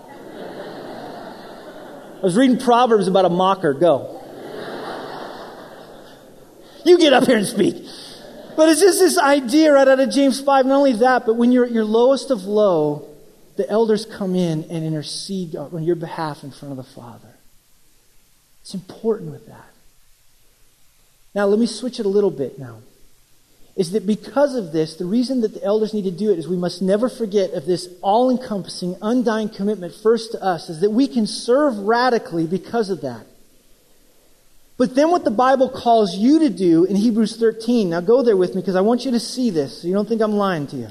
I 2.16 2.20
was 2.22 2.36
reading 2.36 2.58
Proverbs 2.58 3.08
about 3.08 3.24
a 3.24 3.30
mocker. 3.30 3.74
Go. 3.74 4.22
You 6.84 6.98
get 6.98 7.12
up 7.12 7.24
here 7.24 7.38
and 7.38 7.46
speak. 7.46 7.74
But 8.56 8.68
it's 8.68 8.80
just 8.80 9.00
this 9.00 9.18
idea 9.18 9.72
right 9.72 9.88
out 9.88 9.98
of 9.98 10.10
James 10.10 10.40
5. 10.40 10.66
Not 10.66 10.76
only 10.76 10.92
that, 10.94 11.26
but 11.26 11.34
when 11.34 11.50
you're 11.50 11.64
at 11.64 11.72
your 11.72 11.84
lowest 11.84 12.30
of 12.30 12.44
low, 12.44 13.08
the 13.56 13.68
elders 13.68 14.06
come 14.06 14.34
in 14.34 14.64
and 14.64 14.84
intercede 14.84 15.56
on 15.56 15.82
your 15.82 15.96
behalf 15.96 16.44
in 16.44 16.50
front 16.50 16.72
of 16.72 16.76
the 16.76 16.92
Father. 16.92 17.33
It's 18.64 18.72
important 18.72 19.30
with 19.30 19.46
that. 19.46 19.68
Now, 21.34 21.44
let 21.44 21.58
me 21.58 21.66
switch 21.66 22.00
it 22.00 22.06
a 22.06 22.08
little 22.08 22.30
bit 22.30 22.58
now. 22.58 22.78
Is 23.76 23.92
that 23.92 24.06
because 24.06 24.54
of 24.54 24.72
this, 24.72 24.96
the 24.96 25.04
reason 25.04 25.42
that 25.42 25.52
the 25.52 25.62
elders 25.62 25.92
need 25.92 26.04
to 26.04 26.10
do 26.10 26.32
it 26.32 26.38
is 26.38 26.48
we 26.48 26.56
must 26.56 26.80
never 26.80 27.10
forget 27.10 27.50
of 27.50 27.66
this 27.66 27.88
all 28.00 28.30
encompassing, 28.30 28.96
undying 29.02 29.50
commitment 29.50 29.94
first 29.94 30.32
to 30.32 30.42
us, 30.42 30.70
is 30.70 30.80
that 30.80 30.92
we 30.92 31.06
can 31.06 31.26
serve 31.26 31.76
radically 31.76 32.46
because 32.46 32.88
of 32.88 33.02
that. 33.02 33.26
But 34.78 34.94
then 34.94 35.10
what 35.10 35.24
the 35.24 35.30
Bible 35.30 35.68
calls 35.68 36.16
you 36.16 36.38
to 36.38 36.48
do 36.48 36.84
in 36.84 36.96
Hebrews 36.96 37.36
13, 37.36 37.90
now 37.90 38.00
go 38.00 38.22
there 38.22 38.36
with 38.36 38.54
me 38.54 38.62
because 38.62 38.76
I 38.76 38.80
want 38.80 39.04
you 39.04 39.10
to 39.10 39.20
see 39.20 39.50
this 39.50 39.82
so 39.82 39.88
you 39.88 39.92
don't 39.92 40.08
think 40.08 40.22
I'm 40.22 40.32
lying 40.32 40.68
to 40.68 40.76
you. 40.76 40.88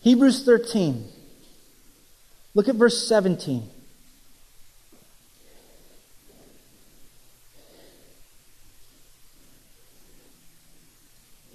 Hebrews 0.00 0.46
13. 0.46 1.06
Look 2.54 2.66
at 2.68 2.76
verse 2.76 3.06
17. 3.06 3.68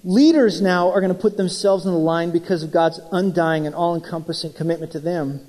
Leaders 0.05 0.61
now 0.61 0.91
are 0.91 1.01
going 1.01 1.13
to 1.13 1.19
put 1.19 1.35
themselves 1.35 1.83
in 1.83 1.91
the 1.91 1.97
line 1.97 2.29
because 2.29 2.61
of 2.61 2.71
God's 2.71 2.99
undying 3.11 3.65
and 3.65 3.73
all 3.73 3.95
encompassing 3.95 4.53
commitment 4.53 4.91
to 4.91 4.99
them. 4.99 5.41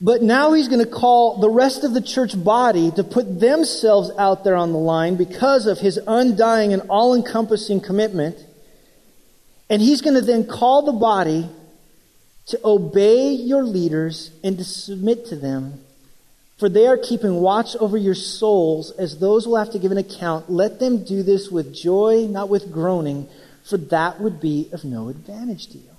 But 0.00 0.20
now 0.20 0.52
he's 0.52 0.66
going 0.66 0.84
to 0.84 0.90
call 0.90 1.38
the 1.38 1.48
rest 1.48 1.84
of 1.84 1.94
the 1.94 2.00
church 2.00 2.32
body 2.42 2.90
to 2.90 3.04
put 3.04 3.38
themselves 3.38 4.10
out 4.18 4.42
there 4.42 4.56
on 4.56 4.72
the 4.72 4.78
line 4.78 5.14
because 5.14 5.68
of 5.68 5.78
his 5.78 5.96
undying 6.08 6.72
and 6.72 6.82
all 6.88 7.14
encompassing 7.14 7.80
commitment. 7.80 8.36
And 9.70 9.80
he's 9.80 10.02
going 10.02 10.14
to 10.14 10.20
then 10.20 10.48
call 10.48 10.82
the 10.82 10.92
body 10.92 11.48
to 12.46 12.58
obey 12.64 13.30
your 13.30 13.62
leaders 13.62 14.32
and 14.42 14.58
to 14.58 14.64
submit 14.64 15.26
to 15.26 15.36
them 15.36 15.84
for 16.58 16.68
they 16.68 16.86
are 16.86 16.96
keeping 16.96 17.36
watch 17.36 17.74
over 17.76 17.96
your 17.96 18.14
souls 18.14 18.90
as 18.92 19.18
those 19.18 19.46
will 19.46 19.56
have 19.56 19.72
to 19.72 19.78
give 19.78 19.92
an 19.92 19.98
account. 19.98 20.50
Let 20.50 20.78
them 20.78 21.04
do 21.04 21.22
this 21.22 21.50
with 21.50 21.74
joy, 21.74 22.26
not 22.28 22.48
with 22.48 22.72
groaning, 22.72 23.28
for 23.64 23.76
that 23.76 24.20
would 24.20 24.40
be 24.40 24.68
of 24.72 24.84
no 24.84 25.08
advantage 25.08 25.68
to 25.68 25.78
you. 25.78 25.90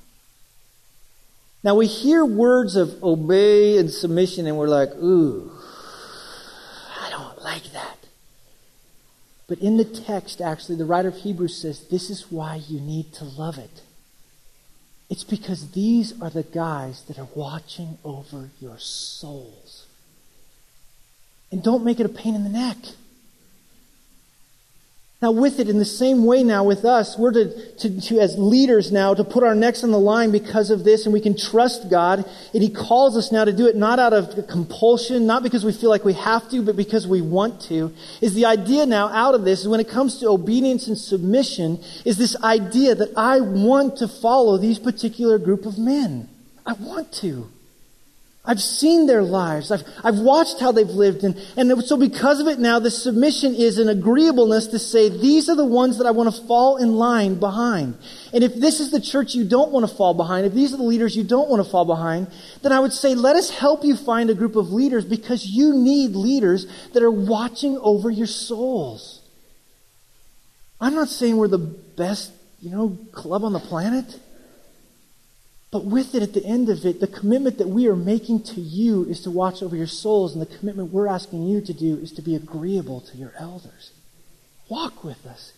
Now 1.64 1.76
we 1.76 1.88
hear 1.88 2.24
words 2.24 2.76
of 2.76 3.04
obey 3.04 3.78
and 3.80 3.90
submission 3.90 4.46
and 4.46 4.56
we're 4.58 4.68
like, 4.68 4.94
ooh, 4.96 5.52
I 7.02 7.10
don't 7.10 7.42
like 7.42 7.72
that. 7.74 7.98
But 9.48 9.60
in 9.60 9.78
the 9.78 9.86
text, 9.86 10.42
actually, 10.42 10.78
the 10.78 10.86
writer 10.86 11.10
of 11.10 11.18
Hebrews 11.18 11.60
says 11.60 11.88
this 11.88 12.10
is 12.10 12.32
why 12.32 12.62
you 12.68 12.80
need 12.80 13.14
to 13.14 13.26
love 13.26 13.58
it. 13.58 13.82
It's 15.10 15.24
because 15.24 15.72
these 15.72 16.20
are 16.22 16.32
the 16.32 16.44
guys 16.44 17.04
that 17.04 17.20
are 17.20 17.28
watching 17.36 17.98
over 18.04 18.50
your 18.60 18.78
souls. 18.80 19.65
And 21.52 21.64
don't 21.64 21.84
make 21.86 22.00
it 22.00 22.06
a 22.06 22.10
pain 22.10 22.36
in 22.36 22.44
the 22.44 22.50
neck. 22.50 22.78
Now, 25.22 25.32
with 25.32 25.60
it, 25.60 25.70
in 25.70 25.80
the 25.80 25.86
same 25.86 26.26
way 26.26 26.44
now 26.44 26.66
with 26.66 26.86
us, 26.86 27.18
we're 27.18 27.32
to, 27.32 27.76
to, 27.78 28.02
to, 28.02 28.20
as 28.20 28.38
leaders 28.38 28.92
now, 28.92 29.14
to 29.14 29.24
put 29.24 29.44
our 29.44 29.56
necks 29.56 29.84
on 29.84 29.92
the 29.92 29.98
line 29.98 30.30
because 30.30 30.70
of 30.70 30.84
this, 30.84 31.06
and 31.06 31.14
we 31.14 31.22
can 31.22 31.36
trust 31.38 31.90
God, 31.90 32.26
and 32.54 32.62
He 32.62 32.70
calls 32.70 33.18
us 33.18 33.32
now 33.32 33.46
to 33.46 33.54
do 33.54 33.66
it 33.66 33.76
not 33.76 33.98
out 33.98 34.14
of 34.14 34.48
compulsion, 34.48 35.26
not 35.26 35.42
because 35.42 35.64
we 35.64 35.72
feel 35.72 35.90
like 35.90 36.04
we 36.04 36.14
have 36.14 36.48
to, 36.52 36.62
but 36.62 36.76
because 36.76 37.08
we 37.08 37.22
want 37.22 37.62
to. 37.62 37.92
Is 38.22 38.36
the 38.36 38.46
idea 38.46 38.86
now 38.86 39.08
out 39.08 39.34
of 39.34 39.46
this, 39.46 39.62
is 39.62 39.68
when 39.68 39.80
it 39.80 39.90
comes 39.90 40.20
to 40.20 40.28
obedience 40.28 40.88
and 40.88 40.98
submission, 40.98 41.82
is 42.04 42.18
this 42.18 42.36
idea 42.44 42.94
that 42.94 43.14
I 43.18 43.40
want 43.40 43.98
to 43.98 44.08
follow 44.08 44.58
these 44.58 44.78
particular 44.78 45.40
group 45.40 45.66
of 45.66 45.80
men. 45.80 46.30
I 46.68 46.74
want 46.74 47.12
to. 47.14 47.50
I've 48.48 48.62
seen 48.62 49.08
their 49.08 49.24
lives. 49.24 49.72
I've, 49.72 49.84
I've 50.04 50.20
watched 50.20 50.60
how 50.60 50.72
they've 50.72 50.88
lived. 50.88 51.24
And, 51.24 51.36
and 51.58 51.84
so 51.84 51.98
because 51.98 52.40
of 52.40 52.48
it 52.48 52.60
now, 52.60 52.80
the 52.80 52.92
submission 52.92 53.56
is 53.56 53.80
an 53.80 53.90
agreeableness 53.90 54.68
to 54.68 54.80
say, 54.80 55.10
these 55.10 55.50
are 55.50 55.56
the 55.56 55.66
ones 55.66 55.98
that 55.98 56.06
I 56.06 56.12
want 56.12 56.34
to 56.34 56.42
fall 56.44 56.78
in 56.78 56.94
line 56.94 57.36
behind. 57.36 57.98
And 58.34 58.44
if 58.44 58.56
this 58.56 58.80
is 58.80 58.92
the 58.92 59.02
church 59.02 59.34
you 59.34 59.46
don't 59.46 59.72
want 59.72 59.90
to 59.90 59.96
fall 59.96 60.14
behind, 60.14 60.46
if 60.46 60.54
these 60.54 60.74
are 60.74 60.78
the 60.78 60.84
leaders 60.84 61.16
you 61.16 61.24
don't 61.24 61.50
want 61.50 61.64
to 61.64 61.70
fall 61.70 61.86
behind, 61.86 62.28
then 62.62 62.72
I 62.72 62.80
would 62.80 62.94
say, 62.94 63.16
let 63.16 63.36
us 63.36 63.50
help 63.50 63.84
you 63.84 63.96
find 63.96 64.30
a 64.30 64.36
group 64.36 64.56
of 64.56 64.72
leaders 64.72 65.06
because 65.06 65.46
you 65.46 65.74
need 65.74 66.12
leaders 66.12 66.68
that 66.94 67.02
are 67.02 67.12
watching 67.12 67.78
over 67.80 68.10
your 68.10 68.28
souls. 68.28 69.22
I'm 70.80 70.94
not 70.94 71.08
saying 71.08 71.38
we're 71.38 71.48
the 71.48 71.58
best, 71.58 72.32
you 72.62 72.70
know, 72.70 72.98
club 73.12 73.44
on 73.44 73.54
the 73.54 73.60
planet. 73.60 74.20
But 75.76 75.84
with 75.84 76.16
it, 76.16 76.24
at 76.24 76.32
the 76.32 76.46
end 76.46 76.70
of 76.70 76.86
it, 76.86 77.02
the 77.02 77.06
commitment 77.06 77.58
that 77.58 77.68
we 77.68 77.90
are 77.90 77.98
making 77.98 78.44
to 78.44 78.62
you 78.62 79.04
is 79.10 79.20
to 79.24 79.30
watch 79.30 79.62
over 79.62 79.76
your 79.76 79.88
souls, 79.88 80.32
and 80.32 80.42
the 80.42 80.58
commitment 80.58 80.94
we're 80.94 81.06
asking 81.06 81.50
you 81.50 81.60
to 81.60 81.74
do 81.74 81.98
is 81.98 82.14
to 82.14 82.22
be 82.22 82.34
agreeable 82.34 83.02
to 83.02 83.18
your 83.18 83.34
elders. 83.38 83.92
Walk 84.70 85.04
with 85.04 85.26
us. 85.26 85.52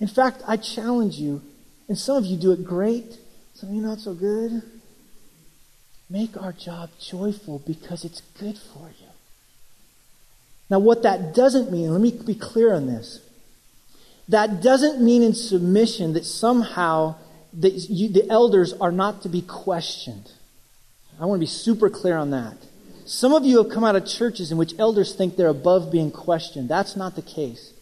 In 0.00 0.08
fact, 0.08 0.42
I 0.48 0.56
challenge 0.56 1.16
you, 1.16 1.42
and 1.88 1.98
some 1.98 2.16
of 2.16 2.24
you 2.24 2.38
do 2.38 2.52
it 2.52 2.64
great, 2.64 3.18
some 3.52 3.68
of 3.68 3.74
you 3.74 3.82
not 3.82 3.98
so 3.98 4.14
good. 4.14 4.62
Make 6.08 6.40
our 6.40 6.52
job 6.52 6.88
joyful 6.98 7.58
because 7.66 8.02
it's 8.02 8.22
good 8.40 8.56
for 8.56 8.88
you. 8.98 9.08
Now, 10.70 10.78
what 10.78 11.02
that 11.02 11.34
doesn't 11.34 11.70
mean, 11.70 11.92
let 11.92 12.00
me 12.00 12.12
be 12.12 12.34
clear 12.34 12.72
on 12.72 12.86
this. 12.86 13.20
That 14.26 14.62
doesn't 14.62 15.04
mean 15.04 15.22
in 15.22 15.34
submission 15.34 16.14
that 16.14 16.24
somehow 16.24 17.16
the, 17.54 17.70
you, 17.70 18.08
the 18.08 18.28
elders 18.28 18.72
are 18.80 18.92
not 18.92 19.22
to 19.22 19.28
be 19.28 19.42
questioned. 19.42 20.30
I 21.20 21.26
want 21.26 21.38
to 21.38 21.46
be 21.46 21.46
super 21.46 21.88
clear 21.88 22.16
on 22.16 22.30
that. 22.30 22.56
Some 23.06 23.34
of 23.34 23.44
you 23.44 23.62
have 23.62 23.72
come 23.72 23.84
out 23.84 23.96
of 23.96 24.06
churches 24.06 24.50
in 24.50 24.58
which 24.58 24.74
elders 24.78 25.14
think 25.14 25.36
they're 25.36 25.48
above 25.48 25.92
being 25.92 26.10
questioned. 26.10 26.68
That's 26.68 26.96
not 26.96 27.16
the 27.16 27.22
case. 27.22 27.72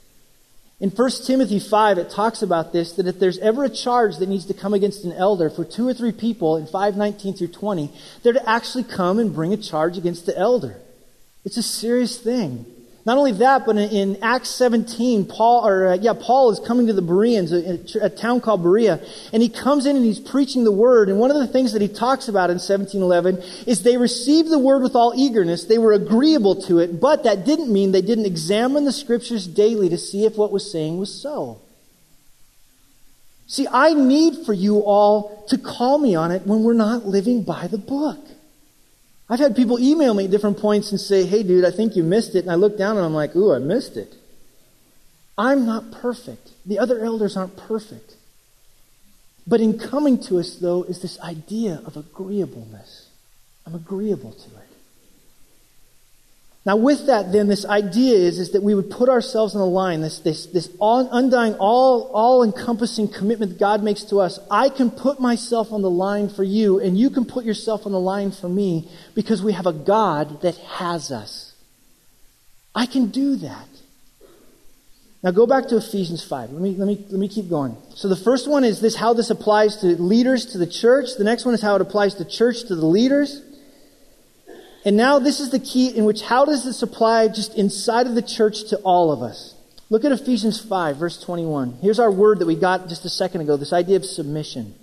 In 0.81 0.91
1 0.91 1.11
Timothy 1.25 1.61
5, 1.61 1.99
it 1.99 2.11
talks 2.11 2.43
about 2.43 2.73
this 2.73 2.93
that 2.95 3.07
if 3.07 3.21
there's 3.21 3.39
ever 3.39 3.63
a 3.63 3.71
charge 3.71 4.17
that 4.17 4.29
needs 4.29 4.47
to 4.47 4.55
come 4.55 4.75
against 4.75 5.05
an 5.05 5.13
elder 5.13 5.49
for 5.49 5.65
two 5.65 5.87
or 5.87 5.95
three 5.95 6.11
people 6.11 6.57
in 6.57 6.67
519 6.67 7.35
through 7.35 7.49
20, 7.49 7.93
they're 8.23 8.33
to 8.33 8.51
actually 8.51 8.83
come 8.83 9.21
and 9.21 9.33
bring 9.33 9.53
a 9.53 9.57
charge 9.57 9.97
against 9.97 10.27
the 10.27 10.37
elder. 10.37 10.77
It's 11.45 11.57
a 11.57 11.63
serious 11.63 12.19
thing. 12.19 12.67
Not 13.05 13.19
only 13.19 13.33
that, 13.33 13.67
but 13.67 13.77
in, 13.77 13.91
in 13.91 14.23
Acts 14.23 14.51
17, 14.51 15.27
Paul, 15.27 15.67
or 15.67 15.89
uh, 15.89 15.95
yeah, 15.97 16.13
Paul 16.13 16.51
is 16.51 16.61
coming 16.61 16.87
to 16.87 16.93
the 16.93 17.03
Bereans, 17.03 17.53
a, 17.53 18.05
a, 18.05 18.09
town 18.09 18.41
called 18.41 18.63
Berea, 18.63 19.05
and 19.33 19.43
he 19.43 19.49
comes 19.49 19.87
in 19.87 19.97
and 19.97 20.05
he's 20.05 20.21
preaching 20.21 20.63
the 20.63 20.71
word. 20.71 21.09
And 21.09 21.19
one 21.19 21.33
of 21.33 21.37
the 21.37 21.49
things 21.49 21.73
that 21.73 21.83
he 21.83 21.89
talks 21.89 22.29
about 22.29 22.51
in 22.51 22.59
1711 22.59 23.67
is 23.67 23.83
they 23.83 23.97
received 23.97 24.51
the 24.51 24.59
word 24.59 24.83
with 24.83 24.95
all 24.95 25.13
eagerness. 25.17 25.65
They 25.65 25.79
were 25.79 25.93
agreeable 25.93 26.63
to 26.63 26.79
it, 26.79 27.01
but 27.01 27.25
that 27.25 27.45
didn't 27.45 27.73
mean 27.73 27.91
they 27.91 28.03
didn't 28.03 28.27
examine 28.27 28.85
the 28.85 28.93
scriptures 28.93 29.49
daily 29.49 29.89
to 29.89 29.99
see 29.99 30.25
if 30.25 30.37
what 30.37 30.53
was 30.53 30.71
saying 30.71 30.99
was 30.99 31.13
so. 31.13 31.61
See, 33.49 33.67
I 33.71 33.95
need 33.95 34.47
for 34.47 34.53
you 34.53 34.79
all 34.79 35.45
to 35.49 35.59
call 35.59 35.99
me 35.99 36.15
on 36.15 36.31
it 36.31 36.47
when 36.47 36.63
we're 36.63 36.73
not 36.73 37.05
living 37.05 37.43
by 37.43 37.67
the 37.67 37.79
book. 37.79 38.21
I've 39.33 39.39
had 39.39 39.57
people 39.57 39.79
email 39.79 40.13
me 40.13 40.27
at 40.27 40.31
different 40.31 40.59
points 40.59 40.91
and 40.91 41.01
say, 41.01 41.25
hey, 41.25 41.43
dude, 41.43 41.65
I 41.65 41.71
think 41.71 41.97
you 41.97 42.03
missed 42.03 42.35
it. 42.35 42.41
And 42.41 42.51
I 42.51 42.57
look 42.57 42.77
down 42.77 42.99
and 42.99 43.07
I'm 43.07 43.15
like, 43.15 43.35
ooh, 43.35 43.55
I 43.55 43.61
missed 43.61 43.97
it. 43.97 44.15
I'm 45.39 45.65
not 45.65 45.91
perfect. 45.91 46.51
The 46.67 46.79
other 46.79 47.03
elders 47.03 47.35
aren't 47.35 47.57
perfect. 47.57 48.15
But 49.47 49.63
in 49.63 49.79
coming 49.79 50.23
to 50.25 50.39
us, 50.39 50.57
though, 50.57 50.83
is 50.83 51.01
this 51.01 51.19
idea 51.21 51.81
of 51.87 51.97
agreeableness. 51.97 53.09
I'm 53.65 53.75
agreeable 53.75 54.33
to 54.33 54.51
it. 54.59 54.62
Now, 56.65 56.77
with 56.77 57.07
that, 57.07 57.33
then, 57.33 57.49
this 57.49 57.65
idea 57.65 58.15
is, 58.15 58.39
is 58.39 58.53
that 58.53 58.63
we 58.63 58.77
would 58.77 58.89
put 58.89 59.09
ourselves 59.09 59.57
on 59.57 59.61
the 59.61 59.67
line, 59.67 60.01
this, 60.01 60.21
this, 60.21 60.47
this 60.47 60.71
all, 60.79 61.09
undying, 61.11 61.55
all, 61.55 62.05
all 62.15 62.45
encompassing 62.45 63.09
commitment 63.09 63.53
that 63.53 63.59
God 63.59 63.83
makes 63.83 64.05
to 64.05 64.21
us. 64.21 64.39
I 64.49 64.69
can 64.69 64.93
put 64.93 65.19
myself 65.19 65.73
on 65.73 65.83
the 65.83 65.91
line 65.91 66.29
for 66.29 66.45
you, 66.45 66.79
and 66.79 66.97
you 66.97 67.11
can 67.11 67.25
put 67.25 67.45
yourself 67.45 67.85
on 67.85 67.91
the 67.91 67.99
line 67.99 68.31
for 68.31 68.49
me 68.49 68.89
because 69.17 69.43
we 69.43 69.55
have 69.55 69.67
a 69.67 69.73
God 69.73 70.43
that 70.43 70.57
has 70.57 71.11
us. 71.11 71.53
I 72.77 72.87
can 72.87 73.09
do 73.09 73.35
that. 73.37 73.69
Now 75.25 75.33
go 75.33 75.47
back 75.47 75.67
to 75.69 75.77
Ephesians 75.77 76.25
5. 76.25 76.51
Let 76.51 76.63
me, 76.63 76.77
let 76.77 76.87
me, 76.87 77.05
let 77.11 77.19
me 77.19 77.29
keep 77.29 77.49
going. 77.49 77.77
So 77.95 78.09
the 78.09 78.17
first 78.17 78.49
one 78.49 78.63
is 78.63 78.81
this, 78.81 78.97
how 78.97 79.15
this 79.15 79.31
applies 79.31 79.79
to 79.79 79.87
leaders 80.01 80.47
to 80.47 80.59
the 80.59 80.67
church. 80.67 81.17
The 81.19 81.25
next 81.25 81.45
one 81.45 81.55
is 81.55 81.63
how 81.63 81.75
it 81.75 81.81
applies 81.81 82.15
to 82.17 82.25
church 82.25 82.65
to 82.69 82.77
the 82.77 82.87
leaders. 82.87 83.41
And 84.85 84.97
now 84.97 85.19
this 85.19 85.39
is 85.39 85.51
the 85.51 85.61
key 85.61 85.89
in 85.89 86.05
which 86.05 86.23
how 86.23 86.45
does 86.45 86.65
this 86.65 86.83
apply 86.83 87.29
just 87.29 87.57
inside 87.57 88.07
of 88.07 88.15
the 88.15 88.23
church 88.23 88.65
to 88.71 88.77
all 88.79 89.13
of 89.13 89.23
us? 89.23 89.55
Look 89.91 90.05
at 90.05 90.13
Ephesians 90.13 90.61
5, 90.61 90.97
verse 90.97 91.21
21. 91.21 91.79
Here's 91.83 91.99
our 91.99 92.11
word 92.11 92.39
that 92.39 92.47
we 92.47 92.57
got 92.57 92.89
just 92.89 93.05
a 93.05 93.11
second 93.11 93.43
ago 93.43 93.57
this 93.57 93.73
idea 93.73 93.97
of 93.97 94.05
submission. 94.05 94.75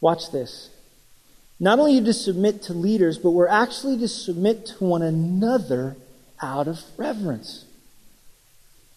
Watch 0.00 0.30
this. 0.32 0.70
Not 1.60 1.78
only 1.78 2.00
to 2.00 2.12
submit 2.12 2.62
to 2.62 2.74
leaders, 2.74 3.18
but 3.18 3.30
we're 3.30 3.48
actually 3.48 3.98
to 3.98 4.08
submit 4.08 4.66
to 4.66 4.84
one 4.84 5.02
another 5.02 5.96
out 6.40 6.66
of 6.66 6.80
reverence. 6.96 7.64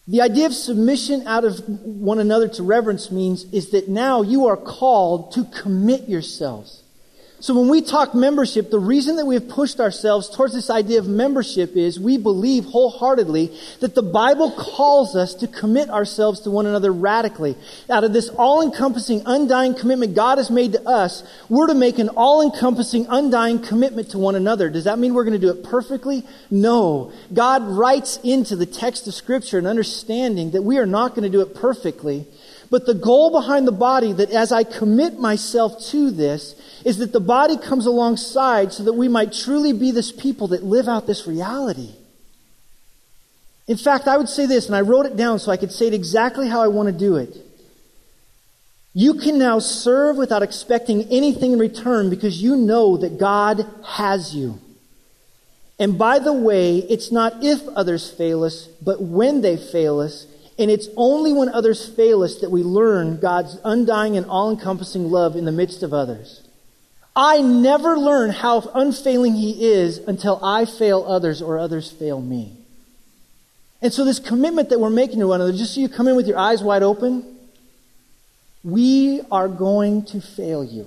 The 0.08 0.20
idea 0.20 0.46
of 0.46 0.54
submission 0.54 1.26
out 1.26 1.44
of 1.44 1.68
one 1.68 2.20
another 2.20 2.46
to 2.48 2.62
reverence 2.62 3.10
means 3.10 3.44
is 3.52 3.70
that 3.70 3.88
now 3.88 4.22
you 4.22 4.46
are 4.46 4.56
called 4.56 5.32
to 5.32 5.44
commit 5.44 6.08
yourselves. 6.08 6.84
So 7.38 7.54
when 7.54 7.68
we 7.68 7.82
talk 7.82 8.14
membership, 8.14 8.70
the 8.70 8.78
reason 8.78 9.16
that 9.16 9.26
we 9.26 9.34
have 9.34 9.46
pushed 9.46 9.78
ourselves 9.78 10.34
towards 10.34 10.54
this 10.54 10.70
idea 10.70 10.98
of 10.98 11.06
membership 11.06 11.76
is 11.76 12.00
we 12.00 12.16
believe 12.16 12.64
wholeheartedly 12.64 13.52
that 13.80 13.94
the 13.94 14.02
Bible 14.02 14.50
calls 14.50 15.14
us 15.14 15.34
to 15.34 15.46
commit 15.46 15.90
ourselves 15.90 16.40
to 16.40 16.50
one 16.50 16.64
another 16.64 16.90
radically. 16.90 17.54
Out 17.90 18.04
of 18.04 18.14
this 18.14 18.30
all-encompassing, 18.30 19.22
undying 19.26 19.74
commitment 19.74 20.14
God 20.14 20.38
has 20.38 20.50
made 20.50 20.72
to 20.72 20.88
us, 20.88 21.24
we're 21.50 21.66
to 21.66 21.74
make 21.74 21.98
an 21.98 22.08
all-encompassing, 22.08 23.06
undying 23.10 23.60
commitment 23.60 24.12
to 24.12 24.18
one 24.18 24.34
another. 24.34 24.70
Does 24.70 24.84
that 24.84 24.98
mean 24.98 25.12
we're 25.12 25.24
going 25.24 25.38
to 25.38 25.46
do 25.46 25.50
it 25.50 25.62
perfectly? 25.62 26.24
No. 26.50 27.12
God 27.34 27.64
writes 27.64 28.18
into 28.24 28.56
the 28.56 28.66
text 28.66 29.06
of 29.08 29.14
Scripture 29.14 29.58
an 29.58 29.66
understanding 29.66 30.52
that 30.52 30.62
we 30.62 30.78
are 30.78 30.86
not 30.86 31.14
going 31.14 31.30
to 31.30 31.38
do 31.38 31.42
it 31.42 31.54
perfectly. 31.54 32.26
But 32.70 32.86
the 32.86 32.94
goal 32.94 33.30
behind 33.30 33.66
the 33.66 33.72
body 33.72 34.12
that 34.12 34.30
as 34.30 34.50
I 34.50 34.64
commit 34.64 35.18
myself 35.18 35.80
to 35.90 36.10
this 36.10 36.54
is 36.84 36.98
that 36.98 37.12
the 37.12 37.20
body 37.20 37.56
comes 37.56 37.86
alongside 37.86 38.72
so 38.72 38.82
that 38.84 38.94
we 38.94 39.08
might 39.08 39.32
truly 39.32 39.72
be 39.72 39.90
this 39.90 40.10
people 40.10 40.48
that 40.48 40.64
live 40.64 40.88
out 40.88 41.06
this 41.06 41.26
reality. 41.26 41.94
In 43.68 43.76
fact, 43.76 44.06
I 44.06 44.16
would 44.16 44.28
say 44.28 44.46
this, 44.46 44.66
and 44.66 44.76
I 44.76 44.80
wrote 44.80 45.06
it 45.06 45.16
down 45.16 45.38
so 45.38 45.50
I 45.50 45.56
could 45.56 45.72
say 45.72 45.88
it 45.88 45.94
exactly 45.94 46.48
how 46.48 46.60
I 46.62 46.68
want 46.68 46.86
to 46.86 46.92
do 46.92 47.16
it. 47.16 47.36
You 48.94 49.14
can 49.14 49.38
now 49.38 49.58
serve 49.58 50.16
without 50.16 50.42
expecting 50.42 51.02
anything 51.10 51.52
in 51.52 51.58
return 51.58 52.08
because 52.08 52.42
you 52.42 52.56
know 52.56 52.96
that 52.96 53.18
God 53.18 53.66
has 53.84 54.34
you. 54.34 54.58
And 55.78 55.98
by 55.98 56.18
the 56.18 56.32
way, 56.32 56.78
it's 56.78 57.12
not 57.12 57.44
if 57.44 57.60
others 57.68 58.10
fail 58.10 58.44
us, 58.44 58.68
but 58.82 59.02
when 59.02 59.42
they 59.42 59.56
fail 59.56 60.00
us, 60.00 60.26
and 60.58 60.70
it's 60.70 60.88
only 60.96 61.32
when 61.32 61.48
others 61.50 61.86
fail 61.86 62.22
us 62.22 62.40
that 62.40 62.50
we 62.50 62.62
learn 62.62 63.20
God's 63.20 63.58
undying 63.62 64.16
and 64.16 64.26
all 64.26 64.50
encompassing 64.50 65.10
love 65.10 65.36
in 65.36 65.44
the 65.44 65.52
midst 65.52 65.82
of 65.82 65.92
others. 65.92 66.42
I 67.14 67.40
never 67.40 67.98
learn 67.98 68.30
how 68.30 68.60
unfailing 68.74 69.34
He 69.34 69.66
is 69.70 69.98
until 69.98 70.42
I 70.42 70.64
fail 70.64 71.04
others 71.06 71.42
or 71.42 71.58
others 71.58 71.90
fail 71.90 72.20
me. 72.20 72.56
And 73.82 73.92
so, 73.92 74.04
this 74.04 74.18
commitment 74.18 74.70
that 74.70 74.80
we're 74.80 74.90
making 74.90 75.20
to 75.20 75.28
one 75.28 75.40
another, 75.40 75.56
just 75.56 75.74
so 75.74 75.80
you 75.80 75.88
come 75.88 76.08
in 76.08 76.16
with 76.16 76.26
your 76.26 76.38
eyes 76.38 76.62
wide 76.62 76.82
open, 76.82 77.38
we 78.64 79.20
are 79.30 79.48
going 79.48 80.04
to 80.06 80.20
fail 80.20 80.64
you. 80.64 80.86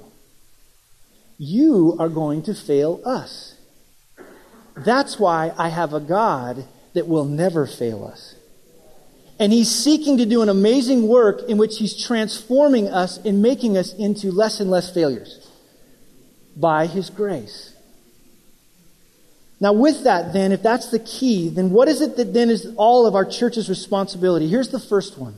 You 1.37 1.95
are 1.99 2.09
going 2.09 2.43
to 2.43 2.53
fail 2.53 3.01
us. 3.05 3.55
That's 4.75 5.19
why 5.19 5.53
I 5.57 5.69
have 5.69 5.93
a 5.93 5.99
God 5.99 6.65
that 6.93 7.07
will 7.07 7.25
never 7.25 7.65
fail 7.65 8.03
us. 8.05 8.35
And 9.39 9.53
he's 9.53 9.71
seeking 9.71 10.17
to 10.17 10.25
do 10.25 10.41
an 10.41 10.49
amazing 10.49 11.07
work 11.07 11.43
in 11.47 11.57
which 11.57 11.77
he's 11.77 11.95
transforming 12.05 12.89
us 12.89 13.17
and 13.19 13.41
making 13.41 13.77
us 13.77 13.93
into 13.93 14.31
less 14.31 14.59
and 14.59 14.69
less 14.69 14.93
failures 14.93 15.47
by 16.57 16.87
his 16.87 17.09
grace. 17.09 17.73
Now, 19.61 19.73
with 19.73 20.03
that, 20.03 20.33
then, 20.33 20.51
if 20.51 20.61
that's 20.61 20.91
the 20.91 20.99
key, 20.99 21.49
then 21.49 21.71
what 21.71 21.87
is 21.87 22.01
it 22.01 22.17
that 22.17 22.33
then 22.33 22.49
is 22.49 22.73
all 22.77 23.05
of 23.05 23.15
our 23.15 23.25
church's 23.25 23.69
responsibility? 23.69 24.47
Here's 24.47 24.69
the 24.69 24.79
first 24.79 25.17
one. 25.17 25.35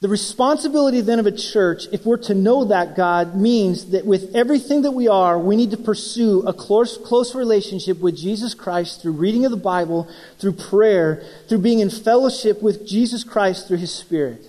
The 0.00 0.08
responsibility 0.08 1.00
then 1.00 1.18
of 1.18 1.26
a 1.26 1.32
church, 1.32 1.84
if 1.90 2.04
we're 2.04 2.18
to 2.24 2.34
know 2.34 2.66
that 2.66 2.96
God, 2.96 3.34
means 3.34 3.92
that 3.92 4.04
with 4.04 4.36
everything 4.36 4.82
that 4.82 4.92
we 4.92 5.08
are, 5.08 5.38
we 5.38 5.56
need 5.56 5.70
to 5.70 5.78
pursue 5.78 6.42
a 6.46 6.52
close, 6.52 6.98
close 6.98 7.34
relationship 7.34 7.98
with 8.00 8.14
Jesus 8.14 8.52
Christ 8.52 9.00
through 9.00 9.12
reading 9.12 9.46
of 9.46 9.52
the 9.52 9.56
Bible, 9.56 10.06
through 10.38 10.52
prayer, 10.52 11.24
through 11.48 11.58
being 11.58 11.78
in 11.78 11.88
fellowship 11.88 12.62
with 12.62 12.86
Jesus 12.86 13.24
Christ 13.24 13.68
through 13.68 13.78
His 13.78 13.94
Spirit. 13.94 14.44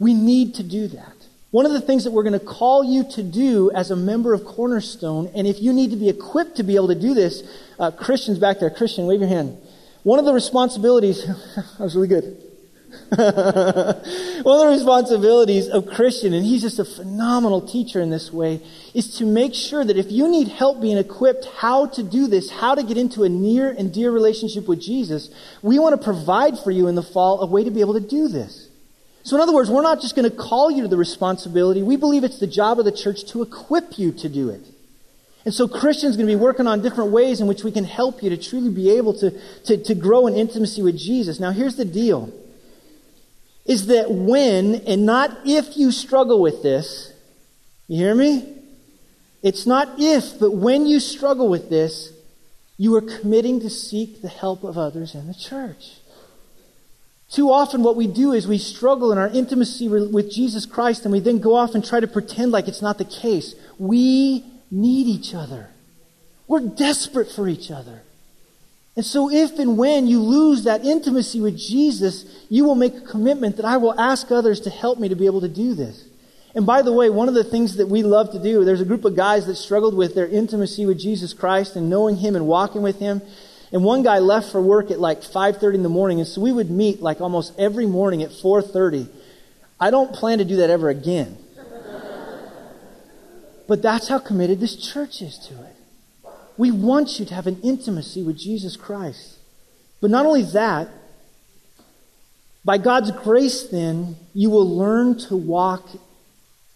We 0.00 0.12
need 0.12 0.56
to 0.56 0.64
do 0.64 0.88
that. 0.88 1.14
One 1.52 1.64
of 1.64 1.72
the 1.72 1.80
things 1.80 2.02
that 2.02 2.10
we're 2.10 2.24
going 2.24 2.38
to 2.38 2.44
call 2.44 2.82
you 2.82 3.04
to 3.12 3.22
do 3.22 3.70
as 3.70 3.92
a 3.92 3.96
member 3.96 4.34
of 4.34 4.44
Cornerstone, 4.44 5.30
and 5.36 5.46
if 5.46 5.62
you 5.62 5.72
need 5.72 5.92
to 5.92 5.96
be 5.96 6.08
equipped 6.08 6.56
to 6.56 6.64
be 6.64 6.74
able 6.74 6.88
to 6.88 7.00
do 7.00 7.14
this, 7.14 7.44
uh, 7.78 7.92
Christians 7.92 8.40
back 8.40 8.58
there, 8.58 8.70
Christian, 8.70 9.06
wave 9.06 9.20
your 9.20 9.28
hand. 9.28 9.56
One 10.02 10.18
of 10.18 10.24
the 10.24 10.34
responsibilities, 10.34 11.24
that 11.56 11.78
was 11.78 11.94
really 11.94 12.08
good. 12.08 12.47
One 13.16 13.20
of 13.24 14.44
the 14.44 14.68
responsibilities 14.68 15.66
of 15.68 15.86
Christian, 15.86 16.34
and 16.34 16.44
he's 16.44 16.60
just 16.60 16.78
a 16.78 16.84
phenomenal 16.84 17.66
teacher 17.66 18.02
in 18.02 18.10
this 18.10 18.30
way, 18.30 18.60
is 18.92 19.16
to 19.16 19.24
make 19.24 19.54
sure 19.54 19.82
that 19.82 19.96
if 19.96 20.12
you 20.12 20.28
need 20.28 20.48
help 20.48 20.82
being 20.82 20.98
equipped 20.98 21.46
how 21.56 21.86
to 21.86 22.02
do 22.02 22.26
this, 22.26 22.50
how 22.50 22.74
to 22.74 22.82
get 22.82 22.98
into 22.98 23.24
a 23.24 23.28
near 23.30 23.70
and 23.70 23.94
dear 23.94 24.10
relationship 24.10 24.68
with 24.68 24.82
Jesus, 24.82 25.30
we 25.62 25.78
want 25.78 25.98
to 25.98 26.04
provide 26.04 26.58
for 26.58 26.70
you 26.70 26.86
in 26.86 26.96
the 26.96 27.02
fall 27.02 27.40
a 27.40 27.46
way 27.46 27.64
to 27.64 27.70
be 27.70 27.80
able 27.80 27.94
to 27.94 28.06
do 28.06 28.28
this. 28.28 28.68
So, 29.22 29.36
in 29.36 29.42
other 29.42 29.54
words, 29.54 29.70
we're 29.70 29.80
not 29.80 30.02
just 30.02 30.14
going 30.14 30.30
to 30.30 30.36
call 30.36 30.70
you 30.70 30.82
to 30.82 30.88
the 30.88 30.98
responsibility. 30.98 31.82
We 31.82 31.96
believe 31.96 32.24
it's 32.24 32.38
the 32.38 32.46
job 32.46 32.78
of 32.78 32.84
the 32.84 32.92
church 32.92 33.24
to 33.32 33.40
equip 33.40 33.98
you 33.98 34.12
to 34.12 34.28
do 34.28 34.50
it. 34.50 34.66
And 35.46 35.54
so, 35.54 35.66
Christian's 35.66 36.18
going 36.18 36.28
to 36.28 36.32
be 36.34 36.40
working 36.40 36.66
on 36.66 36.82
different 36.82 37.10
ways 37.10 37.40
in 37.40 37.46
which 37.46 37.64
we 37.64 37.72
can 37.72 37.84
help 37.84 38.22
you 38.22 38.28
to 38.28 38.36
truly 38.36 38.68
be 38.70 38.90
able 38.98 39.14
to, 39.20 39.30
to, 39.64 39.82
to 39.82 39.94
grow 39.94 40.26
in 40.26 40.34
intimacy 40.34 40.82
with 40.82 40.98
Jesus. 40.98 41.40
Now, 41.40 41.52
here's 41.52 41.76
the 41.76 41.86
deal 41.86 42.34
is 43.68 43.86
that 43.86 44.10
when 44.10 44.76
and 44.86 45.04
not 45.06 45.30
if 45.44 45.76
you 45.76 45.92
struggle 45.92 46.40
with 46.40 46.62
this, 46.62 47.12
you 47.86 47.98
hear 47.98 48.14
me? 48.14 48.56
It's 49.42 49.66
not 49.66 49.88
if, 49.98 50.40
but 50.40 50.52
when 50.52 50.86
you 50.86 50.98
struggle 50.98 51.48
with 51.48 51.70
this, 51.70 52.12
you 52.78 52.96
are 52.96 53.02
committing 53.02 53.60
to 53.60 53.70
seek 53.70 54.22
the 54.22 54.28
help 54.28 54.64
of 54.64 54.78
others 54.78 55.14
in 55.14 55.26
the 55.26 55.34
church. 55.34 55.98
Too 57.30 57.50
often, 57.50 57.82
what 57.82 57.94
we 57.94 58.06
do 58.06 58.32
is 58.32 58.48
we 58.48 58.56
struggle 58.56 59.12
in 59.12 59.18
our 59.18 59.28
intimacy 59.28 59.86
with 59.86 60.32
Jesus 60.32 60.64
Christ 60.64 61.04
and 61.04 61.12
we 61.12 61.20
then 61.20 61.38
go 61.38 61.54
off 61.54 61.74
and 61.74 61.84
try 61.84 62.00
to 62.00 62.06
pretend 62.06 62.52
like 62.52 62.68
it's 62.68 62.80
not 62.80 62.96
the 62.96 63.04
case. 63.04 63.54
We 63.78 64.44
need 64.70 65.06
each 65.06 65.34
other. 65.34 65.68
We're 66.46 66.60
desperate 66.60 67.30
for 67.30 67.46
each 67.46 67.70
other. 67.70 68.00
And 68.98 69.06
so, 69.06 69.30
if 69.30 69.60
and 69.60 69.78
when 69.78 70.08
you 70.08 70.20
lose 70.20 70.64
that 70.64 70.84
intimacy 70.84 71.40
with 71.40 71.56
Jesus, 71.56 72.24
you 72.48 72.64
will 72.64 72.74
make 72.74 72.96
a 72.96 73.00
commitment 73.00 73.54
that 73.58 73.64
I 73.64 73.76
will 73.76 73.96
ask 73.96 74.32
others 74.32 74.58
to 74.62 74.70
help 74.70 74.98
me 74.98 75.08
to 75.08 75.14
be 75.14 75.26
able 75.26 75.42
to 75.42 75.48
do 75.48 75.74
this. 75.74 76.04
And 76.52 76.66
by 76.66 76.82
the 76.82 76.92
way, 76.92 77.08
one 77.08 77.28
of 77.28 77.34
the 77.34 77.44
things 77.44 77.76
that 77.76 77.86
we 77.86 78.02
love 78.02 78.32
to 78.32 78.42
do, 78.42 78.64
there's 78.64 78.80
a 78.80 78.84
group 78.84 79.04
of 79.04 79.14
guys 79.14 79.46
that 79.46 79.54
struggled 79.54 79.94
with 79.94 80.16
their 80.16 80.26
intimacy 80.26 80.84
with 80.84 80.98
Jesus 80.98 81.32
Christ 81.32 81.76
and 81.76 81.88
knowing 81.88 82.16
Him 82.16 82.34
and 82.34 82.48
walking 82.48 82.82
with 82.82 82.98
Him. 82.98 83.22
And 83.70 83.84
one 83.84 84.02
guy 84.02 84.18
left 84.18 84.50
for 84.50 84.60
work 84.60 84.90
at 84.90 84.98
like 84.98 85.22
5:30 85.22 85.76
in 85.76 85.82
the 85.84 85.88
morning, 85.88 86.18
and 86.18 86.26
so 86.26 86.40
we 86.40 86.50
would 86.50 86.68
meet 86.68 87.00
like 87.00 87.20
almost 87.20 87.52
every 87.56 87.86
morning 87.86 88.24
at 88.24 88.32
4:30. 88.32 89.06
I 89.78 89.92
don't 89.92 90.12
plan 90.12 90.38
to 90.38 90.44
do 90.44 90.56
that 90.56 90.70
ever 90.70 90.88
again. 90.88 91.36
but 93.68 93.80
that's 93.80 94.08
how 94.08 94.18
committed 94.18 94.58
this 94.58 94.74
church 94.74 95.22
is 95.22 95.38
to 95.46 95.54
it. 95.54 95.77
We 96.58 96.70
want 96.70 97.18
you 97.18 97.24
to 97.24 97.34
have 97.34 97.46
an 97.46 97.60
intimacy 97.62 98.22
with 98.22 98.36
Jesus 98.36 98.76
Christ. 98.76 99.38
But 100.00 100.10
not 100.10 100.26
only 100.26 100.42
that, 100.42 100.88
by 102.64 102.78
God's 102.78 103.12
grace, 103.12 103.62
then, 103.62 104.16
you 104.34 104.50
will 104.50 104.68
learn 104.68 105.16
to 105.28 105.36
walk 105.36 105.88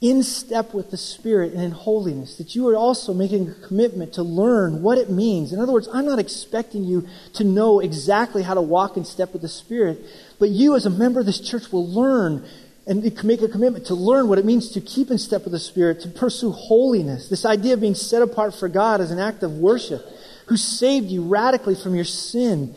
in 0.00 0.22
step 0.24 0.74
with 0.74 0.90
the 0.90 0.96
Spirit 0.96 1.52
and 1.52 1.62
in 1.62 1.70
holiness, 1.70 2.36
that 2.36 2.56
you 2.56 2.68
are 2.68 2.74
also 2.74 3.14
making 3.14 3.48
a 3.48 3.66
commitment 3.66 4.12
to 4.14 4.22
learn 4.22 4.82
what 4.82 4.98
it 4.98 5.08
means. 5.08 5.52
In 5.52 5.60
other 5.60 5.72
words, 5.72 5.88
I'm 5.92 6.06
not 6.06 6.18
expecting 6.18 6.82
you 6.84 7.06
to 7.34 7.44
know 7.44 7.78
exactly 7.78 8.42
how 8.42 8.54
to 8.54 8.60
walk 8.60 8.96
in 8.96 9.04
step 9.04 9.32
with 9.32 9.42
the 9.42 9.48
Spirit, 9.48 10.00
but 10.40 10.48
you, 10.48 10.74
as 10.74 10.86
a 10.86 10.90
member 10.90 11.20
of 11.20 11.26
this 11.26 11.40
church, 11.40 11.70
will 11.70 11.88
learn 11.88 12.44
and 12.86 13.02
make 13.24 13.42
a 13.42 13.48
commitment 13.48 13.86
to 13.86 13.94
learn 13.94 14.28
what 14.28 14.38
it 14.38 14.44
means 14.44 14.70
to 14.72 14.80
keep 14.80 15.10
in 15.10 15.18
step 15.18 15.44
with 15.44 15.52
the 15.52 15.58
Spirit, 15.58 16.00
to 16.00 16.08
pursue 16.08 16.50
holiness. 16.50 17.28
This 17.28 17.44
idea 17.44 17.74
of 17.74 17.80
being 17.80 17.94
set 17.94 18.22
apart 18.22 18.54
for 18.54 18.68
God 18.68 19.00
as 19.00 19.10
an 19.10 19.18
act 19.18 19.42
of 19.42 19.52
worship, 19.58 20.04
who 20.46 20.56
saved 20.56 21.08
you 21.08 21.22
radically 21.22 21.74
from 21.74 21.94
your 21.94 22.04
sin 22.04 22.74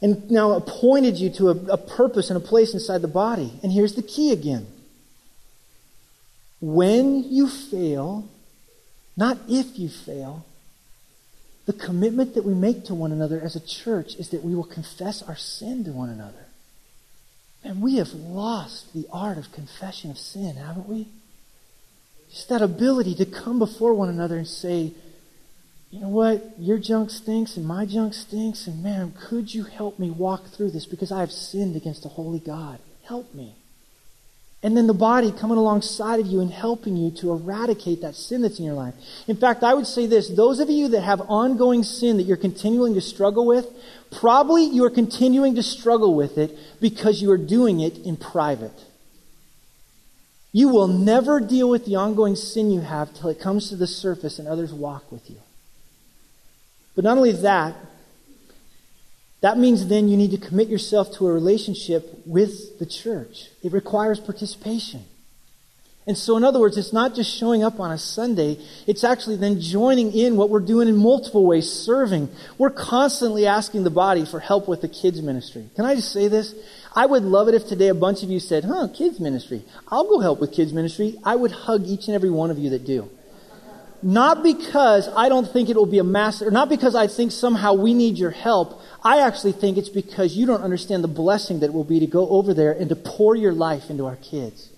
and 0.00 0.30
now 0.30 0.52
appointed 0.52 1.16
you 1.16 1.30
to 1.30 1.48
a, 1.50 1.56
a 1.72 1.76
purpose 1.76 2.30
and 2.30 2.36
a 2.36 2.40
place 2.40 2.74
inside 2.74 3.02
the 3.02 3.08
body. 3.08 3.52
And 3.62 3.72
here's 3.72 3.94
the 3.94 4.02
key 4.02 4.32
again 4.32 4.66
when 6.60 7.24
you 7.24 7.48
fail, 7.48 8.28
not 9.16 9.36
if 9.48 9.78
you 9.78 9.88
fail, 9.88 10.46
the 11.66 11.72
commitment 11.72 12.34
that 12.34 12.44
we 12.44 12.54
make 12.54 12.84
to 12.84 12.94
one 12.94 13.10
another 13.10 13.40
as 13.40 13.56
a 13.56 13.60
church 13.60 14.14
is 14.16 14.28
that 14.30 14.44
we 14.44 14.54
will 14.54 14.64
confess 14.64 15.22
our 15.22 15.36
sin 15.36 15.84
to 15.84 15.90
one 15.90 16.08
another. 16.08 16.46
And 17.64 17.80
we 17.80 17.96
have 17.96 18.12
lost 18.12 18.92
the 18.92 19.06
art 19.12 19.38
of 19.38 19.52
confession 19.52 20.10
of 20.10 20.18
sin, 20.18 20.56
haven't 20.56 20.88
we? 20.88 21.08
Just 22.30 22.48
that 22.48 22.62
ability 22.62 23.14
to 23.16 23.26
come 23.26 23.58
before 23.58 23.94
one 23.94 24.08
another 24.08 24.36
and 24.38 24.48
say, 24.48 24.92
you 25.90 26.00
know 26.00 26.08
what? 26.08 26.58
Your 26.58 26.78
junk 26.78 27.10
stinks 27.10 27.56
and 27.56 27.66
my 27.66 27.84
junk 27.84 28.14
stinks, 28.14 28.66
and 28.66 28.82
man, 28.82 29.12
could 29.12 29.54
you 29.54 29.64
help 29.64 29.98
me 29.98 30.10
walk 30.10 30.46
through 30.46 30.70
this 30.70 30.86
because 30.86 31.12
I 31.12 31.20
have 31.20 31.30
sinned 31.30 31.76
against 31.76 32.06
a 32.06 32.08
holy 32.08 32.40
God? 32.40 32.78
Help 33.04 33.34
me. 33.34 33.54
And 34.64 34.76
then 34.76 34.86
the 34.86 34.94
body 34.94 35.32
coming 35.32 35.58
alongside 35.58 36.20
of 36.20 36.26
you 36.26 36.40
and 36.40 36.50
helping 36.50 36.96
you 36.96 37.10
to 37.16 37.32
eradicate 37.32 38.02
that 38.02 38.14
sin 38.14 38.42
that's 38.42 38.60
in 38.60 38.64
your 38.64 38.74
life. 38.74 38.94
In 39.26 39.36
fact, 39.36 39.64
I 39.64 39.74
would 39.74 39.88
say 39.88 40.06
this 40.06 40.28
those 40.28 40.60
of 40.60 40.70
you 40.70 40.88
that 40.88 41.00
have 41.02 41.20
ongoing 41.22 41.82
sin 41.82 42.16
that 42.18 42.24
you're 42.24 42.36
continuing 42.36 42.94
to 42.94 43.00
struggle 43.00 43.44
with, 43.44 43.66
probably 44.12 44.64
you 44.64 44.84
are 44.84 44.90
continuing 44.90 45.56
to 45.56 45.62
struggle 45.64 46.14
with 46.14 46.38
it 46.38 46.56
because 46.80 47.20
you 47.20 47.32
are 47.32 47.38
doing 47.38 47.80
it 47.80 47.98
in 47.98 48.16
private. 48.16 48.84
You 50.52 50.68
will 50.68 50.88
never 50.88 51.40
deal 51.40 51.68
with 51.68 51.84
the 51.84 51.96
ongoing 51.96 52.36
sin 52.36 52.70
you 52.70 52.82
have 52.82 53.12
till 53.14 53.30
it 53.30 53.40
comes 53.40 53.70
to 53.70 53.76
the 53.76 53.86
surface 53.86 54.38
and 54.38 54.46
others 54.46 54.72
walk 54.72 55.10
with 55.10 55.28
you. 55.28 55.38
But 56.94 57.04
not 57.04 57.16
only 57.16 57.32
that, 57.32 57.74
that 59.42 59.58
means 59.58 59.88
then 59.88 60.08
you 60.08 60.16
need 60.16 60.30
to 60.30 60.38
commit 60.38 60.68
yourself 60.68 61.12
to 61.18 61.26
a 61.26 61.32
relationship 61.32 62.22
with 62.24 62.78
the 62.78 62.86
church. 62.86 63.48
It 63.62 63.72
requires 63.72 64.18
participation. 64.20 65.04
And 66.06 66.18
so, 66.18 66.36
in 66.36 66.42
other 66.42 66.58
words, 66.58 66.76
it's 66.76 66.92
not 66.92 67.14
just 67.14 67.32
showing 67.32 67.62
up 67.62 67.78
on 67.78 67.92
a 67.92 67.98
Sunday, 67.98 68.58
it's 68.88 69.04
actually 69.04 69.36
then 69.36 69.60
joining 69.60 70.12
in 70.12 70.36
what 70.36 70.50
we're 70.50 70.60
doing 70.60 70.88
in 70.88 70.96
multiple 70.96 71.46
ways, 71.46 71.70
serving. 71.70 72.28
We're 72.58 72.70
constantly 72.70 73.46
asking 73.46 73.84
the 73.84 73.90
body 73.90 74.24
for 74.24 74.40
help 74.40 74.66
with 74.66 74.80
the 74.80 74.88
kids' 74.88 75.22
ministry. 75.22 75.68
Can 75.76 75.84
I 75.84 75.94
just 75.94 76.12
say 76.12 76.26
this? 76.26 76.54
I 76.94 77.06
would 77.06 77.22
love 77.22 77.48
it 77.48 77.54
if 77.54 77.68
today 77.68 77.88
a 77.88 77.94
bunch 77.94 78.24
of 78.24 78.30
you 78.30 78.40
said, 78.40 78.64
huh, 78.64 78.88
kids' 78.92 79.20
ministry. 79.20 79.62
I'll 79.88 80.08
go 80.08 80.18
help 80.18 80.40
with 80.40 80.52
kids' 80.52 80.72
ministry. 80.72 81.18
I 81.24 81.36
would 81.36 81.52
hug 81.52 81.84
each 81.84 82.08
and 82.08 82.16
every 82.16 82.30
one 82.30 82.50
of 82.50 82.58
you 82.58 82.70
that 82.70 82.84
do. 82.84 83.08
Not 84.02 84.42
because 84.42 85.08
I 85.16 85.28
don't 85.28 85.48
think 85.48 85.68
it 85.68 85.76
will 85.76 85.86
be 85.86 86.00
a 86.00 86.04
massive, 86.04 86.48
or 86.48 86.50
not 86.50 86.68
because 86.68 86.96
I 86.96 87.06
think 87.06 87.30
somehow 87.30 87.74
we 87.74 87.94
need 87.94 88.18
your 88.18 88.32
help. 88.32 88.80
I 89.04 89.20
actually 89.20 89.52
think 89.52 89.78
it's 89.78 89.88
because 89.88 90.36
you 90.36 90.46
don't 90.46 90.62
understand 90.62 91.02
the 91.02 91.08
blessing 91.08 91.60
that 91.60 91.66
it 91.66 91.72
will 91.72 91.84
be 91.84 92.00
to 92.00 92.06
go 92.06 92.28
over 92.28 92.54
there 92.54 92.72
and 92.72 92.88
to 92.88 92.96
pour 92.96 93.34
your 93.34 93.52
life 93.52 93.90
into 93.90 94.06
our 94.06 94.16
kids. 94.16 94.68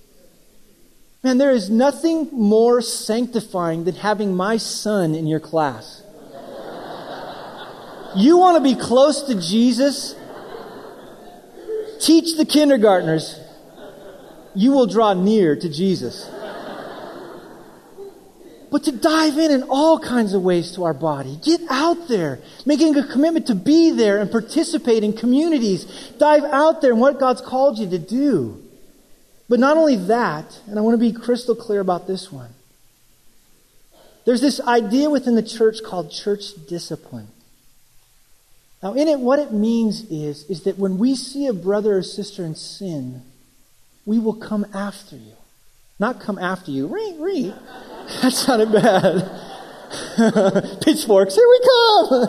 Man, 1.22 1.38
there 1.38 1.50
is 1.50 1.70
nothing 1.70 2.28
more 2.32 2.80
sanctifying 2.80 3.84
than 3.84 3.94
having 3.96 4.34
my 4.34 4.56
son 4.56 5.14
in 5.14 5.26
your 5.26 5.40
class. 5.40 6.02
You 8.16 8.38
want 8.38 8.56
to 8.56 8.62
be 8.62 8.80
close 8.80 9.22
to 9.22 9.34
Jesus? 9.34 10.14
Teach 12.00 12.36
the 12.36 12.44
kindergartners. 12.44 13.40
You 14.54 14.72
will 14.72 14.86
draw 14.86 15.14
near 15.14 15.56
to 15.56 15.68
Jesus 15.68 16.30
but 18.74 18.82
to 18.82 18.90
dive 18.90 19.38
in 19.38 19.52
in 19.52 19.62
all 19.70 20.00
kinds 20.00 20.34
of 20.34 20.42
ways 20.42 20.72
to 20.72 20.82
our 20.82 20.92
body. 20.92 21.38
Get 21.44 21.60
out 21.70 22.08
there, 22.08 22.40
making 22.66 22.96
a 22.96 23.06
commitment 23.06 23.46
to 23.46 23.54
be 23.54 23.92
there 23.92 24.20
and 24.20 24.28
participate 24.28 25.04
in 25.04 25.12
communities. 25.12 25.84
Dive 26.18 26.42
out 26.42 26.82
there 26.82 26.90
in 26.90 26.98
what 26.98 27.20
God's 27.20 27.40
called 27.40 27.78
you 27.78 27.88
to 27.90 28.00
do. 28.00 28.60
But 29.48 29.60
not 29.60 29.76
only 29.76 29.94
that, 29.94 30.60
and 30.66 30.76
I 30.76 30.82
want 30.82 30.94
to 30.94 30.98
be 30.98 31.12
crystal 31.12 31.54
clear 31.54 31.78
about 31.78 32.08
this 32.08 32.32
one. 32.32 32.50
There's 34.24 34.40
this 34.40 34.60
idea 34.60 35.08
within 35.08 35.36
the 35.36 35.42
church 35.44 35.76
called 35.86 36.10
church 36.10 36.66
discipline. 36.66 37.28
Now, 38.82 38.94
in 38.94 39.06
it, 39.06 39.20
what 39.20 39.38
it 39.38 39.52
means 39.52 40.02
is, 40.10 40.50
is 40.50 40.64
that 40.64 40.80
when 40.80 40.98
we 40.98 41.14
see 41.14 41.46
a 41.46 41.52
brother 41.52 41.98
or 41.98 42.02
sister 42.02 42.44
in 42.44 42.56
sin, 42.56 43.22
we 44.04 44.18
will 44.18 44.34
come 44.34 44.66
after 44.74 45.14
you. 45.14 45.34
Not 46.00 46.20
come 46.20 46.40
after 46.40 46.72
you. 46.72 46.88
Read, 46.88 47.20
read. 47.20 47.54
That 48.22 48.32
sounded 48.32 48.70
bad. 48.70 49.30
Pitchforks, 50.82 51.34
here 51.34 51.48
we 51.48 51.61
come. 51.64 52.28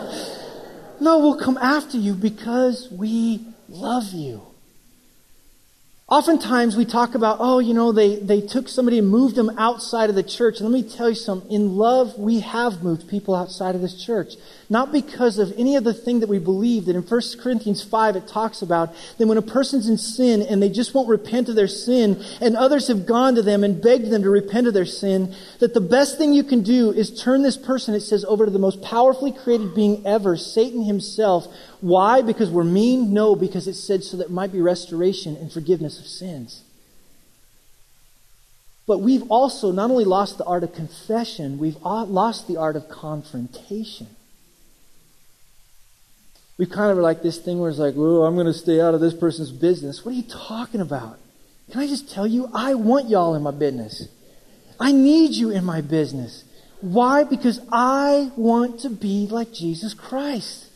no, 1.00 1.18
we'll 1.18 1.36
come 1.36 1.58
after 1.58 1.98
you 1.98 2.14
because 2.14 2.88
we 2.90 3.44
love 3.68 4.12
you. 4.12 4.42
Oftentimes 6.08 6.76
we 6.76 6.84
talk 6.84 7.14
about, 7.16 7.38
oh, 7.40 7.58
you 7.58 7.74
know, 7.74 7.90
they, 7.92 8.16
they 8.16 8.40
took 8.40 8.68
somebody 8.68 8.98
and 8.98 9.08
moved 9.08 9.34
them 9.34 9.50
outside 9.58 10.08
of 10.08 10.14
the 10.14 10.22
church. 10.22 10.60
And 10.60 10.70
let 10.70 10.82
me 10.82 10.88
tell 10.88 11.08
you 11.08 11.16
something. 11.16 11.50
In 11.50 11.76
love, 11.76 12.16
we 12.16 12.40
have 12.40 12.82
moved 12.82 13.08
people 13.08 13.34
outside 13.34 13.74
of 13.74 13.80
this 13.80 14.02
church. 14.02 14.34
Not 14.68 14.90
because 14.90 15.38
of 15.38 15.52
any 15.56 15.76
of 15.76 15.84
the 15.84 15.94
thing 15.94 16.20
that 16.20 16.28
we 16.28 16.40
believe 16.40 16.86
that 16.86 16.96
in 16.96 17.02
1 17.02 17.20
Corinthians 17.40 17.84
5 17.84 18.16
it 18.16 18.26
talks 18.26 18.62
about 18.62 18.92
that 19.16 19.26
when 19.26 19.38
a 19.38 19.42
person's 19.42 19.88
in 19.88 19.96
sin 19.96 20.42
and 20.42 20.60
they 20.60 20.68
just 20.68 20.92
won't 20.92 21.08
repent 21.08 21.48
of 21.48 21.54
their 21.54 21.68
sin 21.68 22.22
and 22.40 22.56
others 22.56 22.88
have 22.88 23.06
gone 23.06 23.36
to 23.36 23.42
them 23.42 23.62
and 23.62 23.80
begged 23.80 24.10
them 24.10 24.22
to 24.22 24.30
repent 24.30 24.66
of 24.66 24.74
their 24.74 24.84
sin, 24.84 25.32
that 25.60 25.72
the 25.72 25.80
best 25.80 26.18
thing 26.18 26.32
you 26.32 26.42
can 26.42 26.62
do 26.62 26.90
is 26.90 27.22
turn 27.22 27.42
this 27.42 27.56
person, 27.56 27.94
it 27.94 28.00
says, 28.00 28.24
over 28.24 28.44
to 28.44 28.50
the 28.50 28.58
most 28.58 28.82
powerfully 28.82 29.30
created 29.30 29.72
being 29.72 30.04
ever, 30.04 30.36
Satan 30.36 30.82
himself, 30.82 31.46
why? 31.80 32.22
Because 32.22 32.50
we're 32.50 32.64
mean? 32.64 33.12
No, 33.12 33.36
because 33.36 33.68
it 33.68 33.74
said 33.74 34.02
so 34.02 34.16
that 34.16 34.30
might 34.30 34.50
be 34.50 34.60
restoration 34.60 35.36
and 35.36 35.52
forgiveness 35.52 36.00
of 36.00 36.06
sins. 36.06 36.64
But 38.88 38.98
we've 38.98 39.28
also 39.30 39.70
not 39.70 39.90
only 39.90 40.04
lost 40.04 40.38
the 40.38 40.44
art 40.44 40.64
of 40.64 40.74
confession, 40.74 41.58
we've 41.58 41.76
lost 41.82 42.48
the 42.48 42.56
art 42.56 42.74
of 42.74 42.88
confrontation. 42.88 44.08
We 46.58 46.66
kind 46.66 46.90
of 46.90 46.98
are 46.98 47.02
like 47.02 47.22
this 47.22 47.38
thing 47.38 47.58
where 47.58 47.68
it's 47.68 47.78
like, 47.78 47.94
oh, 47.96 48.24
I'm 48.24 48.34
going 48.34 48.46
to 48.46 48.54
stay 48.54 48.80
out 48.80 48.94
of 48.94 49.00
this 49.00 49.14
person's 49.14 49.52
business. 49.52 50.04
What 50.04 50.12
are 50.12 50.16
you 50.16 50.24
talking 50.24 50.80
about? 50.80 51.18
Can 51.70 51.80
I 51.80 51.86
just 51.86 52.10
tell 52.10 52.26
you, 52.26 52.48
I 52.54 52.74
want 52.74 53.08
y'all 53.08 53.34
in 53.34 53.42
my 53.42 53.50
business. 53.50 54.08
I 54.78 54.92
need 54.92 55.32
you 55.32 55.50
in 55.50 55.64
my 55.64 55.80
business. 55.80 56.44
Why? 56.80 57.24
Because 57.24 57.60
I 57.72 58.30
want 58.36 58.80
to 58.80 58.90
be 58.90 59.26
like 59.30 59.52
Jesus 59.52 59.94
Christ. 59.94 60.70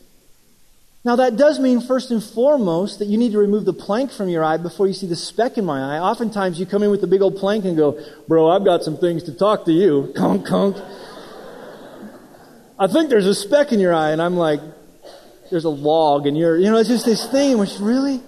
Now, 1.03 1.15
that 1.15 1.35
does 1.35 1.59
mean, 1.59 1.81
first 1.81 2.11
and 2.11 2.23
foremost, 2.23 2.99
that 2.99 3.05
you 3.05 3.17
need 3.17 3.31
to 3.31 3.39
remove 3.39 3.65
the 3.65 3.73
plank 3.73 4.11
from 4.11 4.29
your 4.29 4.43
eye 4.43 4.57
before 4.57 4.85
you 4.85 4.93
see 4.93 5.07
the 5.07 5.15
speck 5.15 5.57
in 5.57 5.65
my 5.65 5.95
eye. 5.95 5.99
Oftentimes, 5.99 6.59
you 6.59 6.67
come 6.67 6.83
in 6.83 6.91
with 6.91 7.01
the 7.01 7.07
big 7.07 7.23
old 7.23 7.37
plank 7.37 7.65
and 7.65 7.75
go, 7.75 7.99
Bro, 8.27 8.49
I've 8.49 8.63
got 8.63 8.83
some 8.83 8.97
things 8.97 9.23
to 9.23 9.33
talk 9.33 9.65
to 9.65 9.71
you. 9.71 10.13
Conk, 10.15 10.45
conk. 10.45 10.77
I 12.77 12.87
think 12.87 13.09
there's 13.09 13.25
a 13.25 13.33
speck 13.33 13.71
in 13.71 13.79
your 13.79 13.93
eye. 13.93 14.11
And 14.11 14.21
I'm 14.21 14.35
like, 14.35 14.59
There's 15.51 15.65
a 15.65 15.69
log, 15.69 16.25
and 16.25 16.35
you're, 16.37 16.57
you 16.57 16.71
know, 16.71 16.77
it's 16.77 16.89
just 16.89 17.05
this 17.05 17.27
thing, 17.27 17.59
which 17.59 17.77
really? 17.79 18.21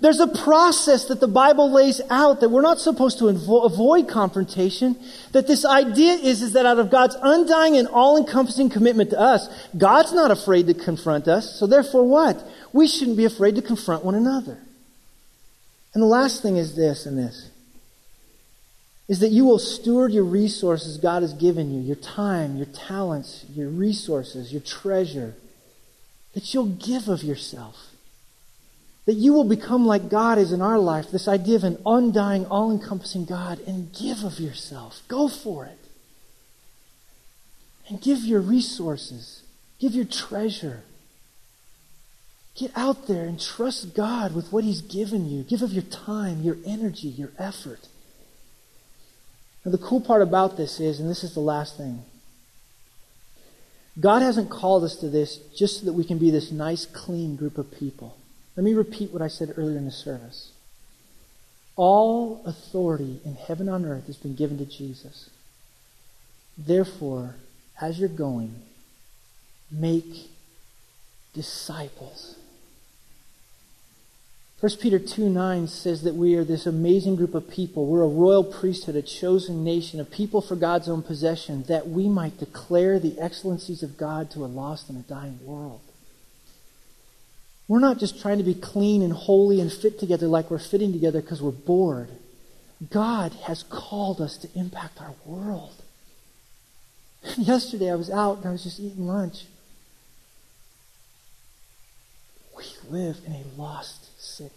There's 0.00 0.20
a 0.20 0.28
process 0.28 1.06
that 1.06 1.18
the 1.18 1.26
Bible 1.26 1.72
lays 1.72 2.00
out 2.08 2.40
that 2.40 2.50
we're 2.50 2.62
not 2.62 2.78
supposed 2.78 3.18
to 3.18 3.24
invo- 3.24 3.66
avoid 3.66 4.08
confrontation. 4.08 4.96
That 5.32 5.48
this 5.48 5.64
idea 5.64 6.12
is, 6.14 6.40
is 6.40 6.52
that 6.52 6.66
out 6.66 6.78
of 6.78 6.88
God's 6.88 7.16
undying 7.20 7.76
and 7.76 7.88
all-encompassing 7.88 8.70
commitment 8.70 9.10
to 9.10 9.18
us, 9.18 9.48
God's 9.76 10.12
not 10.12 10.30
afraid 10.30 10.68
to 10.68 10.74
confront 10.74 11.26
us. 11.26 11.58
So 11.58 11.66
therefore 11.66 12.06
what? 12.06 12.40
We 12.72 12.86
shouldn't 12.86 13.16
be 13.16 13.24
afraid 13.24 13.56
to 13.56 13.62
confront 13.62 14.04
one 14.04 14.14
another. 14.14 14.56
And 15.94 16.02
the 16.02 16.06
last 16.06 16.42
thing 16.42 16.56
is 16.56 16.76
this 16.76 17.04
and 17.04 17.18
this. 17.18 17.50
Is 19.08 19.18
that 19.18 19.30
you 19.30 19.46
will 19.46 19.58
steward 19.58 20.12
your 20.12 20.22
resources 20.22 20.98
God 20.98 21.22
has 21.22 21.32
given 21.32 21.74
you, 21.74 21.80
your 21.80 21.96
time, 21.96 22.56
your 22.56 22.66
talents, 22.66 23.44
your 23.52 23.68
resources, 23.68 24.52
your 24.52 24.60
treasure. 24.60 25.34
That 26.38 26.54
you'll 26.54 26.66
give 26.66 27.08
of 27.08 27.24
yourself 27.24 27.88
that 29.08 29.14
you 29.14 29.32
will 29.32 29.44
become 29.44 29.86
like 29.86 30.10
God 30.10 30.36
is 30.36 30.52
in 30.52 30.60
our 30.60 30.78
life, 30.78 31.10
this 31.10 31.28
idea 31.28 31.56
of 31.56 31.64
an 31.64 31.80
undying, 31.86 32.44
all 32.44 32.70
encompassing 32.70 33.24
God, 33.24 33.58
and 33.60 33.90
give 33.90 34.22
of 34.22 34.38
yourself. 34.38 35.00
Go 35.08 35.28
for 35.28 35.64
it. 35.64 35.78
And 37.88 38.02
give 38.02 38.18
your 38.18 38.42
resources, 38.42 39.42
give 39.80 39.94
your 39.94 40.04
treasure. 40.04 40.82
Get 42.54 42.70
out 42.76 43.06
there 43.06 43.24
and 43.24 43.40
trust 43.40 43.96
God 43.96 44.34
with 44.34 44.52
what 44.52 44.62
He's 44.62 44.82
given 44.82 45.26
you. 45.26 45.42
Give 45.42 45.62
of 45.62 45.72
your 45.72 45.84
time, 45.84 46.42
your 46.42 46.58
energy, 46.66 47.08
your 47.08 47.30
effort. 47.38 47.88
Now, 49.64 49.70
the 49.70 49.78
cool 49.78 50.02
part 50.02 50.20
about 50.20 50.58
this 50.58 50.80
is, 50.80 51.00
and 51.00 51.08
this 51.08 51.24
is 51.24 51.32
the 51.32 51.40
last 51.40 51.78
thing, 51.78 52.04
God 54.00 54.22
hasn't 54.22 54.50
called 54.50 54.84
us 54.84 54.96
to 54.96 55.08
this 55.08 55.38
just 55.56 55.80
so 55.80 55.86
that 55.86 55.92
we 55.92 56.04
can 56.04 56.18
be 56.18 56.30
this 56.30 56.52
nice, 56.52 56.86
clean 56.86 57.36
group 57.36 57.58
of 57.58 57.70
people. 57.72 58.16
Let 58.56 58.64
me 58.64 58.74
repeat 58.74 59.12
what 59.12 59.22
I 59.22 59.28
said 59.28 59.54
earlier 59.56 59.78
in 59.78 59.84
the 59.84 59.90
service. 59.90 60.52
All 61.76 62.42
authority 62.44 63.20
in 63.24 63.34
heaven 63.34 63.68
and 63.68 63.86
on 63.86 63.90
earth 63.90 64.06
has 64.06 64.16
been 64.16 64.34
given 64.34 64.58
to 64.58 64.64
Jesus. 64.64 65.30
Therefore, 66.56 67.36
as 67.80 68.00
you're 68.00 68.08
going, 68.08 68.62
make 69.70 70.28
disciples. 71.34 72.37
1 74.60 74.72
Peter 74.80 74.98
2 74.98 75.28
9 75.28 75.68
says 75.68 76.02
that 76.02 76.16
we 76.16 76.34
are 76.34 76.42
this 76.42 76.66
amazing 76.66 77.14
group 77.14 77.32
of 77.34 77.48
people. 77.48 77.86
We're 77.86 78.02
a 78.02 78.08
royal 78.08 78.42
priesthood, 78.42 78.96
a 78.96 79.02
chosen 79.02 79.62
nation, 79.62 80.00
a 80.00 80.04
people 80.04 80.40
for 80.40 80.56
God's 80.56 80.88
own 80.88 81.02
possession, 81.02 81.62
that 81.68 81.88
we 81.88 82.08
might 82.08 82.38
declare 82.38 82.98
the 82.98 83.16
excellencies 83.20 83.84
of 83.84 83.96
God 83.96 84.32
to 84.32 84.44
a 84.44 84.46
lost 84.46 84.88
and 84.88 84.98
a 84.98 85.08
dying 85.08 85.38
world. 85.44 85.80
We're 87.68 87.78
not 87.78 87.98
just 87.98 88.20
trying 88.20 88.38
to 88.38 88.44
be 88.44 88.54
clean 88.54 89.00
and 89.00 89.12
holy 89.12 89.60
and 89.60 89.72
fit 89.72 90.00
together 90.00 90.26
like 90.26 90.50
we're 90.50 90.58
fitting 90.58 90.92
together 90.92 91.20
because 91.20 91.40
we're 91.40 91.52
bored. 91.52 92.08
God 92.90 93.34
has 93.44 93.62
called 93.62 94.20
us 94.20 94.36
to 94.38 94.48
impact 94.58 95.00
our 95.00 95.14
world. 95.24 95.74
Yesterday 97.36 97.92
I 97.92 97.94
was 97.94 98.10
out 98.10 98.38
and 98.38 98.46
I 98.46 98.50
was 98.50 98.64
just 98.64 98.80
eating 98.80 99.06
lunch. 99.06 99.44
We 102.56 102.64
live 102.90 103.18
in 103.24 103.34
a 103.34 103.44
lost 103.56 104.07
city. 104.18 104.54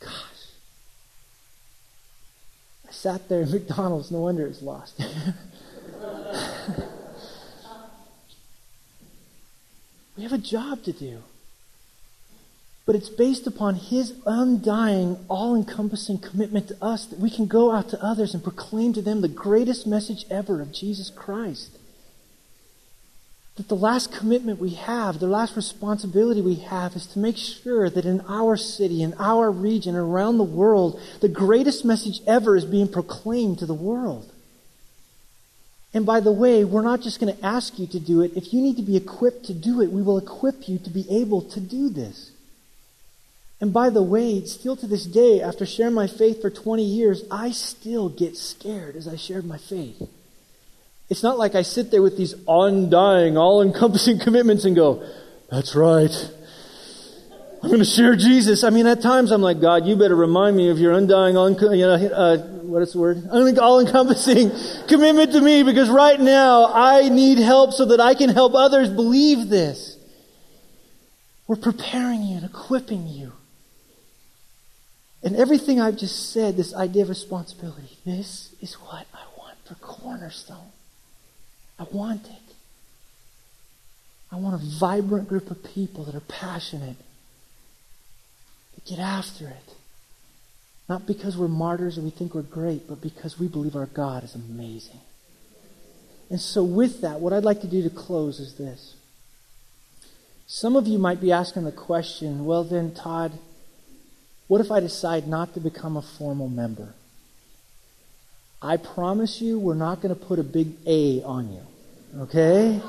Gosh. 0.00 0.10
I 2.88 2.92
sat 2.92 3.28
there 3.28 3.42
at 3.42 3.48
McDonald's, 3.50 4.10
no 4.10 4.20
wonder 4.20 4.46
it's 4.46 4.62
lost. 4.62 5.00
We 10.20 10.24
have 10.24 10.32
a 10.34 10.38
job 10.38 10.82
to 10.82 10.92
do. 10.92 11.22
But 12.84 12.94
it's 12.94 13.08
based 13.08 13.46
upon 13.46 13.76
His 13.76 14.12
undying, 14.26 15.16
all 15.30 15.56
encompassing 15.56 16.18
commitment 16.18 16.68
to 16.68 16.84
us 16.84 17.06
that 17.06 17.18
we 17.18 17.30
can 17.30 17.46
go 17.46 17.72
out 17.72 17.88
to 17.88 18.04
others 18.04 18.34
and 18.34 18.42
proclaim 18.42 18.92
to 18.92 19.00
them 19.00 19.22
the 19.22 19.28
greatest 19.28 19.86
message 19.86 20.26
ever 20.30 20.60
of 20.60 20.72
Jesus 20.72 21.08
Christ. 21.08 21.78
That 23.56 23.68
the 23.68 23.76
last 23.76 24.12
commitment 24.12 24.58
we 24.58 24.70
have, 24.70 25.18
the 25.18 25.26
last 25.26 25.56
responsibility 25.56 26.40
we 26.40 26.56
have, 26.56 26.96
is 26.96 27.06
to 27.08 27.18
make 27.18 27.36
sure 27.36 27.90
that 27.90 28.04
in 28.04 28.22
our 28.28 28.56
city, 28.56 29.02
in 29.02 29.14
our 29.18 29.50
region, 29.50 29.96
around 29.96 30.38
the 30.38 30.44
world, 30.44 31.00
the 31.20 31.28
greatest 31.28 31.84
message 31.84 32.20
ever 32.26 32.56
is 32.56 32.64
being 32.64 32.88
proclaimed 32.88 33.58
to 33.58 33.66
the 33.66 33.74
world. 33.74 34.30
And 35.92 36.06
by 36.06 36.20
the 36.20 36.32
way, 36.32 36.64
we're 36.64 36.82
not 36.82 37.00
just 37.00 37.18
going 37.20 37.36
to 37.36 37.44
ask 37.44 37.78
you 37.78 37.86
to 37.88 37.98
do 37.98 38.22
it. 38.22 38.36
If 38.36 38.54
you 38.54 38.60
need 38.62 38.76
to 38.76 38.82
be 38.82 38.96
equipped 38.96 39.46
to 39.46 39.54
do 39.54 39.82
it, 39.82 39.90
we 39.90 40.02
will 40.02 40.18
equip 40.18 40.68
you 40.68 40.78
to 40.78 40.90
be 40.90 41.04
able 41.10 41.42
to 41.42 41.60
do 41.60 41.88
this. 41.88 42.30
And 43.60 43.72
by 43.72 43.90
the 43.90 44.02
way, 44.02 44.42
still 44.44 44.76
to 44.76 44.86
this 44.86 45.04
day, 45.04 45.42
after 45.42 45.66
sharing 45.66 45.94
my 45.94 46.06
faith 46.06 46.40
for 46.40 46.48
20 46.48 46.82
years, 46.82 47.24
I 47.30 47.50
still 47.50 48.08
get 48.08 48.36
scared 48.36 48.96
as 48.96 49.06
I 49.06 49.16
share 49.16 49.42
my 49.42 49.58
faith. 49.58 50.08
It's 51.10 51.24
not 51.24 51.38
like 51.38 51.56
I 51.56 51.62
sit 51.62 51.90
there 51.90 52.02
with 52.02 52.16
these 52.16 52.34
undying, 52.46 53.36
all 53.36 53.60
encompassing 53.62 54.18
commitments 54.24 54.64
and 54.64 54.76
go, 54.76 55.04
that's 55.50 55.74
right. 55.74 56.30
I'm 57.62 57.68
going 57.68 57.80
to 57.80 57.84
share 57.84 58.16
Jesus. 58.16 58.64
I 58.64 58.70
mean, 58.70 58.86
at 58.86 59.02
times 59.02 59.32
I'm 59.32 59.42
like, 59.42 59.60
God, 59.60 59.84
you 59.84 59.96
better 59.96 60.14
remind 60.14 60.56
me 60.56 60.70
of 60.70 60.78
your 60.78 60.92
undying, 60.92 61.36
un- 61.36 61.58
you 61.60 61.86
know, 61.86 61.94
uh, 61.94 62.38
what 62.38 62.80
is 62.80 62.92
the 62.94 63.00
word? 63.00 63.28
All 63.58 63.80
encompassing 63.80 64.50
commitment 64.88 65.32
to 65.32 65.40
me 65.40 65.64
because 65.64 65.90
right 65.90 66.18
now 66.18 66.72
I 66.72 67.08
need 67.10 67.38
help 67.38 67.72
so 67.72 67.86
that 67.86 68.00
I 68.00 68.14
can 68.14 68.30
help 68.30 68.54
others 68.54 68.88
believe 68.88 69.50
this. 69.50 69.98
We're 71.48 71.56
preparing 71.56 72.22
you 72.22 72.36
and 72.36 72.46
equipping 72.46 73.08
you. 73.08 73.32
And 75.22 75.36
everything 75.36 75.80
I've 75.80 75.98
just 75.98 76.32
said, 76.32 76.56
this 76.56 76.72
idea 76.72 77.02
of 77.02 77.08
responsibility, 77.08 77.98
this 78.06 78.54
is 78.62 78.74
what 78.74 79.06
I 79.12 79.24
want 79.36 79.58
for 79.66 79.74
Cornerstone. 79.74 80.70
I 81.80 81.84
want 81.90 82.26
it. 82.26 82.54
I 84.30 84.36
want 84.36 84.62
a 84.62 84.64
vibrant 84.78 85.28
group 85.28 85.50
of 85.50 85.64
people 85.64 86.04
that 86.04 86.14
are 86.14 86.20
passionate 86.20 86.96
that 88.74 88.84
Get 88.84 88.98
after 88.98 89.48
it. 89.48 89.74
Not 90.88 91.06
because 91.06 91.36
we're 91.36 91.48
martyrs 91.48 91.98
or 91.98 92.02
we 92.02 92.10
think 92.10 92.34
we're 92.34 92.42
great, 92.42 92.88
but 92.88 93.00
because 93.00 93.38
we 93.38 93.48
believe 93.48 93.76
our 93.76 93.86
God 93.86 94.24
is 94.24 94.34
amazing. 94.34 95.00
And 96.28 96.40
so, 96.40 96.62
with 96.62 97.00
that, 97.00 97.20
what 97.20 97.32
I'd 97.32 97.44
like 97.44 97.60
to 97.62 97.66
do 97.66 97.82
to 97.82 97.90
close 97.90 98.40
is 98.40 98.54
this. 98.54 98.94
Some 100.46 100.76
of 100.76 100.86
you 100.86 100.98
might 100.98 101.20
be 101.20 101.32
asking 101.32 101.64
the 101.64 101.72
question 101.72 102.44
well, 102.44 102.64
then, 102.64 102.92
Todd, 102.92 103.32
what 104.48 104.60
if 104.60 104.70
I 104.70 104.80
decide 104.80 105.28
not 105.28 105.54
to 105.54 105.60
become 105.60 105.96
a 105.96 106.02
formal 106.02 106.48
member? 106.48 106.94
I 108.60 108.76
promise 108.76 109.40
you, 109.40 109.58
we're 109.58 109.74
not 109.74 110.02
going 110.02 110.14
to 110.14 110.20
put 110.20 110.38
a 110.38 110.44
big 110.44 110.72
A 110.86 111.22
on 111.22 111.52
you. 111.52 111.62
Okay? 112.18 112.80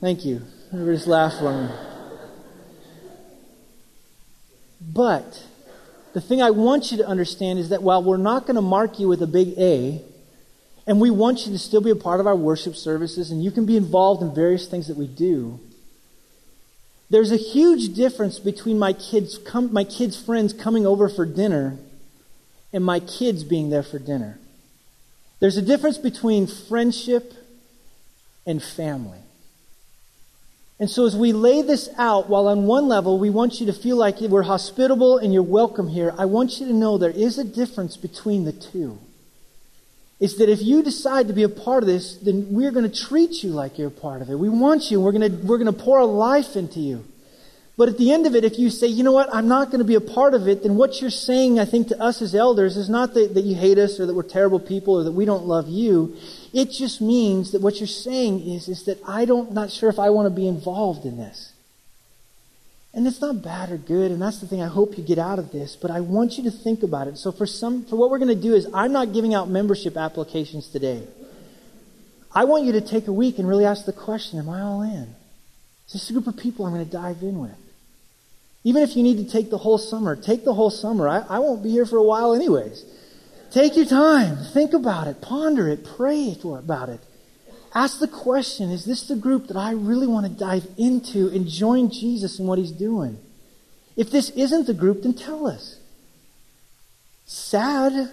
Thank 0.00 0.24
you. 0.24 0.42
Everybody 0.72 0.96
just 0.96 1.08
laughed 1.08 1.38
for 1.38 1.52
me. 1.62 1.68
But 4.80 5.44
the 6.12 6.20
thing 6.20 6.40
I 6.40 6.50
want 6.50 6.92
you 6.92 6.98
to 6.98 7.06
understand 7.06 7.58
is 7.58 7.70
that 7.70 7.82
while 7.82 8.02
we're 8.02 8.16
not 8.16 8.42
going 8.42 8.56
to 8.56 8.62
mark 8.62 9.00
you 9.00 9.08
with 9.08 9.22
a 9.22 9.26
big 9.26 9.58
A, 9.58 10.00
and 10.86 11.00
we 11.00 11.10
want 11.10 11.46
you 11.46 11.52
to 11.52 11.58
still 11.58 11.80
be 11.80 11.90
a 11.90 11.96
part 11.96 12.20
of 12.20 12.26
our 12.26 12.36
worship 12.36 12.76
services, 12.76 13.30
and 13.30 13.42
you 13.42 13.50
can 13.50 13.66
be 13.66 13.76
involved 13.76 14.22
in 14.22 14.34
various 14.34 14.68
things 14.68 14.86
that 14.88 14.96
we 14.96 15.06
do, 15.06 15.58
there's 17.10 17.32
a 17.32 17.36
huge 17.36 17.94
difference 17.94 18.38
between 18.38 18.78
my 18.78 18.92
kids, 18.92 19.38
com- 19.38 19.72
my 19.72 19.84
kids' 19.84 20.20
friends 20.20 20.52
coming 20.52 20.86
over 20.86 21.08
for 21.08 21.26
dinner 21.26 21.78
and 22.72 22.84
my 22.84 23.00
kids 23.00 23.44
being 23.44 23.70
there 23.70 23.82
for 23.82 23.98
dinner. 23.98 24.38
There's 25.40 25.56
a 25.56 25.62
difference 25.62 25.98
between 25.98 26.46
friendship 26.46 27.32
and 28.46 28.62
family. 28.62 29.18
And 30.80 30.90
so, 30.90 31.06
as 31.06 31.16
we 31.16 31.32
lay 31.32 31.62
this 31.62 31.88
out, 31.96 32.28
while 32.28 32.48
on 32.48 32.66
one 32.66 32.88
level 32.88 33.18
we 33.18 33.30
want 33.30 33.60
you 33.60 33.66
to 33.66 33.72
feel 33.72 33.96
like 33.96 34.20
we're 34.20 34.42
hospitable 34.42 35.18
and 35.18 35.32
you're 35.32 35.42
welcome 35.42 35.88
here, 35.88 36.12
I 36.18 36.24
want 36.24 36.58
you 36.58 36.66
to 36.66 36.72
know 36.72 36.98
there 36.98 37.10
is 37.10 37.38
a 37.38 37.44
difference 37.44 37.96
between 37.96 38.44
the 38.44 38.52
two. 38.52 38.98
It's 40.18 40.38
that 40.38 40.48
if 40.48 40.62
you 40.62 40.82
decide 40.82 41.28
to 41.28 41.32
be 41.32 41.42
a 41.42 41.48
part 41.48 41.82
of 41.82 41.86
this, 41.86 42.16
then 42.16 42.48
we're 42.50 42.70
going 42.70 42.90
to 42.90 43.04
treat 43.06 43.42
you 43.42 43.50
like 43.50 43.78
you're 43.78 43.88
a 43.88 43.90
part 43.90 44.22
of 44.22 44.30
it. 44.30 44.38
We 44.38 44.48
want 44.48 44.90
you. 44.90 45.00
We're 45.00 45.12
going 45.12 45.30
to, 45.30 45.46
we're 45.46 45.58
going 45.58 45.72
to 45.72 45.84
pour 45.84 45.98
our 45.98 46.04
life 46.04 46.56
into 46.56 46.80
you. 46.80 47.04
But 47.76 47.88
at 47.88 47.98
the 47.98 48.12
end 48.12 48.24
of 48.26 48.36
it, 48.36 48.44
if 48.44 48.56
you 48.56 48.70
say, 48.70 48.86
you 48.86 49.02
know 49.02 49.10
what, 49.10 49.34
I'm 49.34 49.48
not 49.48 49.66
going 49.66 49.80
to 49.80 49.84
be 49.84 49.96
a 49.96 50.00
part 50.00 50.32
of 50.34 50.46
it, 50.46 50.62
then 50.62 50.76
what 50.76 51.00
you're 51.00 51.10
saying, 51.10 51.58
I 51.58 51.64
think, 51.64 51.88
to 51.88 52.00
us 52.00 52.22
as 52.22 52.32
elders 52.32 52.76
is 52.76 52.88
not 52.88 53.14
that, 53.14 53.34
that 53.34 53.42
you 53.42 53.56
hate 53.56 53.78
us 53.78 53.98
or 53.98 54.06
that 54.06 54.14
we're 54.14 54.22
terrible 54.22 54.60
people 54.60 55.00
or 55.00 55.02
that 55.02 55.12
we 55.12 55.24
don't 55.24 55.46
love 55.46 55.68
you. 55.68 56.16
It 56.52 56.70
just 56.70 57.00
means 57.00 57.50
that 57.50 57.62
what 57.62 57.80
you're 57.80 57.88
saying 57.88 58.48
is, 58.48 58.68
is 58.68 58.84
that 58.84 58.98
I 59.06 59.24
don't, 59.24 59.52
not 59.52 59.72
sure 59.72 59.90
if 59.90 59.98
I 59.98 60.10
want 60.10 60.26
to 60.26 60.30
be 60.30 60.46
involved 60.46 61.04
in 61.04 61.16
this. 61.16 61.52
And 62.92 63.08
it's 63.08 63.20
not 63.20 63.42
bad 63.42 63.72
or 63.72 63.76
good, 63.76 64.12
and 64.12 64.22
that's 64.22 64.38
the 64.38 64.46
thing 64.46 64.62
I 64.62 64.68
hope 64.68 64.96
you 64.96 65.02
get 65.02 65.18
out 65.18 65.40
of 65.40 65.50
this, 65.50 65.74
but 65.74 65.90
I 65.90 65.98
want 65.98 66.38
you 66.38 66.44
to 66.44 66.52
think 66.52 66.84
about 66.84 67.08
it. 67.08 67.18
So 67.18 67.32
for 67.32 67.44
some 67.44 67.84
for 67.86 67.96
what 67.96 68.08
we're 68.08 68.20
going 68.20 68.28
to 68.28 68.40
do 68.40 68.54
is 68.54 68.68
I'm 68.72 68.92
not 68.92 69.12
giving 69.12 69.34
out 69.34 69.48
membership 69.48 69.96
applications 69.96 70.68
today. 70.68 71.04
I 72.32 72.44
want 72.44 72.64
you 72.66 72.72
to 72.72 72.80
take 72.80 73.08
a 73.08 73.12
week 73.12 73.40
and 73.40 73.48
really 73.48 73.64
ask 73.64 73.84
the 73.84 73.92
question, 73.92 74.38
am 74.38 74.48
I 74.48 74.60
all 74.60 74.82
in? 74.82 75.12
Is 75.88 75.94
this 75.94 76.10
a 76.10 76.12
group 76.12 76.28
of 76.28 76.36
people 76.36 76.66
I'm 76.66 76.72
going 76.72 76.84
to 76.84 76.90
dive 76.90 77.22
in 77.22 77.40
with? 77.40 77.63
Even 78.64 78.82
if 78.82 78.96
you 78.96 79.02
need 79.02 79.18
to 79.18 79.30
take 79.30 79.50
the 79.50 79.58
whole 79.58 79.78
summer, 79.78 80.16
take 80.16 80.44
the 80.44 80.54
whole 80.54 80.70
summer. 80.70 81.06
I, 81.08 81.20
I 81.28 81.38
won't 81.38 81.62
be 81.62 81.70
here 81.70 81.84
for 81.84 81.98
a 81.98 82.02
while 82.02 82.34
anyways. 82.34 82.84
Take 83.52 83.76
your 83.76 83.84
time. 83.84 84.36
Think 84.52 84.72
about 84.72 85.06
it. 85.06 85.20
Ponder 85.20 85.68
it. 85.68 85.84
Pray 85.84 86.36
about 86.44 86.88
it. 86.88 87.00
Ask 87.74 88.00
the 88.00 88.08
question 88.08 88.70
is 88.70 88.84
this 88.84 89.06
the 89.06 89.16
group 89.16 89.48
that 89.48 89.56
I 89.56 89.72
really 89.72 90.06
want 90.06 90.26
to 90.26 90.32
dive 90.32 90.66
into 90.78 91.28
and 91.28 91.46
join 91.46 91.90
Jesus 91.90 92.38
in 92.38 92.46
what 92.46 92.58
he's 92.58 92.72
doing? 92.72 93.18
If 93.96 94.10
this 94.10 94.30
isn't 94.30 94.66
the 94.66 94.74
group, 94.74 95.02
then 95.02 95.14
tell 95.14 95.46
us. 95.46 95.78
Sad. 97.26 98.10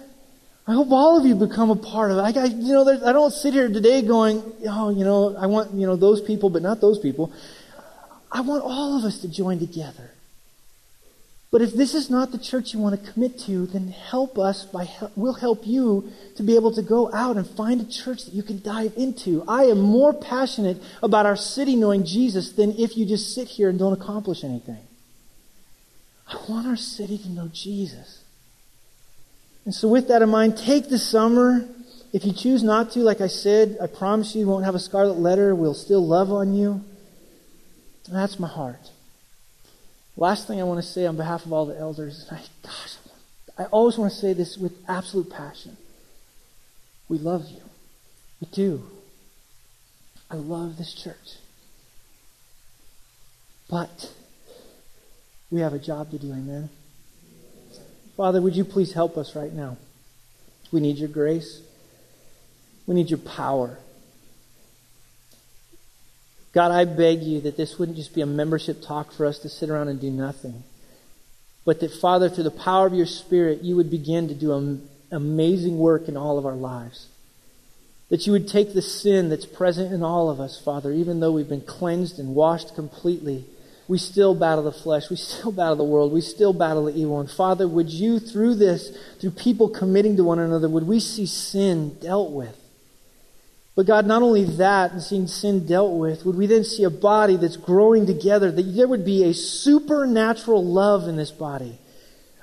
I 0.66 0.72
hope 0.74 0.90
all 0.90 1.18
of 1.18 1.26
you 1.26 1.34
become 1.34 1.70
a 1.70 1.76
part 1.76 2.10
of 2.10 2.18
it. 2.18 2.20
I, 2.20 2.42
I 2.42 2.44
you 2.46 2.72
know, 2.72 2.88
I 2.88 3.12
don't 3.12 3.32
sit 3.32 3.52
here 3.52 3.68
today 3.68 4.02
going, 4.02 4.42
oh, 4.68 4.90
you 4.90 5.04
know, 5.04 5.36
I 5.36 5.46
want, 5.46 5.74
you 5.74 5.86
know, 5.86 5.96
those 5.96 6.20
people, 6.20 6.50
but 6.50 6.62
not 6.62 6.80
those 6.80 6.98
people. 6.98 7.32
I 8.30 8.42
want 8.42 8.62
all 8.62 8.98
of 8.98 9.04
us 9.04 9.18
to 9.18 9.28
join 9.28 9.58
together. 9.58 10.10
But 11.52 11.60
if 11.60 11.74
this 11.74 11.94
is 11.94 12.08
not 12.08 12.32
the 12.32 12.38
church 12.38 12.72
you 12.72 12.80
want 12.80 12.98
to 12.98 13.12
commit 13.12 13.38
to, 13.40 13.66
then 13.66 13.88
help 13.88 14.38
us 14.38 14.64
by 14.64 14.88
we'll 15.14 15.34
help 15.34 15.66
you 15.66 16.10
to 16.36 16.42
be 16.42 16.56
able 16.56 16.72
to 16.72 16.80
go 16.80 17.12
out 17.12 17.36
and 17.36 17.46
find 17.46 17.78
a 17.78 17.84
church 17.84 18.24
that 18.24 18.32
you 18.32 18.42
can 18.42 18.62
dive 18.62 18.94
into. 18.96 19.44
I 19.46 19.64
am 19.64 19.78
more 19.78 20.14
passionate 20.14 20.82
about 21.02 21.26
our 21.26 21.36
city 21.36 21.76
knowing 21.76 22.06
Jesus 22.06 22.52
than 22.52 22.72
if 22.78 22.96
you 22.96 23.04
just 23.04 23.34
sit 23.34 23.48
here 23.48 23.68
and 23.68 23.78
don't 23.78 23.92
accomplish 23.92 24.44
anything. 24.44 24.80
I 26.26 26.38
want 26.48 26.66
our 26.66 26.76
city 26.76 27.18
to 27.18 27.28
know 27.28 27.50
Jesus. 27.52 28.24
And 29.66 29.74
so 29.74 29.88
with 29.88 30.08
that 30.08 30.22
in 30.22 30.30
mind, 30.30 30.56
take 30.56 30.88
the 30.88 30.98
summer. 30.98 31.68
If 32.14 32.24
you 32.24 32.32
choose 32.32 32.62
not 32.62 32.92
to, 32.92 33.00
like 33.00 33.20
I 33.20 33.26
said, 33.26 33.76
I 33.78 33.88
promise 33.88 34.34
you, 34.34 34.40
you 34.40 34.46
won't 34.46 34.64
have 34.64 34.74
a 34.74 34.78
scarlet 34.78 35.18
letter. 35.18 35.54
We'll 35.54 35.74
still 35.74 36.04
love 36.06 36.32
on 36.32 36.54
you. 36.54 36.82
And 38.06 38.16
that's 38.16 38.40
my 38.40 38.48
heart. 38.48 38.91
Last 40.16 40.46
thing 40.46 40.60
I 40.60 40.64
want 40.64 40.82
to 40.82 40.86
say 40.86 41.06
on 41.06 41.16
behalf 41.16 41.46
of 41.46 41.52
all 41.52 41.66
the 41.66 41.78
elders, 41.78 42.26
and 42.28 42.38
I, 42.38 42.42
gosh, 42.62 42.96
I 43.58 43.64
always 43.66 43.98
want 43.98 44.12
to 44.12 44.18
say 44.18 44.32
this 44.32 44.56
with 44.56 44.72
absolute 44.88 45.30
passion. 45.30 45.76
We 47.08 47.18
love 47.18 47.48
you. 47.48 47.62
We 48.40 48.48
do. 48.52 48.84
I 50.30 50.36
love 50.36 50.78
this 50.78 50.94
church. 50.94 51.36
But 53.68 54.12
we 55.50 55.60
have 55.60 55.72
a 55.72 55.78
job 55.78 56.10
to 56.10 56.18
do, 56.18 56.30
amen? 56.30 56.70
Father, 58.16 58.40
would 58.40 58.56
you 58.56 58.64
please 58.64 58.92
help 58.92 59.16
us 59.16 59.34
right 59.34 59.52
now? 59.52 59.76
We 60.70 60.80
need 60.80 60.96
your 60.96 61.08
grace. 61.08 61.60
We 62.86 62.94
need 62.94 63.10
your 63.10 63.18
power. 63.18 63.78
God, 66.52 66.70
I 66.70 66.84
beg 66.84 67.22
you 67.22 67.40
that 67.42 67.56
this 67.56 67.78
wouldn't 67.78 67.96
just 67.96 68.14
be 68.14 68.20
a 68.20 68.26
membership 68.26 68.82
talk 68.82 69.12
for 69.12 69.24
us 69.24 69.38
to 69.40 69.48
sit 69.48 69.70
around 69.70 69.88
and 69.88 70.00
do 70.00 70.10
nothing. 70.10 70.62
But 71.64 71.80
that, 71.80 71.92
Father, 71.92 72.28
through 72.28 72.44
the 72.44 72.50
power 72.50 72.86
of 72.86 72.94
your 72.94 73.06
Spirit, 73.06 73.62
you 73.62 73.76
would 73.76 73.90
begin 73.90 74.28
to 74.28 74.34
do 74.34 74.80
amazing 75.10 75.78
work 75.78 76.08
in 76.08 76.16
all 76.16 76.38
of 76.38 76.44
our 76.44 76.54
lives. 76.54 77.06
That 78.10 78.26
you 78.26 78.32
would 78.32 78.48
take 78.48 78.74
the 78.74 78.82
sin 78.82 79.30
that's 79.30 79.46
present 79.46 79.92
in 79.92 80.02
all 80.02 80.28
of 80.28 80.40
us, 80.40 80.60
Father, 80.60 80.92
even 80.92 81.20
though 81.20 81.32
we've 81.32 81.48
been 81.48 81.62
cleansed 81.62 82.18
and 82.18 82.34
washed 82.34 82.74
completely, 82.74 83.46
we 83.88 83.96
still 83.96 84.34
battle 84.34 84.64
the 84.64 84.72
flesh. 84.72 85.08
We 85.08 85.16
still 85.16 85.52
battle 85.52 85.76
the 85.76 85.84
world. 85.84 86.12
We 86.12 86.20
still 86.20 86.52
battle 86.52 86.84
the 86.84 86.96
evil. 86.96 87.20
And 87.20 87.30
Father, 87.30 87.66
would 87.66 87.90
you, 87.90 88.18
through 88.18 88.56
this, 88.56 88.96
through 89.20 89.32
people 89.32 89.68
committing 89.68 90.16
to 90.16 90.24
one 90.24 90.38
another, 90.38 90.68
would 90.68 90.86
we 90.86 91.00
see 91.00 91.26
sin 91.26 91.96
dealt 92.00 92.32
with? 92.32 92.56
But 93.74 93.86
God, 93.86 94.06
not 94.06 94.22
only 94.22 94.44
that, 94.44 94.92
and 94.92 95.02
seeing 95.02 95.26
sin 95.26 95.66
dealt 95.66 95.98
with, 95.98 96.26
would 96.26 96.36
we 96.36 96.46
then 96.46 96.64
see 96.64 96.84
a 96.84 96.90
body 96.90 97.36
that's 97.36 97.56
growing 97.56 98.06
together, 98.06 98.52
that 98.52 98.62
there 98.62 98.88
would 98.88 99.04
be 99.04 99.24
a 99.24 99.32
supernatural 99.32 100.64
love 100.64 101.08
in 101.08 101.16
this 101.16 101.30
body. 101.30 101.78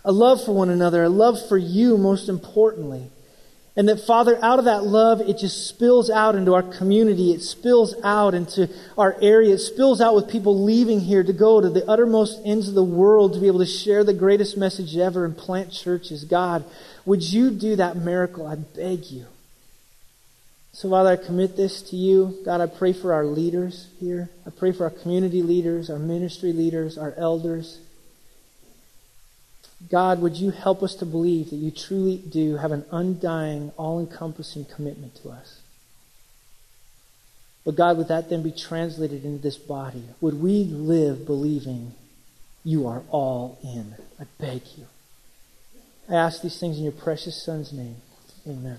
A 0.03 0.11
love 0.11 0.43
for 0.43 0.55
one 0.55 0.69
another, 0.69 1.03
a 1.03 1.09
love 1.09 1.37
for 1.47 1.57
you, 1.57 1.97
most 1.97 2.29
importantly. 2.29 3.09
And 3.75 3.87
that, 3.87 4.01
Father, 4.01 4.37
out 4.43 4.59
of 4.59 4.65
that 4.65 4.83
love, 4.83 5.21
it 5.21 5.37
just 5.37 5.67
spills 5.67 6.09
out 6.09 6.35
into 6.35 6.53
our 6.53 6.63
community. 6.63 7.31
It 7.31 7.41
spills 7.41 7.93
out 8.03 8.33
into 8.33 8.67
our 8.97 9.15
area. 9.21 9.53
It 9.53 9.59
spills 9.59 10.01
out 10.01 10.15
with 10.15 10.27
people 10.27 10.63
leaving 10.63 10.99
here 10.99 11.23
to 11.23 11.31
go 11.31 11.61
to 11.61 11.69
the 11.69 11.85
uttermost 11.89 12.41
ends 12.43 12.67
of 12.67 12.73
the 12.73 12.83
world 12.83 13.33
to 13.33 13.39
be 13.39 13.47
able 13.47 13.59
to 13.59 13.65
share 13.65 14.03
the 14.03 14.13
greatest 14.13 14.57
message 14.57 14.97
ever 14.97 15.23
and 15.23 15.37
plant 15.37 15.71
churches. 15.71 16.23
God, 16.23 16.65
would 17.05 17.23
you 17.23 17.51
do 17.51 17.75
that 17.75 17.95
miracle? 17.95 18.47
I 18.47 18.55
beg 18.55 19.05
you. 19.05 19.27
So, 20.79 20.89
Father, 20.89 21.09
I 21.09 21.17
commit 21.17 21.57
this 21.57 21.81
to 21.89 21.97
you. 21.97 22.37
God, 22.45 22.61
I 22.61 22.67
pray 22.67 22.93
for 22.93 23.13
our 23.13 23.25
leaders 23.25 23.89
here. 23.99 24.29
I 24.47 24.49
pray 24.49 24.71
for 24.71 24.85
our 24.85 24.89
community 24.89 25.41
leaders, 25.41 25.89
our 25.89 25.99
ministry 25.99 26.53
leaders, 26.53 26.97
our 26.97 27.13
elders. 27.17 27.79
God, 29.91 30.21
would 30.21 30.37
you 30.37 30.51
help 30.51 30.81
us 30.81 30.95
to 30.95 31.05
believe 31.05 31.49
that 31.49 31.57
you 31.57 31.69
truly 31.69 32.15
do 32.15 32.55
have 32.55 32.71
an 32.71 32.85
undying, 32.91 33.73
all 33.75 33.99
encompassing 33.99 34.63
commitment 34.73 35.15
to 35.15 35.31
us? 35.31 35.59
But 37.65 37.75
God, 37.75 37.97
would 37.97 38.07
that 38.07 38.29
then 38.29 38.41
be 38.41 38.53
translated 38.53 39.25
into 39.25 39.43
this 39.43 39.57
body? 39.57 40.05
Would 40.21 40.41
we 40.41 40.63
live 40.63 41.25
believing 41.25 41.91
you 42.63 42.87
are 42.87 43.03
all 43.09 43.59
in? 43.61 43.95
I 44.17 44.23
beg 44.39 44.61
you. 44.77 44.85
I 46.07 46.15
ask 46.15 46.41
these 46.41 46.57
things 46.57 46.77
in 46.77 46.83
your 46.83 46.93
precious 46.93 47.43
Son's 47.43 47.73
name. 47.73 47.97
Amen. 48.47 48.77